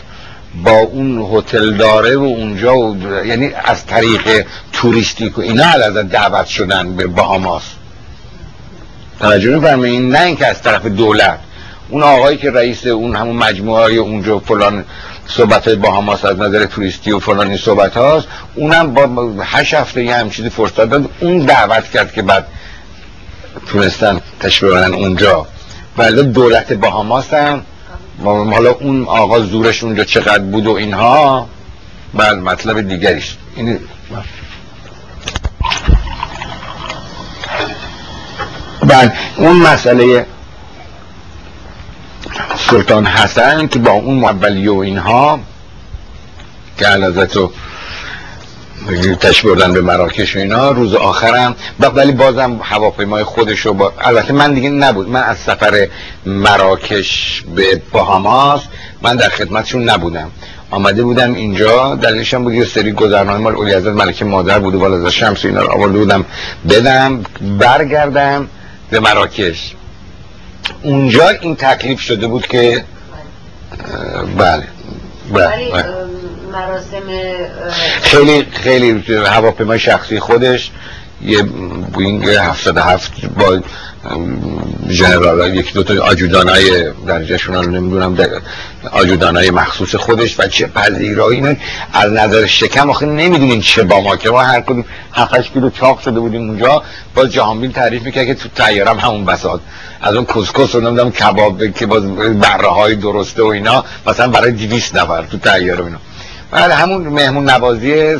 [0.63, 6.45] با اون هتل داره و اونجا و یعنی از طریق توریستیک و اینا ازت دعوت
[6.45, 7.63] شدن به باهاماس
[9.19, 11.39] توجه این نه اینکه از طرف دولت.
[11.89, 14.85] اون آقایی که رئیس اون همون مجموعه اونجا فلان
[15.27, 18.27] صحبت های با از نظر توریستی و فلانی صحبت هاست.
[18.55, 22.47] اونم با هشت هفته یه هم چیزی فرصت داد اون دعوت کرد که بعد
[23.67, 25.47] تونستن تشبیه اونجا.
[25.97, 27.61] ولی دولت باهاماس هم
[28.25, 31.47] حالا اون آقا زورش اونجا چقدر بود و اینها
[32.13, 33.37] بل مطلب دیگریش.
[33.55, 33.79] این
[38.83, 40.25] بعد اون مسئله
[42.69, 45.39] سلطان حسن که با اون مولی و اینها
[46.77, 47.51] که علازت رو
[49.19, 51.55] تشبردن به مراکش و اینا روز آخرم.
[51.79, 55.09] ولی بازم هواپیمای خودشو با البته من دیگه نبود.
[55.09, 55.87] من از سفر
[56.25, 58.61] مراکش به باهاماس
[59.01, 60.31] من در خدمتشون نبودم.
[60.71, 64.79] آمده بودم اینجا دلیلشم بود یه سری گذرنامه مال اولی حضرت ملکه مادر بود و
[64.79, 66.25] بالا شمس اینا رو آورده بودم.
[66.69, 67.23] بدم
[67.59, 68.47] برگردم
[68.89, 69.75] به مراکش.
[70.83, 72.83] اونجا این تکلیف شده بود که
[74.37, 74.67] بله
[75.33, 75.85] بله, بله.
[76.51, 77.03] مراسم
[78.01, 80.71] خیلی خیلی هواپیمای شخصی خودش
[81.21, 81.43] یه
[81.93, 83.59] بوینگ 707 با
[84.89, 88.17] جنرال یکی دو تا آجودانای درجهشون رو نمی‌دونم
[88.91, 91.57] آجودانای مخصوص خودش و چه پذیرایی
[91.93, 95.99] از نظر شکم آخه نمی‌دونین چه با ما که ما هر کدوم 7 کیلو چاق
[96.01, 96.83] شده بودیم اونجا
[97.15, 99.61] باز جهانبین تعریف می‌کرد که تو تیارم همون بساط.
[100.01, 104.51] از اون کسکس رو نمی‌دونم کباب که باز بره های درسته و اینا مثلا برای
[104.51, 105.97] 200 نفر تو تیاره اینا.
[106.53, 108.15] بله همون مهمون نوازی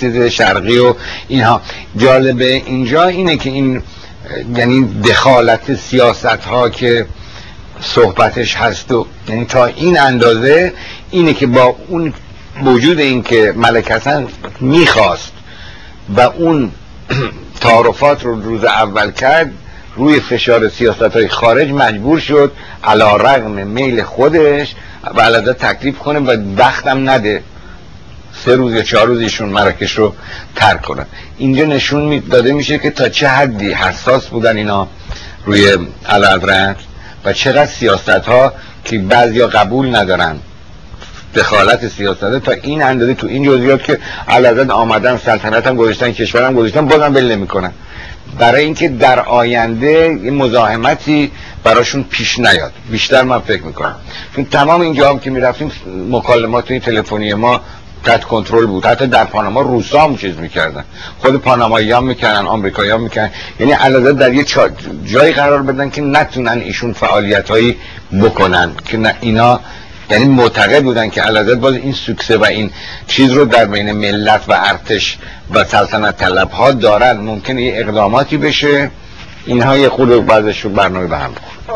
[0.00, 0.94] چیز شرقی و
[1.28, 1.60] اینها.
[1.96, 3.82] جالبه اینجا اینه که این
[4.56, 7.06] یعنی دخالت سیاست ها که
[7.80, 10.72] صحبتش هست و یعنی تا این اندازه
[11.10, 12.14] اینه که با اون
[12.64, 14.26] وجود این که ملک حسن
[14.60, 15.32] می‌خواست
[16.16, 16.70] و اون
[17.60, 19.52] تعارفات رو روز اول کرد
[19.96, 22.52] روی فشار سیاست های خارج مجبور شد
[22.84, 24.74] علا رغم میل خودش
[25.14, 27.42] و علاده تکلیف کنه و وقتم نده.
[28.44, 30.14] سه روز یا چهار روز ایشون مراکش رو
[30.56, 31.06] ترک کنن
[31.38, 34.88] اینجا نشون داده میشه که تا چه حدی حساس بودن اینا
[35.44, 35.76] روی
[36.08, 36.76] علادرت
[37.24, 38.52] و چقدر سیاست ها
[38.84, 40.36] که بعضیا قبول ندارن.
[41.34, 46.54] دخالت سیاست تا این اندازه تو این جزئیات که علادرت آمدن سلطنت هم گذاشتن کشورم
[46.54, 47.72] گذاشتن بازم بل نمی‌کنن.
[48.38, 51.30] برای اینکه در آینده یه مزاحمتی
[51.64, 52.72] براشون پیش نیاد.
[52.90, 53.96] بیشتر من فکر می‌کنم.
[54.36, 55.72] چون تمام اینجا هم که می‌رفتیم
[56.10, 57.60] مکالمات این تلفنی ما
[58.04, 58.86] تحت کنترل بود.
[58.86, 60.84] حتی در پاناما روسا هم چیز می‌کردن.
[61.18, 63.30] خود پانامایی هم می‌کردن آمریکایی هم می‌کردن.
[63.60, 64.44] یعنی علاوه در یه
[65.04, 67.76] جایی قرار بدن که نتونن ایشون فعالیت هایی
[68.22, 68.70] بکنن.
[68.84, 69.60] که نه اینا
[70.10, 72.70] یعنی معتقد بودن که علاوه باز این سوکسه و این
[73.06, 75.18] چیز رو در بین ملت و ارتش
[75.54, 78.90] و سلطنت طلب ها دارن ممکنه یه اقداماتی بشه.
[79.46, 81.34] اینها یه خود بعضش رو برنامه به هم
[81.66, 81.72] خب،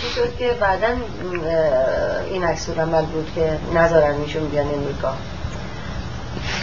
[0.00, 0.86] چی شد که بعدا
[2.30, 5.14] این عکس عمل بود که نذارن میشون بیان امریکا؟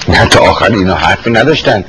[0.07, 1.83] نه تا آخر اینا حرفی نداشتن.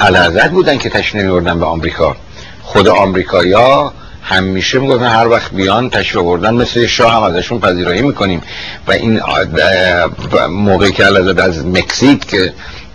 [0.00, 2.16] علازت بودن که تشریف نمیوردن به آمریکا.
[2.62, 3.92] خود آمریکایا
[4.22, 8.42] همیشه می‌گفتن هر وقت بیان تشریف مثل شاه هم ازشون پذیرایی می‌کنیم.
[8.86, 9.20] و این
[10.48, 11.04] موقعی که
[11.42, 12.52] از مکزیک که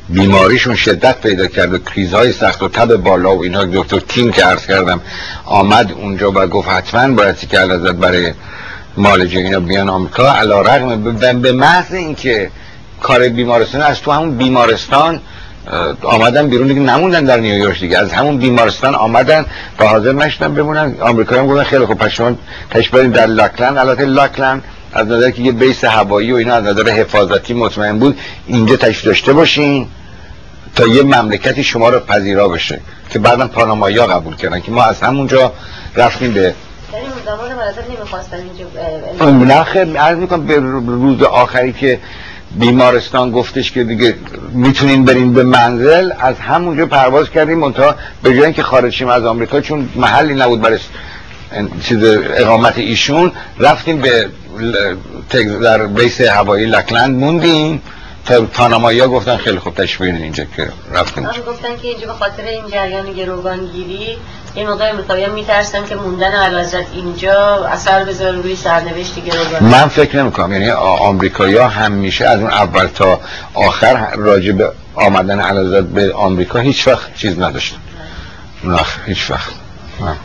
[0.09, 4.43] بیماریشون شدت پیدا کرد و کریزهای سخت و تب بالا و اینا دکتر کیم که
[4.43, 5.01] عرض کردم
[5.45, 8.33] آمد اونجا و گفت حتما باید که علازت برای
[8.97, 12.51] مالجه اینا بیان آمریکا علا رقم به محض اینکه
[13.01, 15.21] کار بیمارستان از تو همون بیمارستان
[16.03, 17.97] آمدن بیرون دیگه نموندن در نیویورک دیگه.
[17.97, 19.45] از همون بیمارستان آمدن.
[19.79, 20.95] و حاضر نشدن بمونن.
[21.01, 22.31] آمریکایی هم گفتن خیلی خوب پس شما
[23.01, 23.77] در لاکلند.
[23.77, 24.63] البته لاکلند
[24.93, 29.05] از نظر که یه بیس هوایی و اینا از نظر حفاظتی مطمئن بود اینجا تشریف
[29.05, 29.87] داشته باشین
[30.75, 32.79] تا یه مملکتی شما رو پذیرا بشه.
[33.09, 35.53] که بعدا پانامایی ها قبول کردن که ما از همونجا
[35.95, 36.53] رفتیم به
[39.21, 41.99] یعنی نه خیر عرض می‌کنم به روز آخری که
[42.59, 44.15] بیمارستان گفتش که دیگه
[44.53, 46.11] می‌تونین برین به منزل.
[46.19, 50.61] از همونجا پرواز کردیم منتها به جای که خارج شیم از آمریکا چون محلی نبود
[50.61, 50.79] برای
[51.83, 54.29] چیز اقامت ایشون رفتیم به
[55.61, 57.81] در بیس هوایی لکلند موندیم.
[58.53, 61.23] پانامایی ها گفتن خیلی خوب تشبیه اینجا که رفتیم.
[61.47, 64.17] گفتن که اینجا به خاطر این جریان گروگانگیری
[64.55, 70.17] این موقع امریکایی میترسن که موندن علازت اینجا اثر بذاره روی سرنوشت گروگان من فکر
[70.17, 73.19] نمی کنم یعنی آمریکایی ها همیشه از اون اول تا
[73.53, 77.77] آخر راجع به آمدن علازت به آمریکا هیچ وقت چیز نداشتن.
[78.63, 79.51] نه هیچ وقت.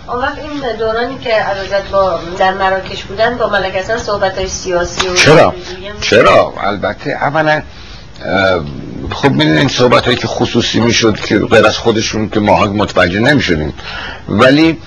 [0.09, 4.49] اون وقت این دورانی که علازت با در مراکش بودن با ملک اصلا صحبت های
[4.49, 5.55] سیاسی و چرا؟
[6.01, 7.63] چرا؟ البته اولا
[9.11, 13.21] خب می‌دونین این صحبت هایی که خصوصی می‌شد که غیر از خودشون که ماها متوجه
[13.21, 13.75] نمی‌شدیم.
[14.29, 14.79] ولی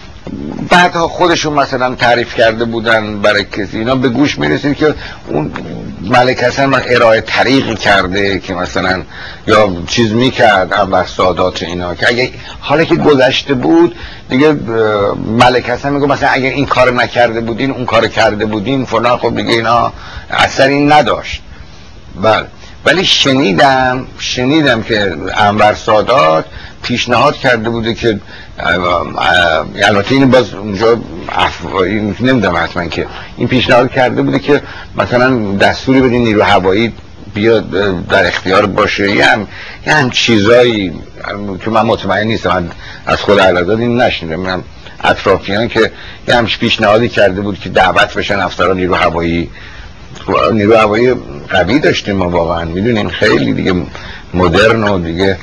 [0.69, 3.77] بعدها خودشون مثلا تعریف کرده بودن برای کسی.
[3.77, 4.95] اینا به گوش می‌رسید که
[5.27, 5.51] اون
[6.01, 9.01] ملک حسن ارائه طریقی کرده که مثلا
[9.47, 11.95] یا چیز می‌کرد اول سادات اینا.
[11.95, 13.95] که اگه حالا که گذشته بود
[14.29, 14.51] دیگه
[15.39, 19.17] ملک حسن میگه مثلا اگه این کار نکرده بودین اون کار کرده بودین فلان.
[19.17, 19.93] خب دیگه اینا
[20.29, 21.41] اثری نداشت.
[22.21, 22.45] بله.
[22.85, 26.45] ولی شنیدم شنیدم که انور سادات
[26.83, 28.19] پیشنهاد کرده بوده که
[29.83, 30.99] البته این باز اونجا
[32.19, 34.61] نمی‌دونم حتما که این پیشنهاد کرده بوده که
[34.95, 36.93] مثلا دستوری بده نیرو هوایی
[37.33, 37.69] بیاد
[38.07, 39.11] در اختیار باشه.
[39.11, 39.47] یه هم,
[39.87, 40.93] یه هم چیزایی
[41.65, 42.69] که من مطمئن نیستم
[43.05, 44.39] از خود علازاد این نشنیدم.
[44.39, 44.63] من
[45.03, 45.91] اطرافیان که
[46.27, 49.49] یه همش پیشنهادی کرده بود که دعوت بشن افسران نیرو هوایی
[50.53, 51.13] نیرو هوایی
[51.49, 52.65] قوی داشتیم ما واقعا.
[52.65, 53.73] می‌دونیم خیلی دیگه
[54.33, 55.37] مدرن و دیگه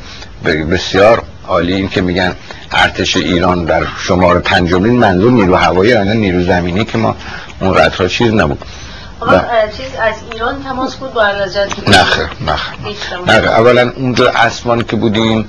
[0.45, 1.75] بسیار عالی.
[1.75, 2.37] این که میگن
[2.73, 7.17] ارتش ایران در شمار پنجمین منظور نیرو هوایی یعنی نیرو زمینی که ما
[7.61, 8.65] اون ردها چیز نبود.
[9.77, 11.45] چیز از ایران تماس بود با نه
[12.47, 12.57] نه
[13.27, 15.49] نه اولا اونجا اسمان که بودیم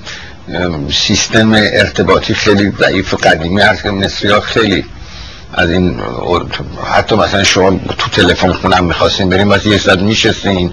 [0.92, 3.82] سیستم ارتباطی خیلی ضعیف و قدیمی هست.
[3.82, 4.84] که مصری خیلی
[5.52, 6.00] از این
[6.92, 10.72] حتی مثلا شما تو تلفن خونم می‌خواستین بریم واسه یه ساعت میشستین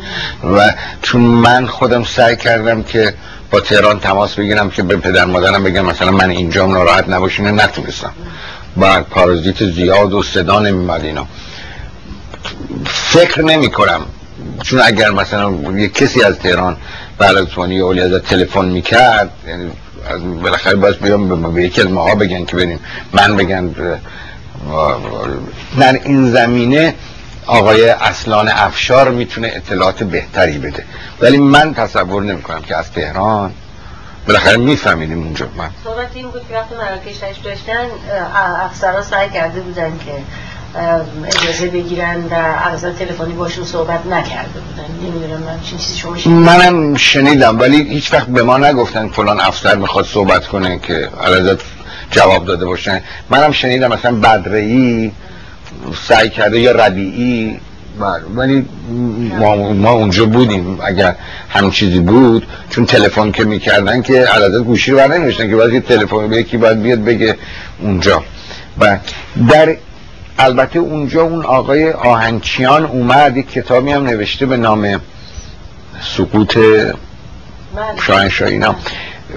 [0.55, 3.13] و چون من خودم سعی کردم که
[3.51, 8.13] با تهران تماس بگیرم که به پدر مادرم بگم مثلا من اینجام ناراحت نباشین نتونستم.
[8.75, 11.27] با پارازیت زیاد و صدا نمیمد اینا.
[12.85, 14.01] فکر نمی کنم
[14.63, 16.77] چون اگر مثلا یه کسی از تهران
[17.17, 19.71] بلدتوانی یا اولی از تلفن می‌کرد یعنی
[20.43, 22.79] بالاخره باید بیام به یکی از ماها بگن که بریم.
[23.13, 23.75] من بگن
[25.79, 26.95] در این زمینه
[27.45, 30.83] آقای اصلان افشار می‌تونه اطلاعات بهتری بده.
[31.21, 33.53] ولی من تصور نمی کنم که از تهران
[34.27, 35.47] بالاخره میفهمیدیم اونجا.
[35.57, 37.85] من صحبت این بود که وقتی مراکش داشتن
[38.65, 40.11] افسرها سعی کرده بودن که
[41.25, 45.09] اجازه بگیرن در عرضه تلفنی باشون صحبت نکرده بودن.
[45.11, 49.39] نمی‌دونم من چین چیزی شما شنیدم منم شنیدم ولی هیچ وقت به ما نگفتن فلان
[49.39, 51.59] افسر می‌خواد صحبت کنه که عرضت
[52.11, 55.11] جواب داده باشن منم شنیدم مثلا بدرهی
[56.07, 57.59] سعی کرده یا ربیعی.
[57.99, 58.65] بله، ولی
[59.39, 61.15] ما, ما اونجا بودیم اگر
[61.49, 66.27] هم چیزی بود چون تلفن که می‌کردن که علازت گوشی رو برنمیشتن که باید تلفن
[66.27, 67.35] به یکی باید بیاد بگه
[67.81, 68.23] اونجا.
[68.79, 68.97] و
[69.49, 69.77] در
[70.39, 75.01] البته اونجا اون آقای آهنچیان اومد یک کتابی هم نوشته به نام
[76.01, 78.01] سقوط بله.
[78.01, 78.75] شاهنشاهی اینا.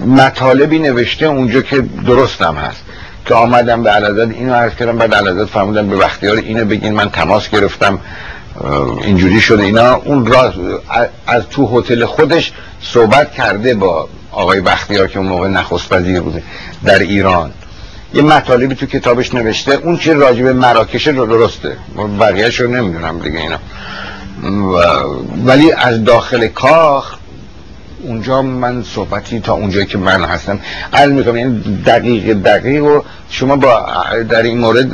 [0.06, 2.82] مطالبی نوشته اونجا که درستم هست.
[3.26, 7.10] که آمدم به علازت اینو عرض کردم بعد علازت فرمودن به وقتیار اینو بگین من
[7.10, 7.98] تماس گرفتم
[9.02, 9.94] اینجوری شده اینا.
[9.94, 10.52] اون راز
[11.26, 12.52] از تو هتل خودش
[12.82, 16.42] صحبت کرده با آقای بختیار که اون موقع نخست وزیر بوده
[16.84, 17.52] در ایران.
[18.14, 19.74] یه مطالبی تو کتابش نوشته.
[19.74, 21.76] اون چه راجب مراکش رو درسته.
[22.20, 23.58] بقیهش رو نمی‌دونم دیگه اینا.
[25.46, 27.14] ولی از داخل کاخ
[28.02, 30.60] اونجا من صحبتی تا اونجایی که من هستم
[30.92, 33.86] عرض می‌کنم یعنی دقیق دقیق و شما با
[34.28, 34.90] در این مورد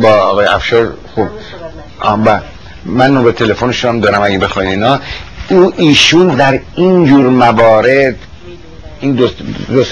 [0.00, 1.28] با آقای افشار خوب.
[2.84, 5.00] من نمره تلفنش هم دارم اگه بخواین اینا.
[5.48, 8.16] او ایشون در این جور موارد
[9.00, 9.34] این دوست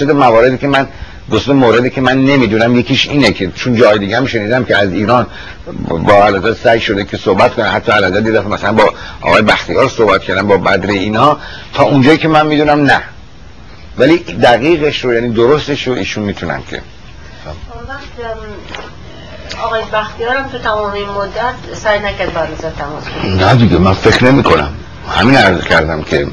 [0.01, 0.87] مواردی که من
[1.31, 4.91] دوست موردی که من نمی‌دونم یکیش اینه که چون جای دیگه هم شنیدم که از
[4.91, 5.27] ایران
[5.87, 10.21] با علازت سعی شده که صحبت کنن حتی علازت دیدم مثلا با آقای بختیار صحبت
[10.23, 11.37] کردن با بدر اینا.
[11.73, 13.01] تا اونجایی که من می‌دونم نه.
[13.97, 16.81] ولی دقیقش رو یعنی درستش رو ایشون می‌تونن که.
[19.63, 23.03] آقای بختیار هم تو تمام این مدت سعی نکرد با تماس
[23.39, 24.73] نه دیگه من فکر نمی کنم
[25.09, 26.27] همین عرض کردم که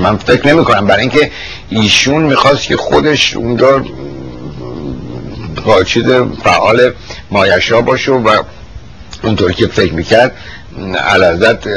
[0.00, 1.30] من فکر نمی کنم برای اینکه
[1.68, 3.84] ایشون می‌خواست که خودش اونجا
[5.86, 6.04] چیز
[6.42, 6.92] فعال
[7.30, 8.42] مایشا باشه و
[9.22, 10.32] اونطوری که فکر می‌کرد
[10.98, 11.68] علازت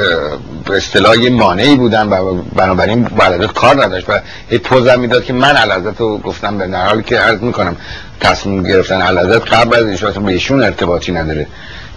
[0.66, 4.20] به اصطلاح مانعی بودن و بنابراین علازت کار نداشت و
[4.52, 7.76] یه پوزم می‌داد که من علازت رو گفتم به در حالی که عرض می‌کنم
[8.20, 11.48] تصمیم گرفتن علازت قبل از ایشون به ایشون ارتباطی نداره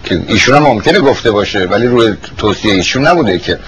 [0.03, 3.59] که ایشون هم ممکنه گفته باشه ولی روی توصیه ایشون نبوده که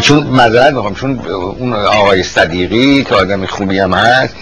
[0.00, 1.18] چون مذارت می‌خوام چون
[1.58, 4.34] اون آقای صدیقی که آدم خوبی هم هست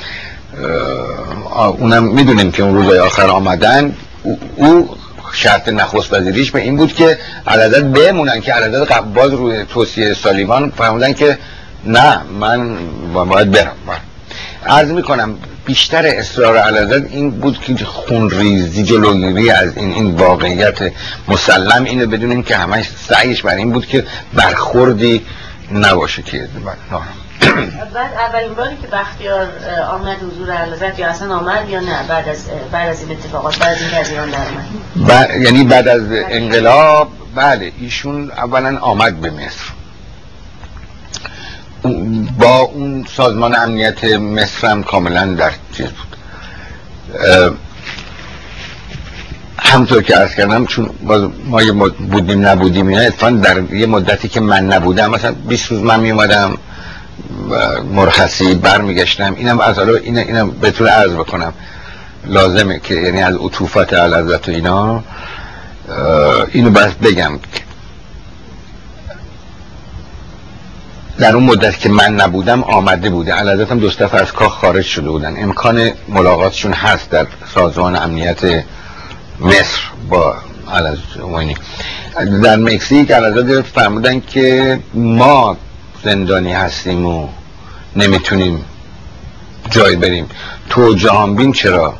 [1.79, 3.95] اونم می‌دونیم که اون روزای آخر آمدن
[4.57, 4.97] او
[5.33, 10.71] شرط نخست وزیریش به این بود که علادت بمونن که علادت باز روی توصیه سالیوان
[10.71, 11.39] فرمودن که
[11.85, 12.79] نه من
[13.13, 13.77] باید برم.
[14.67, 15.35] عرض می‌کنم
[15.65, 20.93] بیشتر اصرار علادت این بود که خونریزی جلوگیری از این این واقعیت
[21.29, 24.05] مسلم اینو بدونیم که همش سعیش بر این بود که
[24.35, 25.27] برخوردی
[25.73, 26.49] نباشه که
[27.95, 29.49] بعد اولین باری که بختیار
[29.91, 33.73] آمد حضور علازت یا اصلا آمد یا نه؟ بعد از بعد از این اتفاقات بعد
[33.73, 34.31] از این از ایران
[35.07, 39.65] در یعنی بعد از انقلاب بله ایشون اولا آمد به مصر.
[42.39, 46.17] با اون سازمان امنیت مصر هم کاملا در چیز بود.
[49.59, 50.91] همطور که ارز کردم چون
[51.45, 55.83] ما یه بودیم نبودیم اینا اتفاقا در یه مدتی که من نبودم مثلا 20 روز
[55.83, 56.59] من می اومدم
[57.95, 59.35] مرخصی برمیگشتم.
[59.35, 61.53] اینم از حالا این اینم به طور عرض بکنم.
[62.27, 65.05] لازمه که یعنی از عطوفت علازت و اینا
[66.53, 67.39] اینو بس بگم
[71.19, 73.33] در اون مدت که من نبودم آمده بوده.
[73.33, 75.43] علازت هم دوست از کاخ خارج شده بودن.
[75.43, 78.65] امکان ملاقاتشون هست در سازمان امنیت
[79.41, 80.37] مصر با
[80.75, 81.01] علازت
[82.43, 85.57] در مکزیک علازت فرمودن که ما
[86.05, 87.29] زندانی هستیم و
[87.97, 88.65] نمی‌تونیم
[89.71, 90.29] جای بریم.
[90.71, 91.95] تو جهانبین چرا؟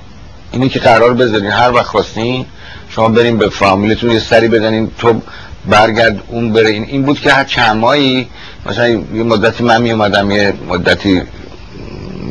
[0.53, 2.47] اینی که قرار بذارین هر وقت خواستین
[2.89, 5.21] شما بریم به فامیلتون یه سری بزنین تو
[5.67, 6.69] برگرد اون بره.
[6.69, 8.29] این, این بود که هر چند ماهی
[8.67, 11.23] مثلا یه مدتی من می اومدم یه مدتی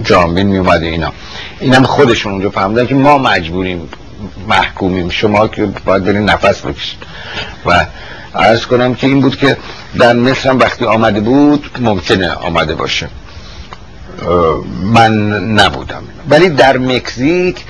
[0.03, 1.11] جامبین می اومده اینا.
[1.59, 3.89] اینم خودشون اونجا فهمیدن که ما مجبوریم
[4.47, 5.09] محکومیم.
[5.09, 6.99] شما که باید برین نفس بکشید.
[7.65, 7.85] و
[8.35, 9.57] عرض کنم که این بود که
[9.99, 13.07] در مصر هم وقتی آمده بود ممکنه آمده باشه.
[14.83, 15.29] من
[15.59, 16.03] نبودم.
[16.29, 17.63] ولی در مکزیک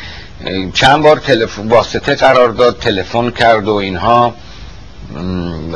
[0.73, 4.33] چند بار تلفن واسطه قرار داد تلفن کرد و اینها.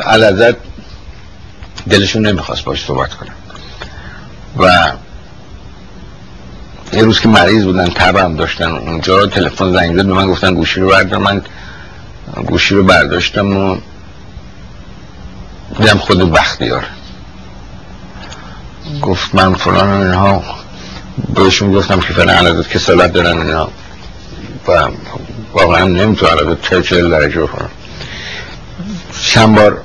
[0.05, 0.55] علازت
[1.89, 3.33] دلشون نمی‌خواست باش صحبت کنم
[4.57, 4.91] و
[6.93, 10.79] یه روز که مریض بودن تبم داشتن اونجا تلفن زنگ زد به من گفتن گوشی
[10.79, 11.19] رو بردار.
[11.19, 11.41] من
[12.45, 13.77] گوشی رو برداشتم و
[15.77, 16.85] دیدم خود بختیار
[19.01, 20.43] گفت من فلان اینها.
[21.35, 23.69] بهشون گفتم که فلان علازت کسالت دارن اینا.
[24.67, 24.89] و
[25.53, 27.69] واقعا نمی‌تونم چه چه درجه بکنم
[29.27, 29.81] چند بار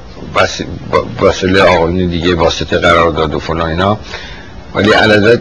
[1.21, 3.99] واسطه آقایون دیگه واسطه قرار داد و فلان اینا.
[4.75, 5.41] ولی علازت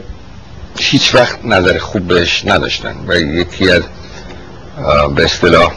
[0.78, 2.96] هیچ وقت نظر خوب بهش نداشتن.
[3.08, 3.82] و یکی از
[5.16, 5.72] به اصطلاح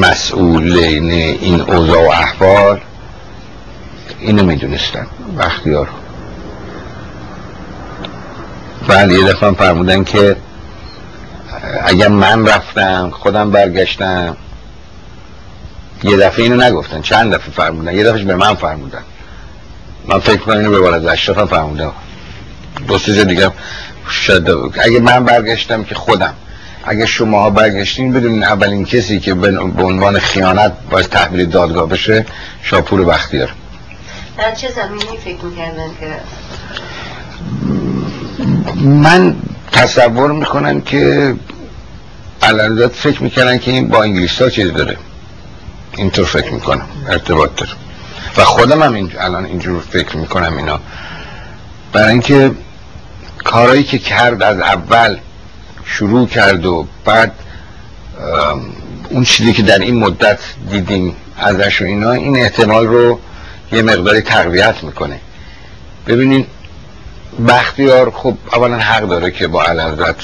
[0.00, 2.80] مسئولین این اوضاع و احوال
[4.26, 5.76] اینو می‌دونستن وقتی
[8.88, 10.36] بعد یه دفعه فرمودن که
[11.84, 14.36] اگر من رفتم خودم برگشتم.
[16.02, 17.02] یه دفعه اینو نگفتن.
[17.02, 19.02] چند دفعه فرمودن؟ یه دفعه به من فرمودن.
[20.08, 21.92] من فکر کنم اینو به بالد اشرف هم فرمودم
[22.88, 23.50] دو سه دیگه
[24.10, 26.34] شده اگه من برگشتم که خودم.
[26.84, 32.26] اگه شما ها برگشتین بدونین اولین کسی که به عنوان خیانت باید تحویل دادگاه بشه
[32.62, 33.52] شاپور بختیار.
[34.38, 36.20] در چه زمینی فکر می‌کردن که
[38.84, 39.36] من
[39.72, 41.34] تصور می‌کنم که
[42.42, 44.96] علالداد فکر می‌کردن که این با انگلیس ها چیز داره.
[45.96, 47.72] اینطور فکر می‌کنم ارتباط داره.
[48.36, 50.80] و خودم هم این الان اینجور فکر می‌کنم اینا.
[51.92, 52.50] برای اینکه
[53.44, 55.18] کارایی که کرد از اول
[55.84, 57.32] شروع کرد و بعد
[59.10, 60.38] اون چیزی که در این مدت
[60.70, 63.20] دیدیم ازش و اینا این احتمال رو
[63.72, 65.20] یه مقداری تقویت می‌کنه.
[66.06, 66.46] ببینین
[67.48, 70.14] بختیار خب اولا حق داره که با علازت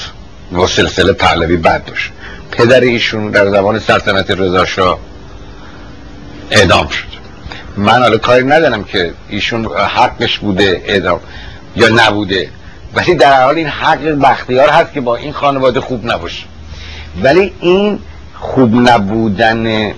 [0.51, 2.11] و سلسله پهلوی بد داشت
[2.51, 4.99] پدر ایشون در زمان سلطنت رضا
[6.51, 7.13] اعدام شد.
[7.77, 11.19] من حالا کاری ندارم که ایشون حقش بوده اعدام
[11.75, 12.49] یا نبوده.
[12.93, 16.43] ولی در حال این حق بختیار هست که با این خانواده خوب نباشه.
[17.23, 17.99] ولی این
[18.39, 19.93] خوب نبودن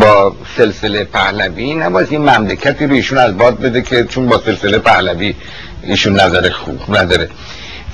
[0.00, 4.78] با سلسله پهلوی نباید این مملکتی رو ایشون از باد بده که چون با سلسله
[4.78, 5.34] پهلوی
[5.82, 7.28] ایشون نظر خوب نداره.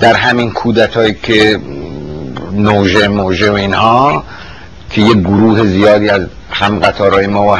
[0.01, 1.60] در همین کودت هایی که
[2.52, 4.24] نوژه موژه و اینها
[4.90, 7.56] که یه گروه زیادی از هم قطارهای ما و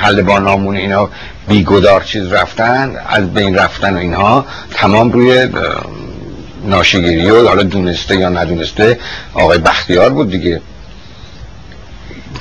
[0.00, 1.10] حلبانامون اینا
[1.48, 5.48] بیگدار چیز رفتن از بین رفتن اینها تمام روی
[6.64, 8.98] ناشگیری و حالا دونسته یا ندونسته
[9.34, 10.60] آقای بختیار بود دیگه.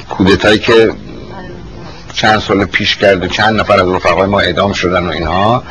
[0.10, 0.92] کودتایی که
[2.14, 5.64] چند سال پیش کرده چند نفر از رفقای ما اعدام شدن و اینها.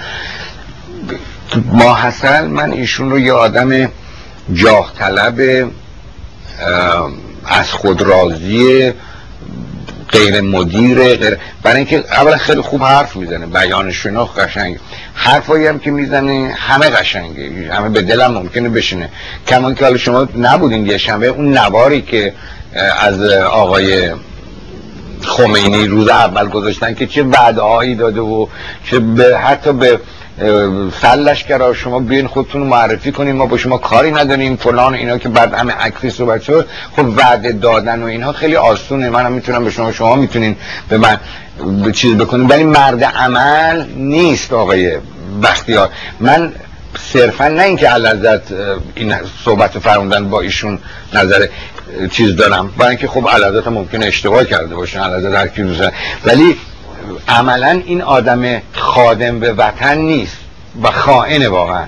[1.64, 3.90] ما حسن من ایشون رو یه آدم
[4.52, 5.70] جاه طلب
[7.46, 8.92] از خود راضی
[10.08, 14.78] غیر مدیر غیر برای اینکه اولا خیلی خوب حرف می‌زنه بیانش اینا قشنگ.
[15.14, 19.08] حرفایی هم که می‌زنه همه قشنگه همه به دلم ممکنه بشینه.
[19.48, 22.32] کمان که حالا شما نبودین یه شنبه اون نواری که
[23.00, 24.10] از آقای
[25.22, 28.46] خمینی روز اول گذاشتن که چه وعده داده و
[28.84, 30.00] چه به حتی به
[31.02, 35.28] سلش کرا شما بیاین خودتون معرفی کنین ما با شما کاری نداریم فلان اینا که
[35.28, 39.70] بعد همه عکسی صحبت شد خب وعده دادن و اینها خیلی آسونه منم می‌تونم به
[39.70, 40.56] شما شما می‌تونین
[40.88, 41.20] به من
[41.92, 44.96] چیز بکنین ولی مرد عمل نیست آقای
[45.42, 45.88] بختیار.
[46.20, 46.52] من
[46.98, 48.52] صرفا نه اینکه علازت
[48.94, 49.14] این
[49.44, 50.78] صحبت فرموندن با ایشون
[51.12, 51.46] نظر
[52.10, 55.62] چیز دارم برای اینکه خب علازت ممکنه اشتباه کرده باشن علازت هر کی
[56.24, 56.56] ولی
[57.28, 60.36] عملا این آدم خادم به وطن نیست
[60.82, 61.84] و خائن واقعا.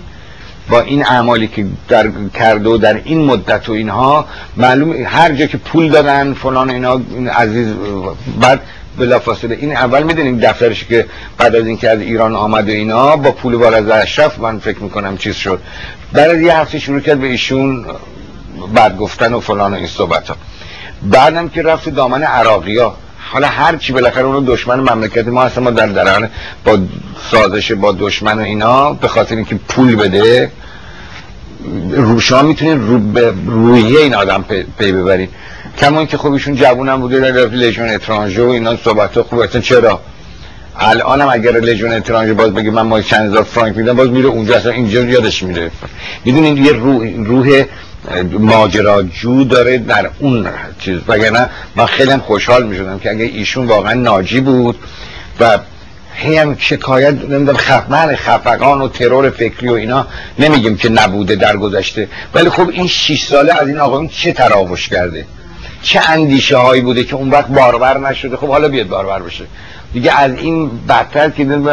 [0.68, 4.26] با این اعمالی که در کرده و در این مدت و اینها
[4.56, 7.74] معلوم هر جا که پول دادن فلان اینا این عزیز
[8.40, 8.60] بعد
[8.99, 9.57] بلافاصله.
[9.61, 11.07] این اول می‌دونیم دفترش که
[11.39, 14.79] بعد از اینکه از ایران آمد و اینا با پول بار از اشرف من فکر
[14.79, 15.61] می‌کنم چیز شد.
[16.12, 17.87] بعد از یه هفته شروع کرد به ایشون
[18.75, 20.37] بعد گفتن و فلان و این صحبت ها.
[21.03, 22.97] بعدم که رفت دامن عراقی ها
[23.33, 26.31] حالا هر چی بالاخره اون دشمن مملکت ما هستن ما در دران
[26.65, 26.79] با
[27.31, 30.51] سازش با دشمن و اینا به خاطر اینکه پول بده
[31.90, 33.01] رو شما می‌تونید رو
[33.47, 34.44] رویه این آدم
[34.78, 35.30] پی, ببرید
[35.78, 40.01] کما که خب ایشون جوون هم بوده در لیژن اترانژه و اینا صحبت خوب چرا؟
[40.80, 44.56] الانم اگر لژیون اترانج باز بگه من ما چند هزار فرانک میدم باز میره اونجا
[44.56, 45.70] اصلا اینجا یادش میره.
[46.24, 47.64] می‌دونید یه روح, روح
[48.32, 50.47] ماجراجو داره در اون
[50.78, 50.98] چیز.
[51.09, 54.76] وگرنه من خیلی خوشحال می‌شدم که اگه ایشون واقعا ناجی بود
[55.40, 55.59] و
[56.20, 60.07] هی هم شکایت نمی‌دونم خفمن خفقان و ترور فکری و اینا
[60.39, 64.89] نمیگیم که نبوده در گذشته ولی خب این 6 ساله از این آقایون چه تراوش
[64.89, 65.27] کرده؟
[65.82, 69.45] چه اندیشه هایی بوده که اون وقت بارور نشده؟ خب حالا بیاد بارور بشه.
[69.93, 71.73] دیگه از این بدتر که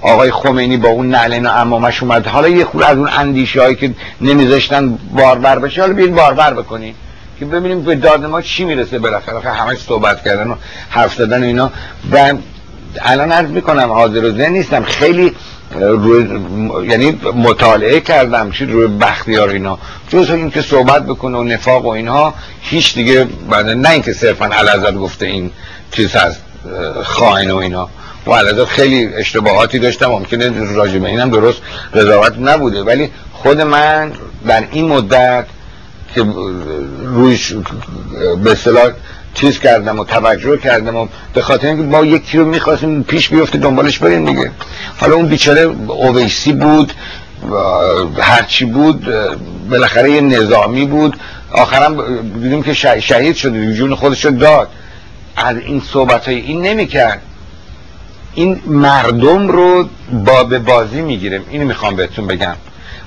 [0.00, 2.26] آقای خمینی با اون نعلین و امامش اومد.
[2.26, 6.94] حالا یه خود از اون اندیشه هایی که نمیذاشتن بارور بشه حالا بیاین بارور بکنین
[7.38, 9.40] که ببینیم به داد ما چی می‌رسه بالاخره.
[9.40, 10.54] همه صحبت کردن و
[10.90, 11.70] حرف زدن اینا.
[12.12, 12.34] و
[12.98, 14.84] الان عرض می‌کنم حاضر و نیستم.
[14.84, 15.32] خیلی
[15.80, 16.40] روی
[16.88, 19.78] یعنی مطالعه کردم چی روی بختیار اینا.
[20.08, 23.26] جز این که صحبت بکنه و نفاق و اینها هیچ دیگه
[23.76, 25.50] نه اینکه صرفا علازت گفته این
[25.92, 26.40] چیز هست
[27.02, 27.88] خائن و اینا.
[28.26, 31.58] و علازت خیلی اشتباهاتی داشتم ممکنه راجع اینم درست
[31.94, 32.82] قضاوت نبوده.
[32.82, 34.12] ولی خود من
[34.46, 35.46] در این مدت
[36.14, 36.24] که
[37.04, 37.54] رویش
[38.44, 38.90] به اصطلاح
[39.34, 43.58] چیز کردم و توجه کردم و به خاطر اینکه ما یکی رو می‌خواستیم پیش بیفته
[43.58, 44.50] دنبالش بریم دیگه.
[44.98, 46.92] حالا اون بیچاره اویسی بود
[48.18, 49.08] هرچی بود
[49.70, 51.16] بالاخره یه نظامی بود.
[51.52, 54.68] آخرم دیدیم که شهید شد جون خودش رو داد.
[55.36, 57.22] از این صحبت های این نمی‌کرد.
[58.34, 62.54] این مردم رو با به بازی می‌گیره اینو می‌خوام بهتون بگم.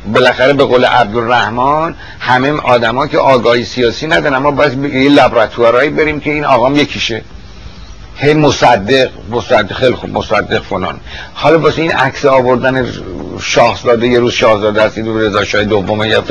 [0.05, 6.19] بالاخره به قول عبدالرحمن همه آدما که آگاهی سیاسی ندارن اما باید یه لابراتوارایی بریم
[6.19, 7.21] که این آقام یکیشه.
[8.15, 10.99] هی مصدق مصدق خیلی خوب مصدق فلان.
[11.33, 12.93] حالا واسه این عکس آوردن
[13.41, 16.23] شاهزاده یه روز شاهزاده هستید و رضا شاه دومه یا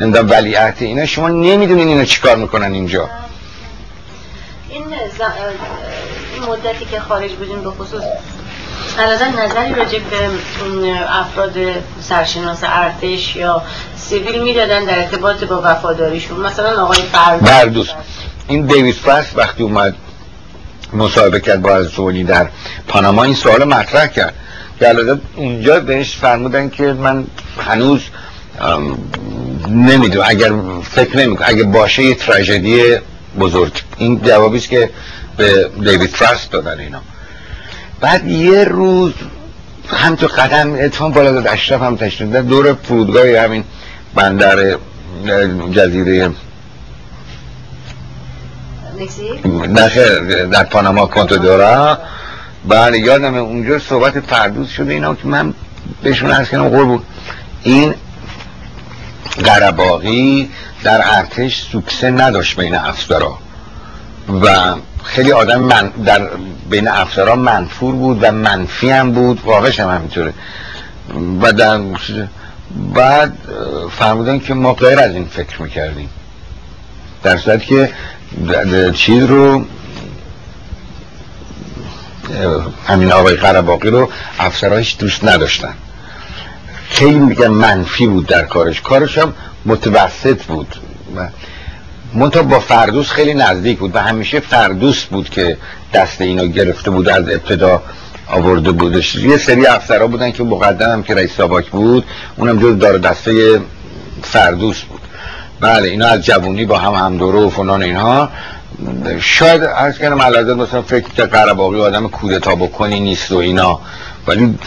[0.00, 1.06] نمی‌دونم ولیعت اینا.
[1.06, 3.08] شما نمی‌دونین اینا چیکار می‌کنن اینجا.
[4.70, 4.84] این
[6.48, 8.02] مدتی که خارج بودیم به خصوص
[8.98, 10.30] علاوه نظری راجع به
[11.08, 11.52] افراد
[12.00, 13.62] سرشناس ارتش یا
[13.96, 16.40] سیویل می‌دادن در ارتباط با وفاداریشون.
[16.40, 17.02] مثلا آقای
[17.40, 17.88] بردوس
[18.48, 19.94] این دیویس پرس وقتی اومد
[20.92, 21.88] مصاحبه کرد با از
[22.26, 22.48] در
[22.88, 24.34] پاناما این سوال مطرح کرد.
[24.80, 27.26] که اونجا بهش فرمودن که من
[27.66, 28.00] هنوز
[29.68, 30.52] نمی‌دونم اگر
[30.82, 32.96] فکر نمی‌کنم اگه باشه یه تراژدی
[33.40, 33.72] بزرگ.
[33.98, 34.90] این جوابی که
[35.36, 37.00] به دیوید تراست دادن اینا.
[38.02, 39.12] بعد یه روز
[39.88, 43.64] هم تو قدم اتفاق بالا داد اشرف هم تشریف دور فرودگاه همین
[44.14, 44.76] بندر
[45.72, 46.30] جزیره.
[50.52, 51.98] در پاناما کنتودورا
[52.68, 55.54] بله یادم اونجا صحبت پردوز شده اینا که من
[56.02, 57.04] بهشون از کنم بود.
[57.62, 57.94] این
[59.44, 60.50] قرباقی
[60.84, 63.38] در ارتش سوکسه نداشت بین افسرا.
[64.28, 64.74] و
[65.04, 66.28] خیلی آدم من در
[66.70, 70.32] بین افسران منفور بود و منفی هم بود واقعش هم همینطوره.
[71.42, 71.80] و در
[72.94, 73.38] بعد
[73.90, 76.08] فرمودن که ما غیر از این فکر می‌کردیم.
[77.22, 77.92] در صورت که
[78.94, 79.64] چیز رو
[82.86, 85.74] همین آقای قرباقی رو افسرهایش دوست نداشتن.
[86.88, 88.80] خیلی میگن منفی بود در کارش.
[88.80, 89.34] کارش هم
[89.66, 90.76] متوسط بود.
[92.14, 95.56] منتها با فردوس خیلی نزدیک بود و همیشه فردوس بود که
[95.94, 97.82] دست اینا گرفته بود از ابتدا
[98.26, 99.14] آورده بودش.
[99.14, 102.04] یه سری افسرها بودن که مقدم که رئیس ساواک بود
[102.36, 103.60] اونم جز دار دسته
[104.22, 105.00] فردوس بود.
[105.60, 108.28] بله اینا از جوونی با هم همدوره و فنان اینها.
[109.20, 113.80] شاید از کنم علازه مثلا فکر قرباقی آدم کودتا بکنی نیست و اینا.
[114.26, 114.58] ولی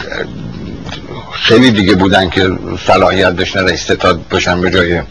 [1.32, 2.50] خیلی دیگه بودن که
[2.86, 5.02] صلاحیت داشتن استتاد بشن به جای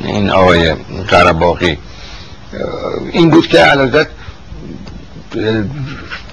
[0.00, 0.74] این آقای
[1.08, 1.78] قرباقی
[3.12, 4.06] این بود که علازت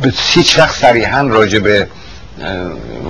[0.01, 1.87] به هیچ وقت صریحا راجع به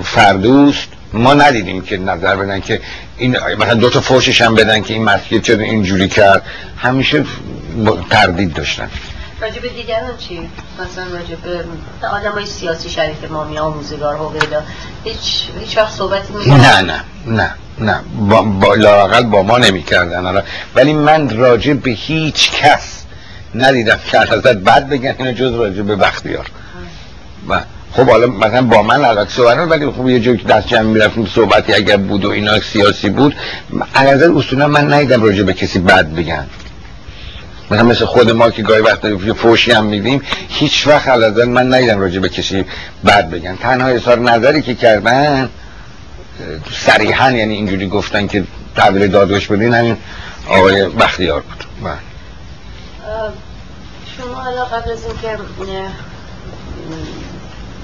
[0.04, 2.80] فردوست ما ندیدیم که نظر بدن که
[3.16, 6.42] این مثلا دو تا فوشش هم بدن که این مسئله چه اینجوری کرد.
[6.78, 7.24] همیشه
[8.10, 8.90] تردید داشتن.
[9.40, 10.50] راجع به دیگران چی؟
[10.80, 11.64] مثلا راجع به
[12.06, 14.62] آدم های سیاسی شریف ما می آموزگار هویدا
[15.04, 18.00] هیچ, هیچ وقت صحبتی می نه نه نه نه.
[18.18, 20.42] با, با با ما نمی کردن
[20.74, 23.02] ولی من راجع به هیچ کس
[23.54, 26.46] ندیدم که ازت بد بگن اینو جز راجع به بختیار.
[27.48, 27.60] و
[27.92, 31.26] خب حالا مثلا با من البته صحبت ولی خب یه جایی که دست جمع می‌رفتیم
[31.26, 33.36] صحبتی اگر بود و اینا سیاسی بود
[33.94, 36.46] از اصولا من ندیدم راجع به کسی بد بگن.
[37.70, 41.74] مثلا مثل خود ما که گاهی وقت یه فوشی هم میدیم هیچ وقت از من
[41.74, 42.64] ندیدم راجع به کسی
[43.06, 45.50] بد بگن تنها اظهار نظری که کردن
[46.72, 48.44] صریحا یعنی اینجوری گفتن که
[48.76, 49.96] تحویل دادگاهش بدین همین
[50.48, 51.92] آقای بختیار بود بله.
[54.16, 55.38] شما حالا قبل از اینکه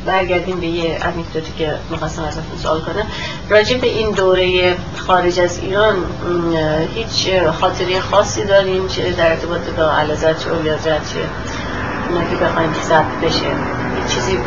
[0.07, 3.07] برگردیم به یه انیکدوتی که می‌خواستم ازتون سوال کنم.
[3.49, 5.97] راجع به این دوره خارج از ایران
[6.95, 7.31] هیچ
[7.61, 11.19] خاطری خاصی داریم چه در ارتباط با علازت چه اولیازت چه
[12.09, 13.47] اونا که بخوایم ثبت بشه؟
[14.09, 14.39] چیزی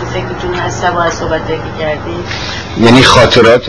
[0.00, 1.40] تو فکرتون هست سبا از صحبت
[1.78, 2.24] کردی
[2.80, 3.68] یعنی خاطرات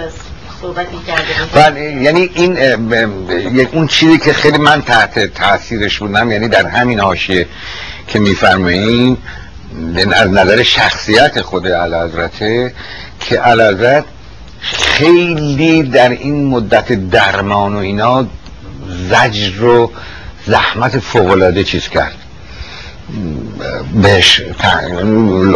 [0.00, 0.12] از
[1.40, 2.58] از بله یعنی این
[3.72, 7.46] اون چیزی که خیلی من تحت تاثیرش بودم یعنی در همین حاشیه
[8.06, 9.16] که میفرمایین
[10.12, 12.74] از نظر شخصیت خود علازرته
[13.20, 14.04] که علازرت
[14.60, 18.26] خیلی در این مدت درمان و اینا
[19.10, 19.92] زجر رو
[20.46, 22.14] زحمت فوقلاده چیز کرد.
[24.02, 24.42] بهش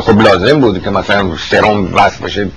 [0.03, 2.49] خب لازم بود که مثلا سرم وصل باشه.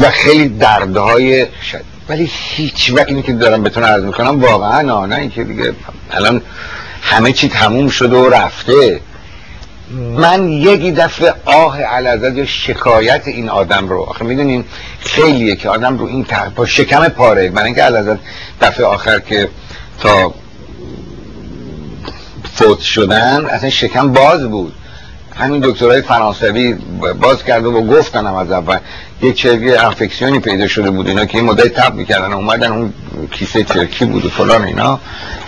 [0.00, 1.84] و خیلی دردهای شد.
[2.08, 5.72] ولی هیچ وقت اینی که دارم بهتون عرض می‌کنم واقعا نه نه اینکه دیگه
[6.10, 6.42] الان
[7.02, 9.00] همه چی تموم شده و رفته.
[10.16, 14.64] من یکی دفعه آه علازد یا شکایت این آدم رو آخه می‌دونین
[15.00, 16.26] خیلیه که آدم رو این
[16.56, 17.50] با شکم پاره.
[17.50, 18.18] من اینکه علازد
[18.60, 19.48] دفعه آخر که
[20.00, 20.34] تا
[22.54, 24.72] فوت شدن اصلا شکم باز بود.
[25.36, 26.72] همین دکترهای فرانسوی
[27.20, 28.78] باز کرده و گفتن هم از اول.
[29.22, 32.32] یه چرکی انفکسیونی پیدا شده بود اینا که این مدت تب می‌کردن.
[32.32, 32.92] اومدن اون
[33.30, 35.00] کیسه چرکی بود و فلان اینا.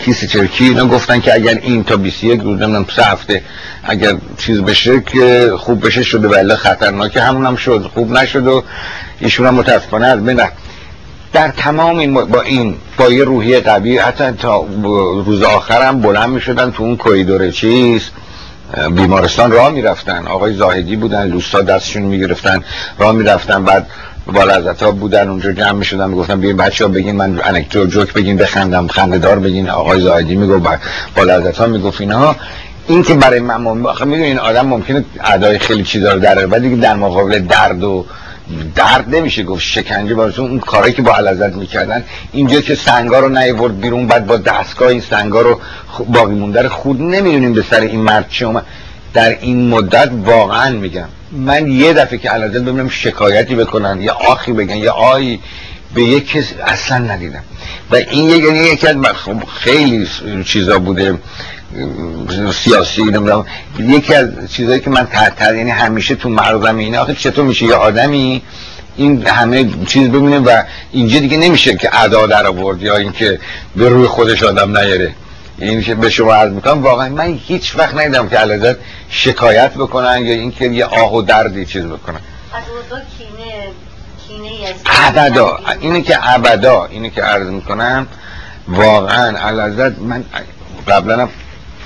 [0.05, 0.65] کیسه چرکی.
[0.65, 3.43] اینا گفتن که اگر این تا 21 روز نمی‌دونم سه هفته
[3.85, 7.21] اگر چیز بشه که خوب بشه شده ولی خطرناکه.
[7.21, 7.91] همون هم شد.
[7.95, 8.65] خوب نشد و
[9.21, 10.41] ایشون هم متاسفانه از بین
[11.33, 14.67] در تمام این با این با یه روحیه قوی حتی تا
[15.25, 18.11] روز آخرم بلند می شدن تو اون کویدور چیز.
[18.95, 20.27] بیمارستان راه می‌رفتن.
[20.27, 22.65] آقای زاهدی بودن لوستا دستشون می‌گرفتن
[22.99, 23.65] راه می‌رفتن.
[23.65, 23.87] بعد
[24.27, 28.37] بالعزت ها بودن اونجا جمع می‌شدن می‌گفتن بیاین بچه ها بگین من انکتو جوک بگین
[28.37, 29.71] بخندم خنددار بگین.
[29.71, 30.81] آقای زاهدی می‌گفت
[31.17, 32.37] بالعزت ها می‌گفت اینها
[32.89, 37.39] این که برای من این آدم ممکنه ادای خیلی چیزا رو در ولی در مقابل
[37.39, 38.07] درد و
[38.75, 42.05] درد نمیشه گفت شکنجه باز اون کارهایی که با علازت می‌کردن.
[42.33, 45.61] اینجا که سنگا رو نیورد بیرون بعد با دستگاه این سنگا رو
[46.09, 48.67] باقی مونده خود نمی‌دونیم به سر این مرد چه اومد.
[49.15, 54.53] در این مدت واقعا میگم من یه دفعه که علازت ببینم شکایتی بکنن یا آخی
[54.53, 55.39] بگن یا آی
[55.95, 57.43] به یک کس اصلا ندیدم.
[57.91, 58.97] و این یعنی یکی از
[59.61, 60.09] خیلی
[60.45, 61.19] چیزا بوده.
[62.53, 63.47] سیاسی نمی‌دونم.
[63.79, 67.75] یکی از چیزایی که من تحت یعنی همیشه تو مغزم اینه آخه چطور میشه یه
[67.75, 68.43] آدمی
[68.97, 70.63] این همه چیز ببینه و
[70.93, 73.41] اینجا دیگه نمیشه که ادا در آورد یا اینکه
[73.77, 75.15] به روی خودش آدم نیاره.
[75.59, 78.77] این که به شما عرض می‌کنم واقعا من هیچ وقت ندیدم که علازت
[79.11, 82.21] شکایت بکنن یا اینکه یه آه و دردی چیز بکنن.
[84.87, 85.59] ابدا.
[85.81, 86.85] اینه که ابدا.
[86.85, 88.07] اینه که عرض می‌کنم
[88.69, 90.25] واقعا علازت من
[90.89, 91.29] قبلا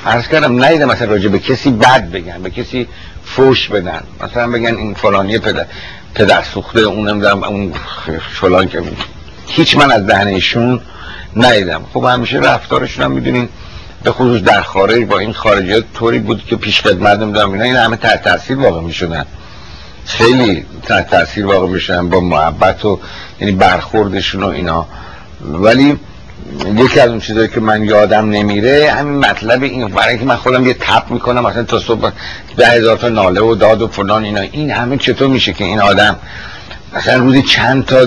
[0.07, 2.89] عرض کردم نیدم مثلا راجع به کسی بد بگن به کسی
[3.25, 4.03] فوش بدن.
[4.25, 5.67] مثلا بگن این فلانی پدر
[6.15, 7.73] پدر سوخته اون نمی‌دونم اون
[8.41, 8.83] فلان که
[9.47, 10.81] هیچ من از دهن ایشون
[11.37, 11.85] ندیدم.
[11.95, 13.49] خب همیشه رفتارشون هم می‌دونین
[14.03, 17.77] به خصوص در خارج با این خارجیات طوری بود که پیش خدمت نمی‌دونم اینا این
[17.77, 19.27] همه تحت تاثیر واقع می‌شدن.
[20.07, 23.01] خیلی تحت تاثیر واقع می‌شدن با محبت و
[23.41, 24.87] یعنی برخوردشون و اینا.
[25.41, 25.99] ولی
[26.77, 30.67] یکی از اون چیزایی که من یادم نمیره همین مطلب این برای اینکه من خودم
[30.67, 32.11] یه تپ می‌کنم مثلا تا صبح
[32.57, 34.41] ده هزار تا ناله و داد و فلان اینا.
[34.41, 36.17] این همه چطور میشه که این آدم
[36.97, 37.99] مثلا روزی چند تا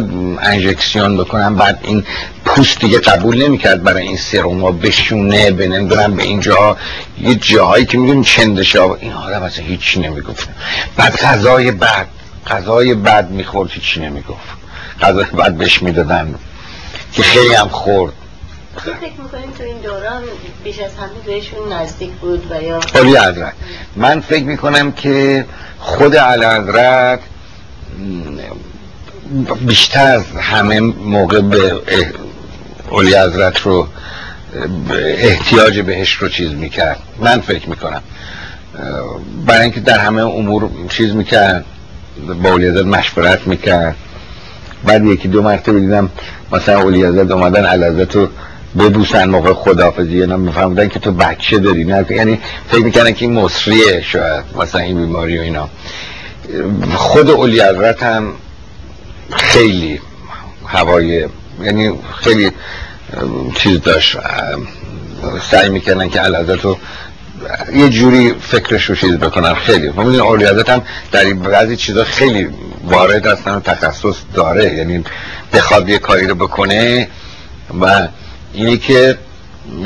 [0.41, 2.03] انجکسیون بکنم بعد این
[2.45, 6.77] پوست دیگه قبول نمی‌کرد برای این سروما بشونه به نمی‌دونم به اینجا
[7.21, 10.49] یه جاهایی که می‌دونی چندشه این آدم اصلا هیچی نمی‌گفت.
[10.97, 12.07] بعد غذای بعد
[12.47, 14.49] غذای بعد می‌خورد هیچی نمی‌گفت.
[15.01, 16.35] غذای بعد بهش می‌دادن
[17.13, 18.13] که خیلی هم خورد.
[18.75, 20.23] فکر می‌کنیم تو این دوران
[20.63, 23.53] بیش از همه بهشون نزدیک بود و یا علی حضرت
[23.95, 25.45] من فکر می‌کنم که
[25.79, 27.19] خود علی حضرت
[29.61, 31.81] بیشتر از همه موقع به
[32.91, 33.87] علی حضرت رو
[35.17, 36.99] احتیاج بهش رو چیز می‌کرد.
[37.19, 38.01] من فکر می‌کنم.
[39.45, 41.65] برای اینکه در همه امور چیز می‌کرد
[42.43, 43.95] با علی حضرت مشورت می‌کرد.
[44.83, 46.09] بعد یکی دو مرتبه دیدم
[46.51, 48.27] مثلا اولی حضرت اومدن علازت رو
[48.79, 51.83] ببوسن موقع خدافزی اینا میفهمدن که تو بچه داری.
[51.83, 52.39] نه یعنی
[52.69, 55.69] فکر می‌کنن که این مصریه شاید مثلا این بیماری و اینا.
[56.93, 57.59] خود اولی
[58.01, 58.33] هم
[59.31, 60.01] خیلی
[60.65, 61.27] هوای
[61.61, 61.91] یعنی
[62.21, 62.51] خیلی
[63.55, 64.17] چیز داشت.
[65.51, 66.77] سعی می‌کنن که علازت رو
[67.75, 69.53] یه جوری فکرش رو چیز بکنن.
[69.53, 69.89] خیلی.
[69.89, 70.81] ما می‌دونیم اولی هم
[71.11, 72.47] در بعضی چیزا خیلی
[72.83, 74.73] وارد هستن و تخصص داره.
[74.73, 75.03] یعنی
[75.53, 77.07] بخواد یه کاری رو بکنه
[77.81, 78.07] و
[78.55, 79.17] اینی که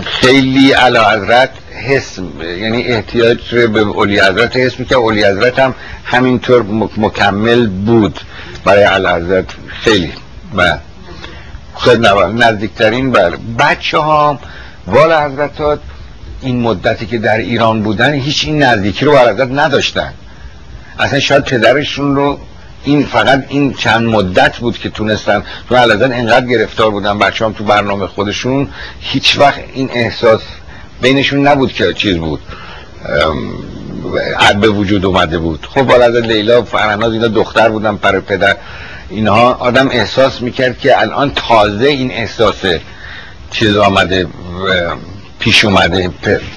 [0.06, 1.50] خیلی علا حضرت
[1.88, 2.20] حس
[2.62, 6.66] یعنی احتیاج به اولی حضرت حس می‌کرد اولی حضرت هم همینطور
[6.98, 8.20] مکمل بود
[8.66, 9.46] برای حضرت.
[9.68, 10.12] خیلی.
[10.58, 10.78] و
[11.78, 14.40] خیلی نزدیکترین بر بچه ها
[14.88, 15.80] والا حضرت
[16.42, 20.14] این مدتی که در ایران بودن هیچ این نزدیکی رو بر حضرت نداشتن.
[21.00, 22.40] اصلا شاید پدرشون رو
[22.84, 25.44] این فقط این چند مدت بود که تونستن.
[25.70, 28.68] تو علازن انقدر گرفتار بودن بچه هم تو برنامه خودشون
[29.00, 30.42] هیچ وقت این احساس
[31.02, 32.40] بینشون نبود که چیز بود.
[34.62, 35.68] به وجود اومده بود.
[35.74, 38.58] خب بالا لیلا فرناز اینا دختر بودن پر پدر.
[39.10, 42.56] اینها آدم احساس می‌کرد که الان تازه این احساس
[43.52, 44.28] چیز آمده
[45.40, 46.10] پیش اومده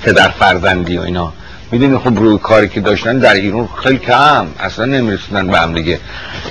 [0.02, 1.32] پدر فرزندی و اینا.
[1.72, 5.98] می‌دونی خب روی کاری که داشتن در ایران خیلی کم اصلا نمی‌رسیدن به هم دیگه.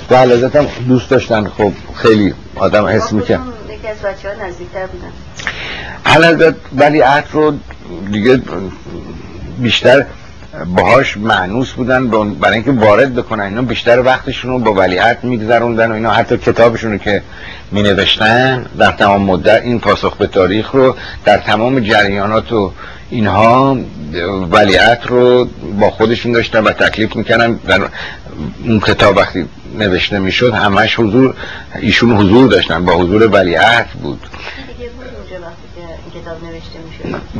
[0.09, 3.33] و حلازت هم دوست داشتن خب خیلی آدم حس میکن
[3.69, 6.55] یکی از بچه ها نزدیکتر بودن.
[6.75, 7.53] ولی رو
[8.11, 8.41] دیگه
[9.59, 10.05] بیشتر
[10.75, 15.93] باهاش معنوس بودن برای اینکه وارد بکنن اینا بیشتر وقتشون رو با ولیعت میگذروندن و
[15.93, 16.11] اینا.
[16.11, 17.23] حتی کتابشون رو که
[17.71, 20.95] می نوشتن در تمام مدت این پاسخ به تاریخ رو
[21.25, 22.71] در تمام جریانات و
[23.11, 23.77] اینها
[24.51, 25.47] ولیعت رو
[25.79, 27.81] با خودشون داشتن و تکلیف می‌کنن در
[28.63, 29.45] اون کتاب وقتی
[29.77, 31.35] نوشته می‌شد همش حضور
[31.81, 34.19] ایشون حضور داشتن با حضور ولیعت بود.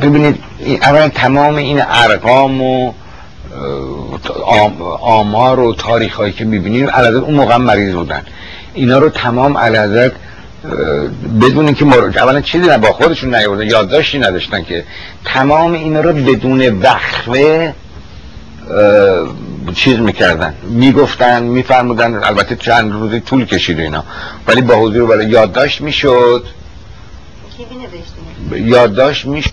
[0.02, 0.38] ببینید
[0.82, 2.92] اولا تمام این ارقام و
[5.00, 8.22] آمار و تاریخ هایی که می‌بینیم علازت اون موقع مریض بودن.
[8.74, 10.12] اینا رو تمام علازت
[11.40, 12.18] بدون که مر...
[12.18, 14.84] اولا چیزی نه با خودشون نیوردن یادداشتی نداشتن که
[15.24, 17.74] تمام اینا رو بدون وقفه
[19.74, 20.54] چیز می‌کردن.
[20.62, 24.04] می‌گفتن میفرمودن البته چند روزی طول کشید اینا.
[24.46, 26.44] ولی با حضور برای یادداشت می‌شد.
[28.52, 29.50] یادداشت می‌شد.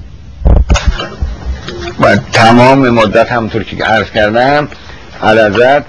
[2.00, 4.68] و تمام مدت همونطور که عرض کردم
[5.24, 5.84] علازت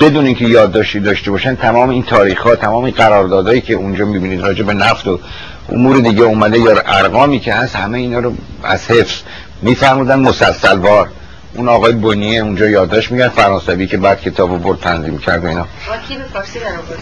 [0.00, 4.40] بدون اینکه یادداشتی داشته باشن تمام این تاریخ ها تمام این قراردادهایی که اونجا می‌بینید
[4.40, 5.20] راجع به نفت و
[5.68, 9.20] امور دیگه اومده یا ارقامی که هست همه اینا رو از حفظ
[9.62, 10.20] میفرمودن.
[10.20, 11.08] مسلسلوار
[11.54, 15.66] اون آقای بنیه اونجا یادداشت میگن فرانسوی که بعد کتابو برد تنظیم کرد اینا.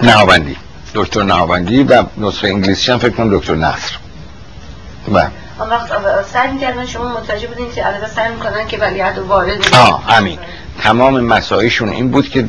[0.02, 0.57] نهاوندی
[0.94, 3.97] دکتر نهاوندی و نسخه انگلیسی هم فکر کنم دکتر نصر.
[5.09, 5.31] بله.
[5.61, 5.90] اون وقت
[6.32, 10.39] سعی می‌کردن شما متوجه بودین که علاوه سعی می‌کنن که ولیعت وارد آه همین.
[10.78, 12.48] تمام مسائشون این بود که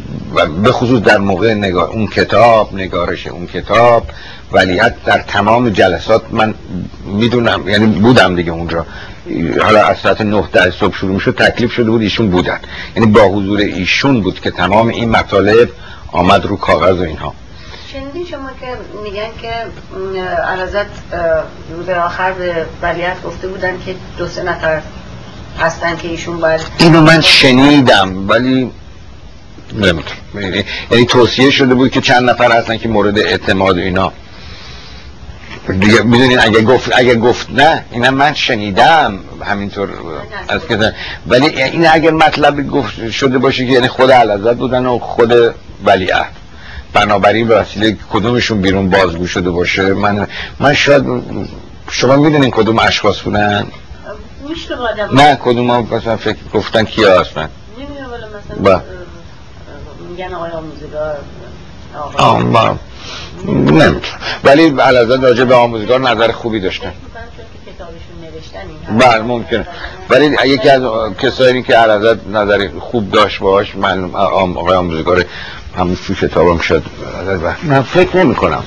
[0.63, 4.07] به خصوص در موقع نگار اون کتاب نگارش اون کتاب
[4.51, 6.53] ولیت در تمام جلسات من
[7.05, 8.85] می‌دونم یعنی بودم دیگه اونجا.
[9.61, 12.59] حالا از ساعت 9 در صبح شروع می‌شد تکلیف شده بود ایشون بودن.
[12.95, 15.69] یعنی با حضور ایشون بود که تمام این مطالب
[16.11, 17.33] آمد رو کاغذ و اینها.
[17.93, 18.67] شنیدین شما که
[19.03, 19.51] میگن که
[20.41, 20.85] علازت
[21.77, 24.81] روز آخر به ولیت گفته بودن که دو سه نفر
[25.59, 28.71] هستن که ایشون باید اینو من شنیدم ولی
[29.73, 30.63] نمی‌تونم.
[30.91, 34.13] یعنی توصیه شده بود که چند نفر هستن که مورد اعتماد اینا.
[35.79, 39.89] دیگه می‌دونین اگه گفت اگه گفت نه اینا من شنیدم همینطور
[40.47, 40.93] از که
[41.27, 45.55] ولی این اگر مطلب گفت شده باشه که یعنی خود علازت بودن و خود
[45.85, 46.31] ولیعهد.
[46.93, 50.27] بنابراین به وسیله کدومشون بیرون بازگو شده باشه من
[50.59, 51.03] من شاید
[51.91, 53.67] شما می‌دونین کدوم اشخاص بودن؟
[55.13, 57.49] نه کدوم ها مثلا فکر گفتن کیا هستن؟
[58.63, 58.81] با
[60.09, 61.17] میگن آقای آموزگار.
[63.45, 64.01] نمی‌تونم
[64.43, 66.93] ولی علازد راجع به آموزگار نظر خوبی داشتن.
[68.99, 69.67] بله ممکنه.
[70.09, 70.81] ولی یکی از
[71.17, 75.25] کسایی که علازد نظر خوب داشت باش من آقای آموزگار
[75.77, 76.83] همون تو کتابم شد
[77.63, 78.63] من فکر نمی کنم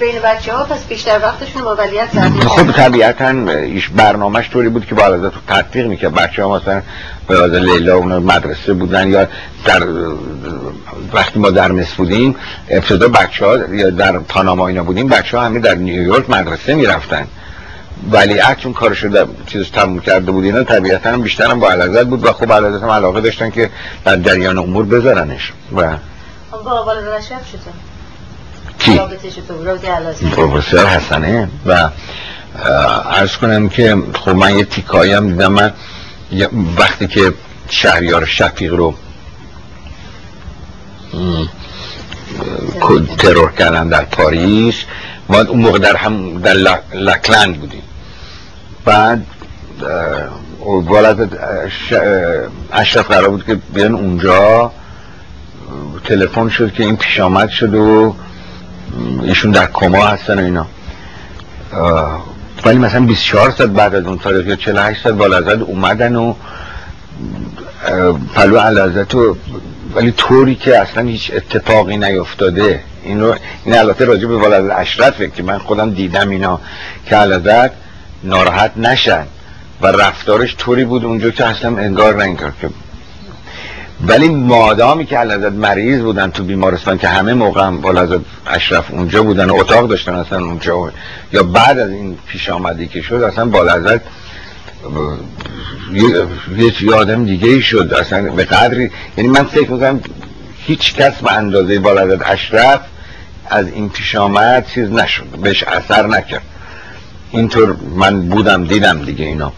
[0.00, 2.08] بین بچه ها پس بیشتر وقتشون با ولیت
[2.48, 6.14] خب طبیعتا ایش برنامهش طوری بود که با تو تطبیق می‌کرد.
[6.14, 6.82] بچه ها مثلا
[7.28, 9.26] به لیلا اون مدرسه بودن یا
[9.64, 9.86] در
[11.12, 12.36] وقتی ما در مصر بودیم
[12.70, 17.26] ابتدا بچه ها یا در پاناما اینا بودیم بچه ها همه در نیویورک مدرسه می‌رفتن.
[18.10, 22.06] ولی چون کارش رو چیز تموم کرده بود اینا طبیعتا هم بیشتر هم با علازت
[22.06, 23.70] بود و خب علازت هم علاقه داشتن که
[24.04, 25.52] در جریان امور بذارنش.
[25.72, 25.96] و
[26.64, 27.04] با والد
[28.78, 28.98] کی؟
[30.30, 31.48] پروفسور حسنه.
[31.66, 31.90] و
[33.10, 35.52] ارز کنم که خب من یه تیکایی هم دیدم.
[35.52, 35.72] من
[36.76, 37.32] وقتی که
[37.68, 38.94] شهریار شفیق رو
[43.18, 44.74] ترور کردن در پاریس
[45.28, 46.54] ما اون موقع در هم در
[46.94, 47.82] لکلند بودیم.
[48.84, 49.26] بعد
[50.60, 51.38] والد
[52.72, 54.72] اشرف قرار بود که بیان اونجا.
[56.04, 58.14] تلفن شد که این پیش آمد شد و
[59.22, 60.66] ایشون در کما هستن و اینا.
[62.64, 66.34] ولی مثلا 24 ساعت بعد از اون تاریخ یا 48 ساعت بالازد اومدن و
[68.34, 69.36] پلو علازت و
[69.94, 72.80] ولی طوری که اصلا هیچ اتفاقی نیفتاده.
[73.04, 73.34] این رو
[73.64, 76.60] این البته راجع به والد اشرفه که من خودم دیدم اینا
[77.06, 77.83] که علازت
[78.24, 79.26] ناراحت نشن.
[79.80, 82.68] و رفتارش طوری بود اونجا که اصلا انگار نه انگار که
[84.06, 87.82] ولی مادامی که علازت مریض بودن تو بیمارستان که همه موقع هم
[88.46, 90.92] اشرف اونجا بودن و اتاق داشتن اصلا اونجا
[91.32, 94.00] یا بعد از این پیش آمدی که شد اصلا بالازت
[96.80, 97.94] یه آدم دیگه ای شد.
[98.00, 100.00] اصلا به قدری یعنی من فکر می‌کنم
[100.58, 102.80] هیچ کس به اندازه بالازت اشرف
[103.46, 105.24] از این پیش آمد چیز نشد.
[105.42, 106.42] بهش اثر نکرد.
[107.34, 109.52] اینطور من بودم دیدم دیگه اینا.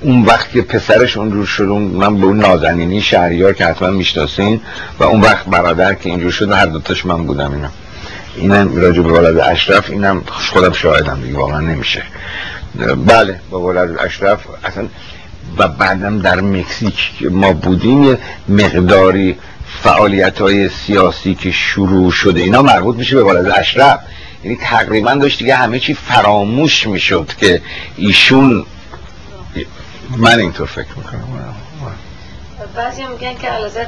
[0.00, 4.60] اون وقت که پسرش اون رو شد من به اون نازنینی شهریار که حتما می‌شناسین
[4.98, 7.68] و اون وقت برادر که اینجور شد هر دوتاش من بودم اینا.
[8.36, 12.02] اینم راجع به ولد اشرف اینم خودم شاهدم دیگه واقعا نمیشه.
[13.06, 14.86] بله با ولد اشرف اصلا
[15.58, 19.36] و بعدم در مکزیک ما بودیم مقداری
[19.82, 23.98] فعالیت های سیاسی که شروع شده اینا مربوط میشه به ولد اشرف.
[24.44, 27.62] یعنی تقریبا داشت دیگه همه چی فراموش می‌شد که
[27.96, 28.66] ایشون
[30.16, 31.54] من اینطور فکر می‌کنم.
[32.76, 33.86] بعضی هم میگن که علازت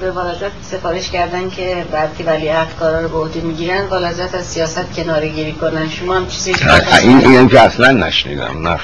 [0.00, 2.50] به والازت سفارش کردن که بعد که ولی
[2.80, 5.88] کارا رو به عهده می‌گیرن والازت از سیاست کناره گیری کنن.
[5.88, 6.54] شما هم چیزی
[7.02, 8.68] این این که اصلا نشنیدم.
[8.68, 8.78] نه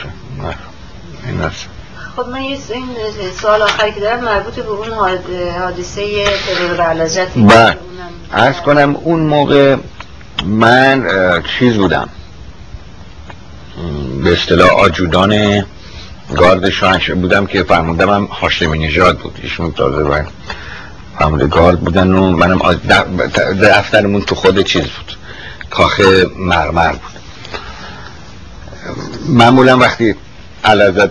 [1.27, 1.51] این
[2.17, 2.87] خب من یه این
[3.41, 4.89] سوال آخری که دارم مربوط به اون
[5.59, 7.77] حادثه ترور علازت بله.
[8.33, 9.77] ارز کنم اون موقع
[10.47, 11.07] من
[11.59, 12.09] چیز بودم.
[14.25, 15.65] به اصطلاح آجودان
[16.37, 19.41] گارد شاهنش بودم که فرمودم هم هاشمی نژاد بود.
[19.43, 20.27] ایشون تازه باید
[21.19, 22.59] فرموده گارد بودن و منم
[23.63, 25.17] دفترمون تو خود چیز بود.
[25.71, 26.01] کاخ
[26.39, 27.13] مرمر بود.
[29.29, 30.15] معمولا وقتی
[30.65, 31.11] علازت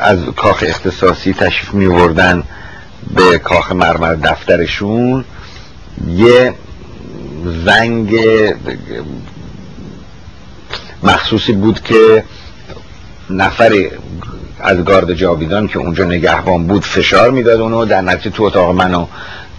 [0.00, 1.86] از کاخ اختصاصی تشریف می
[3.14, 5.24] به کاخ مرمر دفترشون
[6.08, 6.54] یه
[7.64, 8.16] زنگ
[11.02, 12.24] مخصوصی بود که
[13.30, 13.72] نفر
[14.60, 17.84] از گارد جاویدان که اونجا نگهبان بود فشار می‌داد اونو.
[17.84, 19.06] در نتیجه تو اتاق من و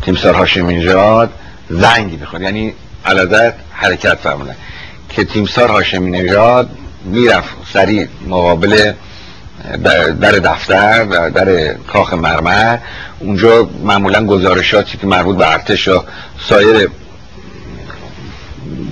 [0.01, 1.29] تیمسار هاشمی نژاد
[1.69, 2.73] زنگی بخواد یعنی
[3.05, 4.55] علازت حرکت فرمودن
[5.09, 6.69] که تیمسار هاشمی نژاد
[7.05, 8.93] می‌رفت سریع مقابل
[10.21, 12.77] در دفتر در کاخ مرمر.
[13.19, 16.03] اونجا معمولا گزارشاتی که مربوط به ارتش و
[16.49, 16.89] سایر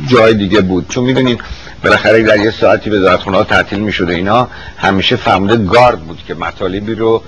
[0.08, 0.88] جای دیگه بود.
[0.90, 1.40] چون می‌دونید
[1.84, 4.48] بالاخره در یه ساعتی به ها تعطیل می‌شده اینا
[4.78, 7.24] همیشه فهمده گارد بود که مطالبی رو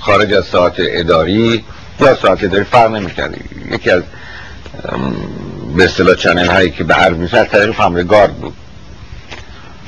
[0.00, 1.64] خارج از ساعت اداری
[2.00, 3.34] یا ساعت اداری فرق نمی‌کرد.
[3.70, 4.02] یکی از
[5.76, 8.54] به اصطلاح چنل هایی که به عرض میشه از طریق فهمده گارد بود.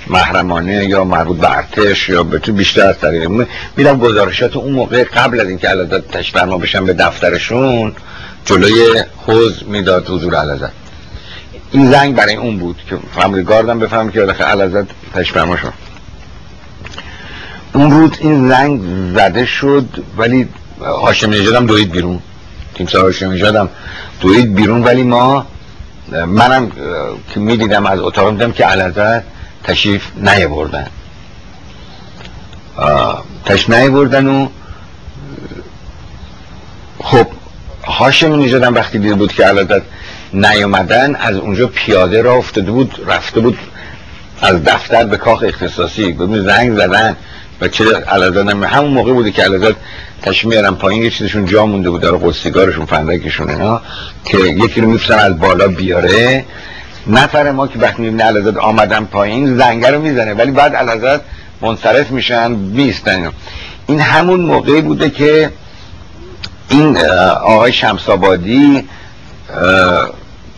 [0.06, 3.30] محرمانه یا مربوط به ارتش یا به تو بیشتر از طریق
[3.76, 7.92] میرم گزارشات اون موقع قبل از اینکه علازت تشبرما بشن به دفترشون
[8.44, 10.83] جلوی حوز می‌داد حضور علازت
[11.70, 15.72] این زنگ برای اون بود که فهمد گاردم بفهم که بالاخره علازت تشبرما شد.
[17.72, 18.80] اون روز این زنگ
[19.14, 20.48] زده شد ولی
[20.80, 22.18] هاشم نژادم دوید بیرون.
[22.74, 23.68] تیمسار هاشم نژادم
[24.20, 25.46] دوید بیرون ولی ما
[26.12, 26.70] منم
[27.34, 29.22] که می‌دیدم از اتاق دیدم که علازت
[29.64, 30.86] تشریف نیه بردن
[33.44, 34.48] تشریف نیه بردن و
[37.02, 37.26] خب
[37.86, 39.82] هاشم نژادم وقتی دید بود که علازت
[40.32, 43.58] نیومدن از اونجا پیاده را افتاده بود رفته بود
[44.40, 46.12] از دفتر به کاخ اختصاصی.
[46.12, 47.16] ببین زنگ زدن
[47.60, 49.74] و چه علازت همون موقع بوده که علازت
[50.22, 53.80] تشمیرم پایین یه چیزشون جا مونده بود داره قصیگارشون فندکشون اینا.
[54.24, 56.44] که یکی رو میفتن از بالا بیاره.
[57.06, 60.34] نفر ما که وقتی می‌بینه علازت آمدن پایین زنگه رو می‌زنه.
[60.34, 61.20] ولی بعد علازت
[61.60, 63.30] منصرف میشن میستن
[63.86, 65.50] این همون موقعی بوده که
[66.68, 66.98] این
[67.42, 68.88] آقای شمسابادی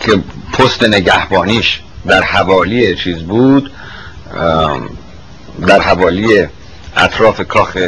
[0.00, 3.70] که پست نگهبانیش در حوالی چیز بود
[5.66, 6.46] در حوالی
[6.96, 7.78] اطراف کاخ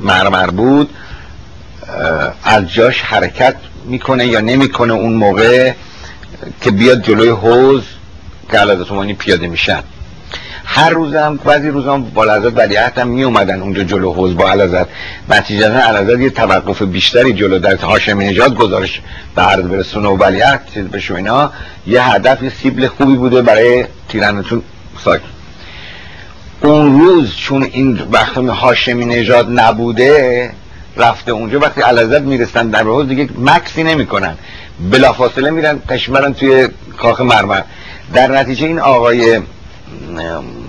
[0.00, 0.90] مرمر بود
[2.44, 5.72] از جاش حرکت می‌کنه یا نمی‌کنه اون موقع
[6.60, 7.82] که بیاد جلوی حوز
[8.50, 9.82] که پیاده میشن
[10.70, 14.86] هر روزم بعضی روزم با لحظات ولیعت هم می اومدن اونجا جلو حوز با علازت.
[15.28, 19.00] نتیجه علازت یه توقف بیشتری جلو در هاشمی نجات گزارش
[19.34, 21.52] به عرض برسونه و ولیعت چیز اینا.
[21.86, 24.62] یه هدف یه سیبل خوبی بوده برای تیرانتون
[25.04, 25.20] ساک.
[26.60, 30.50] اون روز چون این وقت هاشمی نژاد نبوده
[30.96, 34.34] رفته اونجا وقتی علازت می‌رسن در حوز دیگه مکسی نمی‌کنن.
[34.90, 37.62] بلافاصله میرن تشمرن توی کاخ مرمر.
[38.14, 39.40] در نتیجه این آقای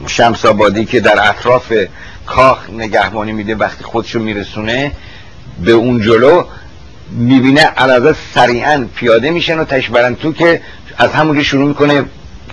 [0.08, 1.74] شمسابادی که در اطراف
[2.26, 4.92] کاخ نگهبانی میده وقتی خودشو میرسونه
[5.66, 6.44] به اون جلو
[7.12, 10.62] می‌بینه علازه سریعا پیاده میشن و تشبرن تو که
[10.98, 12.04] از همونجا شروع می‌کنه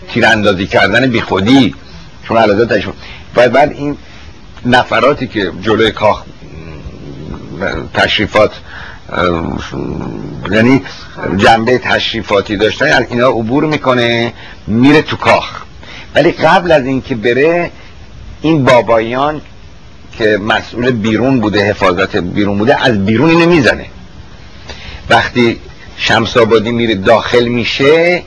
[0.09, 1.75] تیراندازی کردن بی خودی
[2.29, 2.93] چون علازه تشبر
[3.35, 3.97] باید بعد این
[4.67, 6.23] نفراتی که جلوی کاخ
[7.95, 8.51] تشریفات
[10.51, 10.83] یعنی
[11.37, 14.33] جنبه تشریفاتی داشتن از اینا عبور می‌کنه
[14.67, 15.63] میره تو کاخ.
[16.17, 17.71] ولی قبل از اینکه بره
[18.43, 19.41] این بابایان
[20.19, 23.87] که مسئول بیرون بوده حفاظت بیرون بوده از بیرون اینو می‌زنه.
[25.11, 25.61] وقتی
[25.97, 28.23] شمس آبادی میره داخل میشه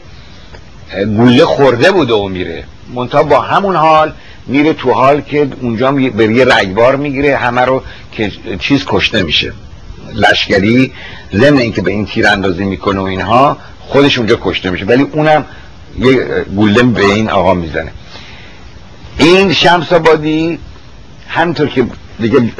[1.17, 2.63] گوله خورده بوده و میره.
[2.93, 4.13] منتها با همون حال
[4.47, 9.53] میره تو حال که اونجا به یه رگبار می‌گیره همه رو که چیز کشته میشه.
[10.13, 10.93] لشکری
[11.33, 14.85] ضمن اینکه به این تیر اندازی می‌کنه و اینها خودش اونجا کشته میشه.
[14.85, 15.45] ولی اونم
[15.97, 17.91] یه گوله به این آقا می‌زنه.
[19.17, 20.59] این شمس آبادی
[21.27, 21.85] همطور که
[22.19, 22.51] دیگه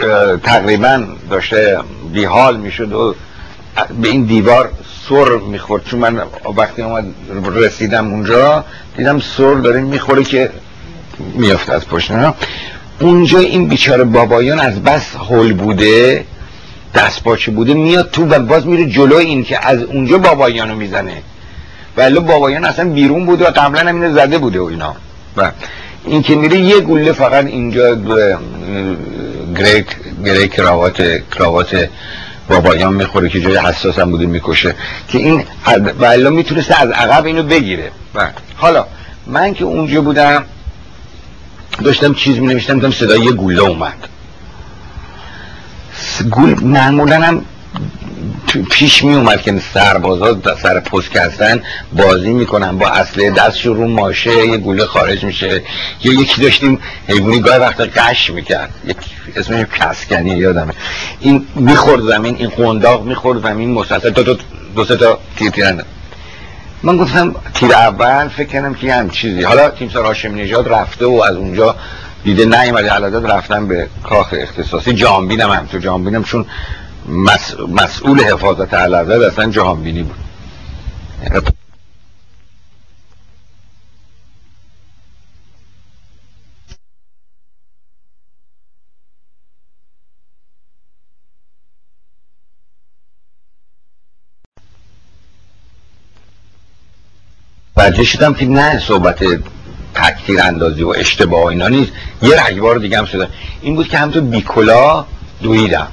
[0.43, 1.79] تقریبا داشته
[2.13, 3.15] بیحال می‌شد و
[4.01, 4.71] به این دیوار
[5.09, 5.85] سر می‌خورد.
[5.85, 6.21] چون من
[6.57, 7.05] وقتی اومد
[7.55, 8.65] رسیدم اونجا
[8.97, 10.49] دیدم سر داره می‌خوره که
[11.35, 12.11] میافته از پشت.
[12.99, 16.25] اونجا این بیچاره بابایان از بس هول بوده
[16.95, 21.21] دست بوده میاد تو و باز میره جلو این که از اونجا بابایانو می‌زنه.
[21.99, 24.95] ولی بابایان اصلا بیرون بوده و قبلا هم زده بوده و اینا.
[25.37, 25.51] و
[26.05, 27.95] این که میره یه گوله فقط اینجا
[29.57, 29.85] گریک
[30.25, 31.89] گری کراوات کراوات
[32.49, 34.75] بابایان می‌خوره که جای حساس هم بوده می‌کشه
[35.07, 35.43] که این
[35.99, 37.91] ولی می‌تونسته از عقب اینو بگیره.
[38.15, 38.85] و حالا
[39.27, 40.43] من که اونجا بودم
[41.83, 44.07] داشتم چیز می نوشتم صدای یه گوله اومد.
[46.29, 47.45] گول معمولا هم
[48.71, 51.61] پیش می اومد که سربازا سر پست هستن
[51.93, 55.63] بازی می‌کنن با اصله دست رو ماشه یه گوله خارج میشه.
[56.03, 58.69] یا یکی داشتیم حیوانی گاه وقتا قش می‌کرد.
[58.85, 58.97] یک
[59.35, 60.73] اسمش کسکنی یادمه.
[61.19, 64.37] این می‌خورد زمین این قنداق می‌خورد زمین مسلسل دو, دو,
[64.75, 65.83] دو سه تا تیر تیرنده
[66.83, 69.43] من گفتم تیر اول فکر کنم که هم چیزی.
[69.43, 71.75] حالا تیمسار هاشم نژاد رفته و از اونجا
[72.23, 74.93] دیده نیومده علادت رفتن به کاخ اختصاصی.
[74.93, 76.45] جهانبینم هم تو جهانبینم چون
[77.67, 80.15] مسئول حفاظت علادت اصلا جهانبینی بود.
[97.77, 99.23] متوجه شدم که نه صحبت
[99.95, 101.91] تکتیر اندازی و اشتباه اینا نیست.
[102.21, 103.27] یه رگبار دیگه هم شده.
[103.61, 105.05] این بود که همطور بیکلا
[105.41, 105.87] دویدم.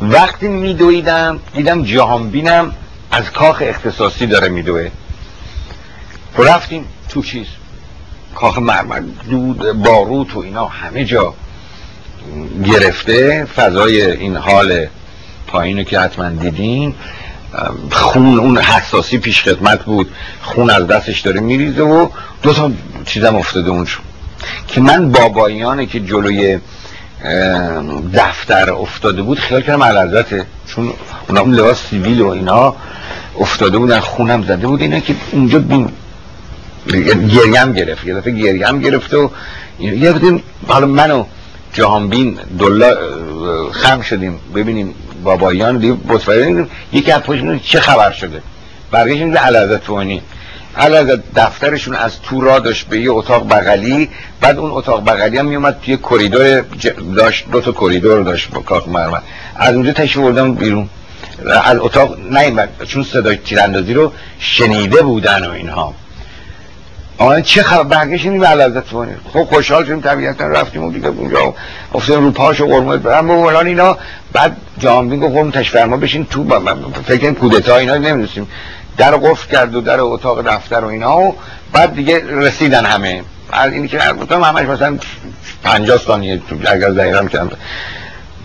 [0.00, 2.72] وقتی میدویدم دیدم جهانبینم
[3.10, 4.90] از کاخ اختصاصی داره میدوه.
[6.38, 7.46] رفتیم تو چیز؟
[8.34, 11.34] کاخ مرمر دود باروت و اینا همه جا
[12.64, 13.44] گرفته.
[13.44, 14.86] فضای این حال
[15.46, 16.94] پایینو که حتما دیدین
[17.90, 20.10] خون اون حساسی پیش خدمت بود.
[20.42, 22.08] خون از دستش داره میریزه و
[22.42, 22.70] دو تا
[23.04, 23.96] چیزم افتاده اونجا.
[24.68, 26.58] که من بابایانه که جلوی
[28.14, 29.38] دفتر افتاده بود.
[29.38, 30.92] خیال کردم علازته چون
[31.28, 32.74] اونا اون لباس سیویل و اینا
[33.40, 34.80] افتاده بودن خونم زده بود.
[34.80, 35.88] اینا که اونجا بین
[37.28, 39.30] گریم گرفت یه دفعه گریم گرفت و
[39.80, 41.24] یه دفعه حالا منو
[41.72, 42.96] جهانبین دلا
[43.72, 44.38] خم شدیم.
[44.54, 48.42] ببینیم بابایان دیگه متوجه یکی از پشتون چه خبر شده؟
[48.90, 50.22] برگشتیم به علازت توانی
[50.78, 55.46] علازت دفترشون از تو را داشت به یه اتاق بغلی بعد اون اتاق بغلی هم
[55.46, 56.64] میومد توی کریدور
[57.16, 59.18] داشت دو تا کریدور داشت با کاخ مرمر.
[59.56, 60.88] از اونجا تشریف بردم بیرون.
[61.64, 62.68] از اتاق نیومد.
[62.88, 65.94] چون صدای تیراندازی رو شنیده بودن و اینها.
[67.18, 70.46] آن چه خبر؟ برگشتیم به علازت توانی خب خوشحال شدیم طبیعتا.
[70.46, 71.54] رفتیم و دیگه اونجا
[71.94, 73.98] افتادیم رو پاش و قرمت برم و اینا.
[74.32, 76.62] بعد جامبین گفت قرم تشفرما بشین تو با
[77.06, 78.48] فکر کودتا اینا نمی‌دونستیم.
[78.96, 81.36] در قفل کرد و در اتاق دفتر و اینا و
[81.72, 83.22] بعد دیگه رسیدن همه.
[83.52, 84.98] از اینی که گفتم همش مثلا
[85.64, 87.56] 50 ثانیه اگر دقیقا کردم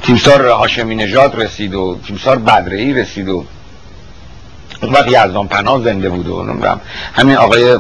[0.04, 3.46] تیمسار هاشمی نژاد رسید و تیمسار بدرهی رسید و
[4.82, 6.82] اون وقت یزدان پناه زنده بود و نمی‌دونم.
[7.14, 7.80] همین آقای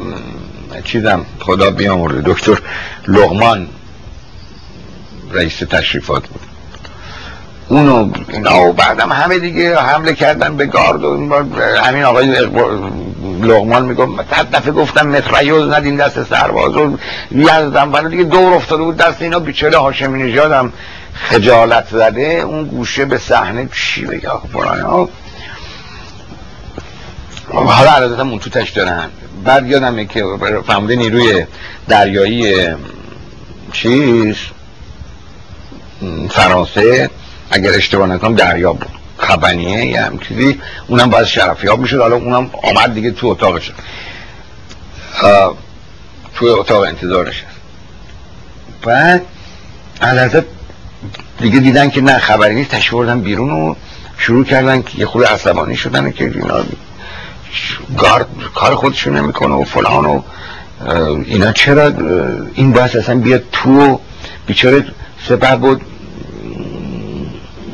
[0.83, 2.59] چیزم خدا بیامرده دکتر
[3.07, 3.67] لغمان
[5.31, 6.50] رئیس تشریفات بود.
[7.71, 11.35] اونو اینا و بعدم همه دیگه حمله کردن به گارد و
[11.83, 12.27] همین آقای
[13.41, 16.97] لغمان می‌گفت هر دفعه گفتم متریوز ندین دست سرباز و
[17.31, 17.93] یزدم.
[17.93, 20.73] ولی دیگه دور افتاده بود دست اینا بیچاره هاشمی نژادم
[21.13, 22.21] خجالت زده.
[22.21, 24.29] اون گوشه به صحنه چی بگه
[27.53, 29.09] حالا عددت اون تو تش دارن
[29.45, 30.23] بعد یادمه که
[30.67, 31.45] فهمده نیروی
[31.87, 32.67] دریایی
[33.73, 34.35] چیز
[36.29, 37.09] فرانسه
[37.51, 38.89] اگر اشتباه نکنم دریا بود.
[39.17, 41.99] خبنیه یا هم چیزی اونم باید شرفیاب می‌شد.
[41.99, 43.71] حالا اونم آمد دیگه تو اتاقش.
[46.35, 47.43] تو اتاق انتظارش
[48.83, 49.25] بعد
[50.01, 50.43] علازت
[51.39, 52.69] دیگه دیدن که نه خبری نیست.
[52.69, 53.75] تشوردن بیرون و
[54.17, 56.63] شروع کردن که یه خود عصبانی شدن که اینا
[57.97, 60.21] گارد کار خودشون نمی‌کنه و فلان و
[61.25, 61.87] اینا چرا
[62.53, 63.99] این باید اصلا بیاد تو
[64.47, 64.85] بیچاره
[65.27, 65.81] سپر بود.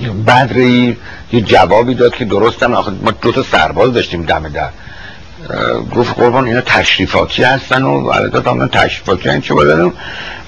[0.09, 0.97] بدری
[1.33, 2.73] یه جوابی داد که درستم.
[2.73, 4.69] آخه ما دو تا سرباز داشتیم دم در.
[5.95, 9.41] گفت قربان اینا تشریفاتی هستن و علیتا من تشریفاتی هستن.
[9.41, 9.91] چه بودن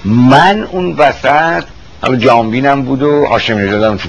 [0.04, 1.64] من اون وسط
[2.02, 4.08] حالا جانبینم بود و هاشمی نژادم تو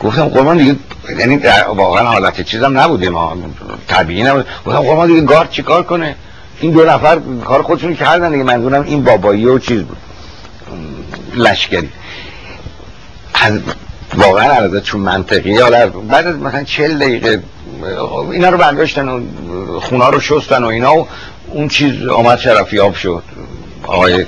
[0.00, 0.76] گفتم قربان دیگه
[1.18, 1.40] یعنی
[1.76, 3.36] واقعا حالت چیزم نبوده ما.
[3.88, 6.14] طبیعی نبود گفتم قربان دیگه گارد چیکار کنه؟
[6.60, 8.42] این دو نفر کار خودشون کردن دیگه.
[8.42, 9.96] منظورم این بابایی و چیز بود.
[11.36, 11.88] لشکری.
[14.16, 17.42] واقعا عرضه چون منطقی حالا بعد از مثلا چل دقیقه
[18.32, 19.20] اینا رو برداشتن و
[19.80, 21.08] خونا رو شستن و اینا و
[21.48, 23.22] اون چیز آمد شرفیاب شد.
[23.86, 24.26] آقای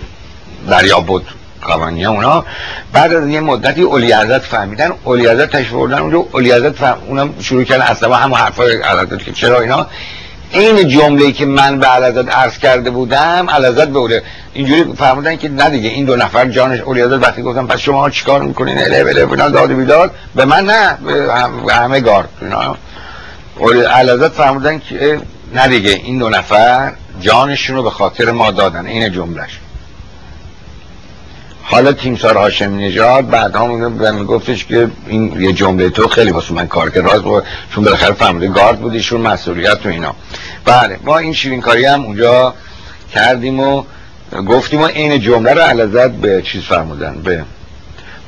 [0.70, 1.26] دریا بود
[1.60, 2.44] کاوانی اونا.
[2.92, 6.98] بعد از یه مدتی اولی ازت فهمیدن اولی ازت تشوردن اونجا اولی ازت فهم...
[7.06, 9.86] اونم شروع کردن اصلا همون حرفای علازت که چرا اینا؟
[10.58, 14.20] این جمله که من به علازت عرض کرده بودم علازت به اولی
[14.52, 18.10] اینجوری فهمیدن که نه دیگه این دو نفر جانش اولی ازت وقتی گفتم پس شما
[18.10, 20.10] چیکار می‌کنین؟ اله بله فلان داد بیداد.
[20.34, 20.98] به من نه
[21.66, 22.76] به همه گارد اینا.
[23.90, 25.20] علازت فهمیدن که
[25.54, 28.86] نه دیگه این دو نفر جانشون رو به خاطر ما دادن.
[28.86, 29.58] این جملهش.
[31.62, 36.66] حالا تیمسار هاشم نژاد بعد هم گفتش که این یه جمله تو خیلی واسه من
[36.66, 37.04] کار کرد.
[37.04, 37.44] راست بود
[37.74, 40.14] چون بالاخره فهمیده گارد بودیشون مسئولیت تو اینا.
[40.66, 42.54] بله ما این شیرین کاری هم اونجا
[43.12, 43.82] کردیم و
[44.48, 47.44] گفتیم و این جمله رو علازت به چیز فرمودن به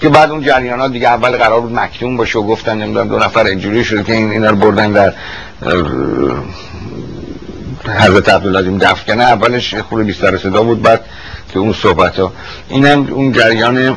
[0.00, 3.18] که بعد اون جریان ها دیگه اول قرار بود مکتوم باشه و گفتن نمی‌دونم دو
[3.18, 5.12] نفر اینجوری شده که این اینا رو بردن در
[8.00, 11.04] حضرت عبدالعظیم دفت کنه اولش خود بیستر صدا بود بعد
[11.52, 12.32] که اون صحبت ها
[12.68, 13.96] اینم اون جریان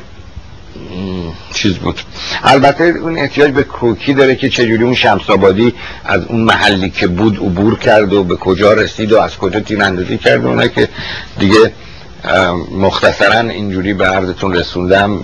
[1.53, 2.01] چیز بود.
[2.43, 5.73] البته اون احتیاج به کوکی داره که چجوری اون شمسابادی
[6.05, 10.17] از اون محلی که بود عبور کرد و به کجا رسید و از کجا تیراندازی
[10.17, 10.87] کرد اونه که
[11.39, 11.71] دیگه
[12.79, 15.19] مختصرا اینجوری به عرضتون رسوندم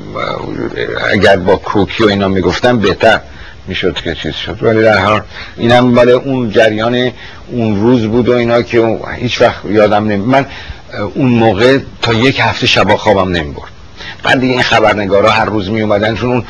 [1.11, 3.19] اگر با کوکی و اینا می‌گفتم بهتر
[3.67, 4.57] می‌شد که چیز شد.
[4.61, 5.21] ولی در حال
[5.57, 7.11] اینم ولی اون جریان
[7.51, 10.45] اون روز بود و اینا که هیچ وقت یادم نمی من
[11.15, 13.76] اون موقع تا یک هفته شبا خوابم نمی برد
[14.23, 16.43] بعد دیگه این خبرنگارا هر روز می اومدن چون اون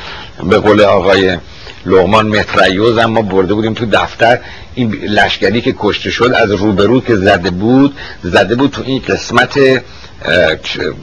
[0.50, 1.38] به قول آقای
[1.86, 4.40] لغمان متریوز ما برده بودیم تو دفتر.
[4.76, 9.54] این لشکری که کشته شد از روبرو که زده بود زده بود تو این قسمت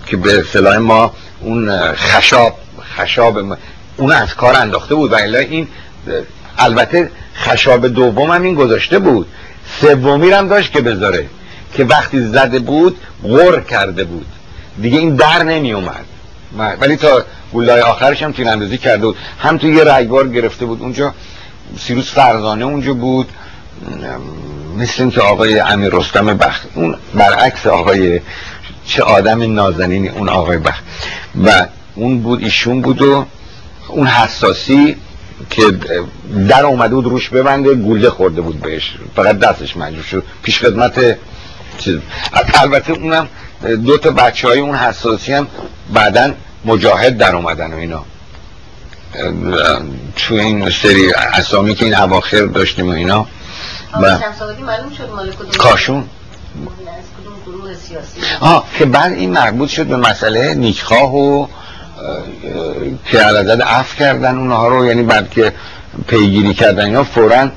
[0.07, 2.59] که به اصطلاح ما اون خشاب
[2.97, 3.39] خشاب
[3.97, 5.13] اون از کار انداخته بود.
[5.13, 5.69] و این
[6.59, 9.27] البته خشاب دوم هم این گذاشته بود.
[9.81, 11.27] سومی هم داشت که بذاره.
[11.75, 14.27] که وقتی زده بود غر کرده بود.
[14.83, 16.05] دیگه این در نمی اومد
[16.59, 17.25] ولی تا
[17.55, 19.17] گلای آخرش هم تیراندازی کرده بود.
[19.39, 20.81] هم تو یه رگبار گرفته بود.
[20.81, 21.15] اونجا
[21.79, 23.29] سیروس فرزانه اونجا بود.
[24.79, 26.69] مثل که آقای امیر رستم بخت.
[26.75, 28.21] اون برعکس آقای
[28.87, 30.85] چه آدم نازنینی اون آقای بخت.
[31.45, 33.27] و اون بود ایشون بود و
[33.89, 34.97] اون حساسی
[35.51, 35.63] که
[36.49, 38.95] در اومده بود روش ببنده گوله خورده بود بهش.
[39.17, 40.25] فقط دستش مجبور شد.
[40.43, 41.19] پیش خدمت
[41.79, 41.99] چیز.
[42.55, 43.29] البته اونم
[43.87, 45.47] دو تا بچه های اون حساسی هم
[45.93, 46.33] بعدا
[46.65, 48.05] مجاهد در اومدن و اینا.
[50.17, 53.27] تو این سری اسامی که این اواخر داشتیم و اینا.
[54.03, 54.19] و
[55.59, 56.09] کاشون.
[58.41, 61.47] آه که بعد این مربوط شد به مسئله نیکخواه و
[63.07, 65.53] که علدد اف کردن اونها رو یعنی بعد که
[66.07, 67.49] پیگیری کردن اینا فورا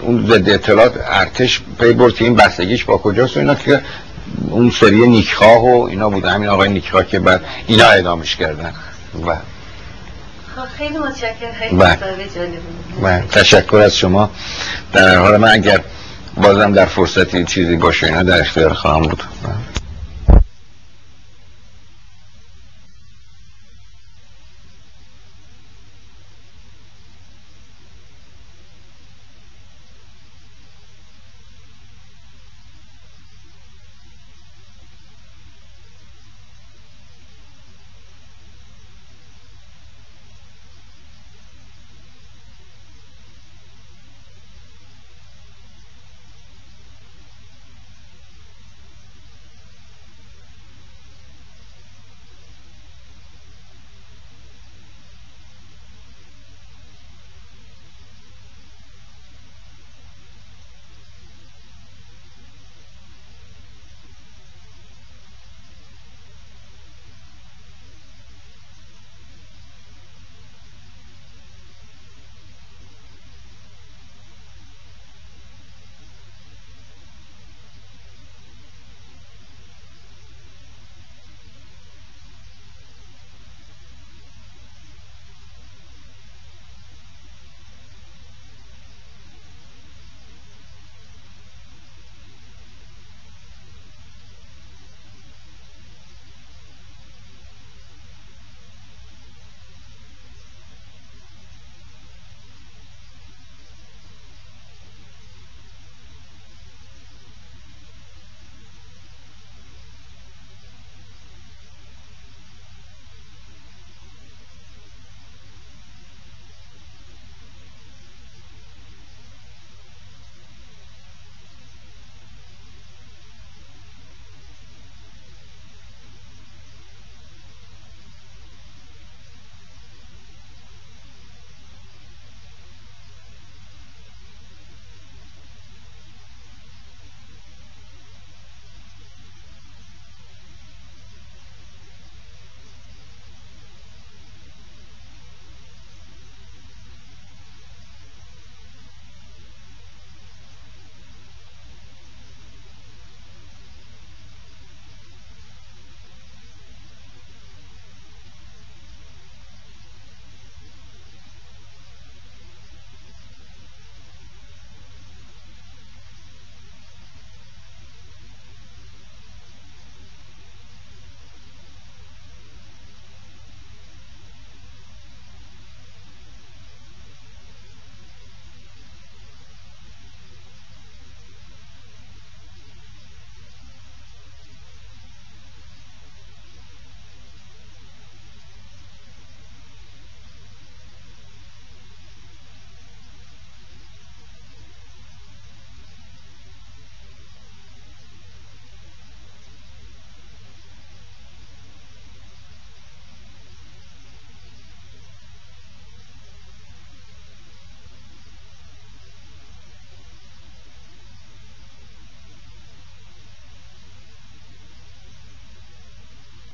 [0.00, 3.82] اون ضد اطلاعات ارتش پی برد که این بستگیش با کجاست و اینا که
[4.48, 6.24] اون سری نیکخواه و اینا بود.
[6.24, 8.72] همین آقای نیکخواه که بعد اینا اعدامش کردن.
[9.26, 9.34] و
[10.56, 11.78] خب، خیلی متشکرم.
[13.02, 14.30] و تشکر از شما.
[14.92, 15.80] در حال من اگر
[16.36, 19.22] بازم در فرصتی چیزی باشه اینا در اختیار خواهم بود.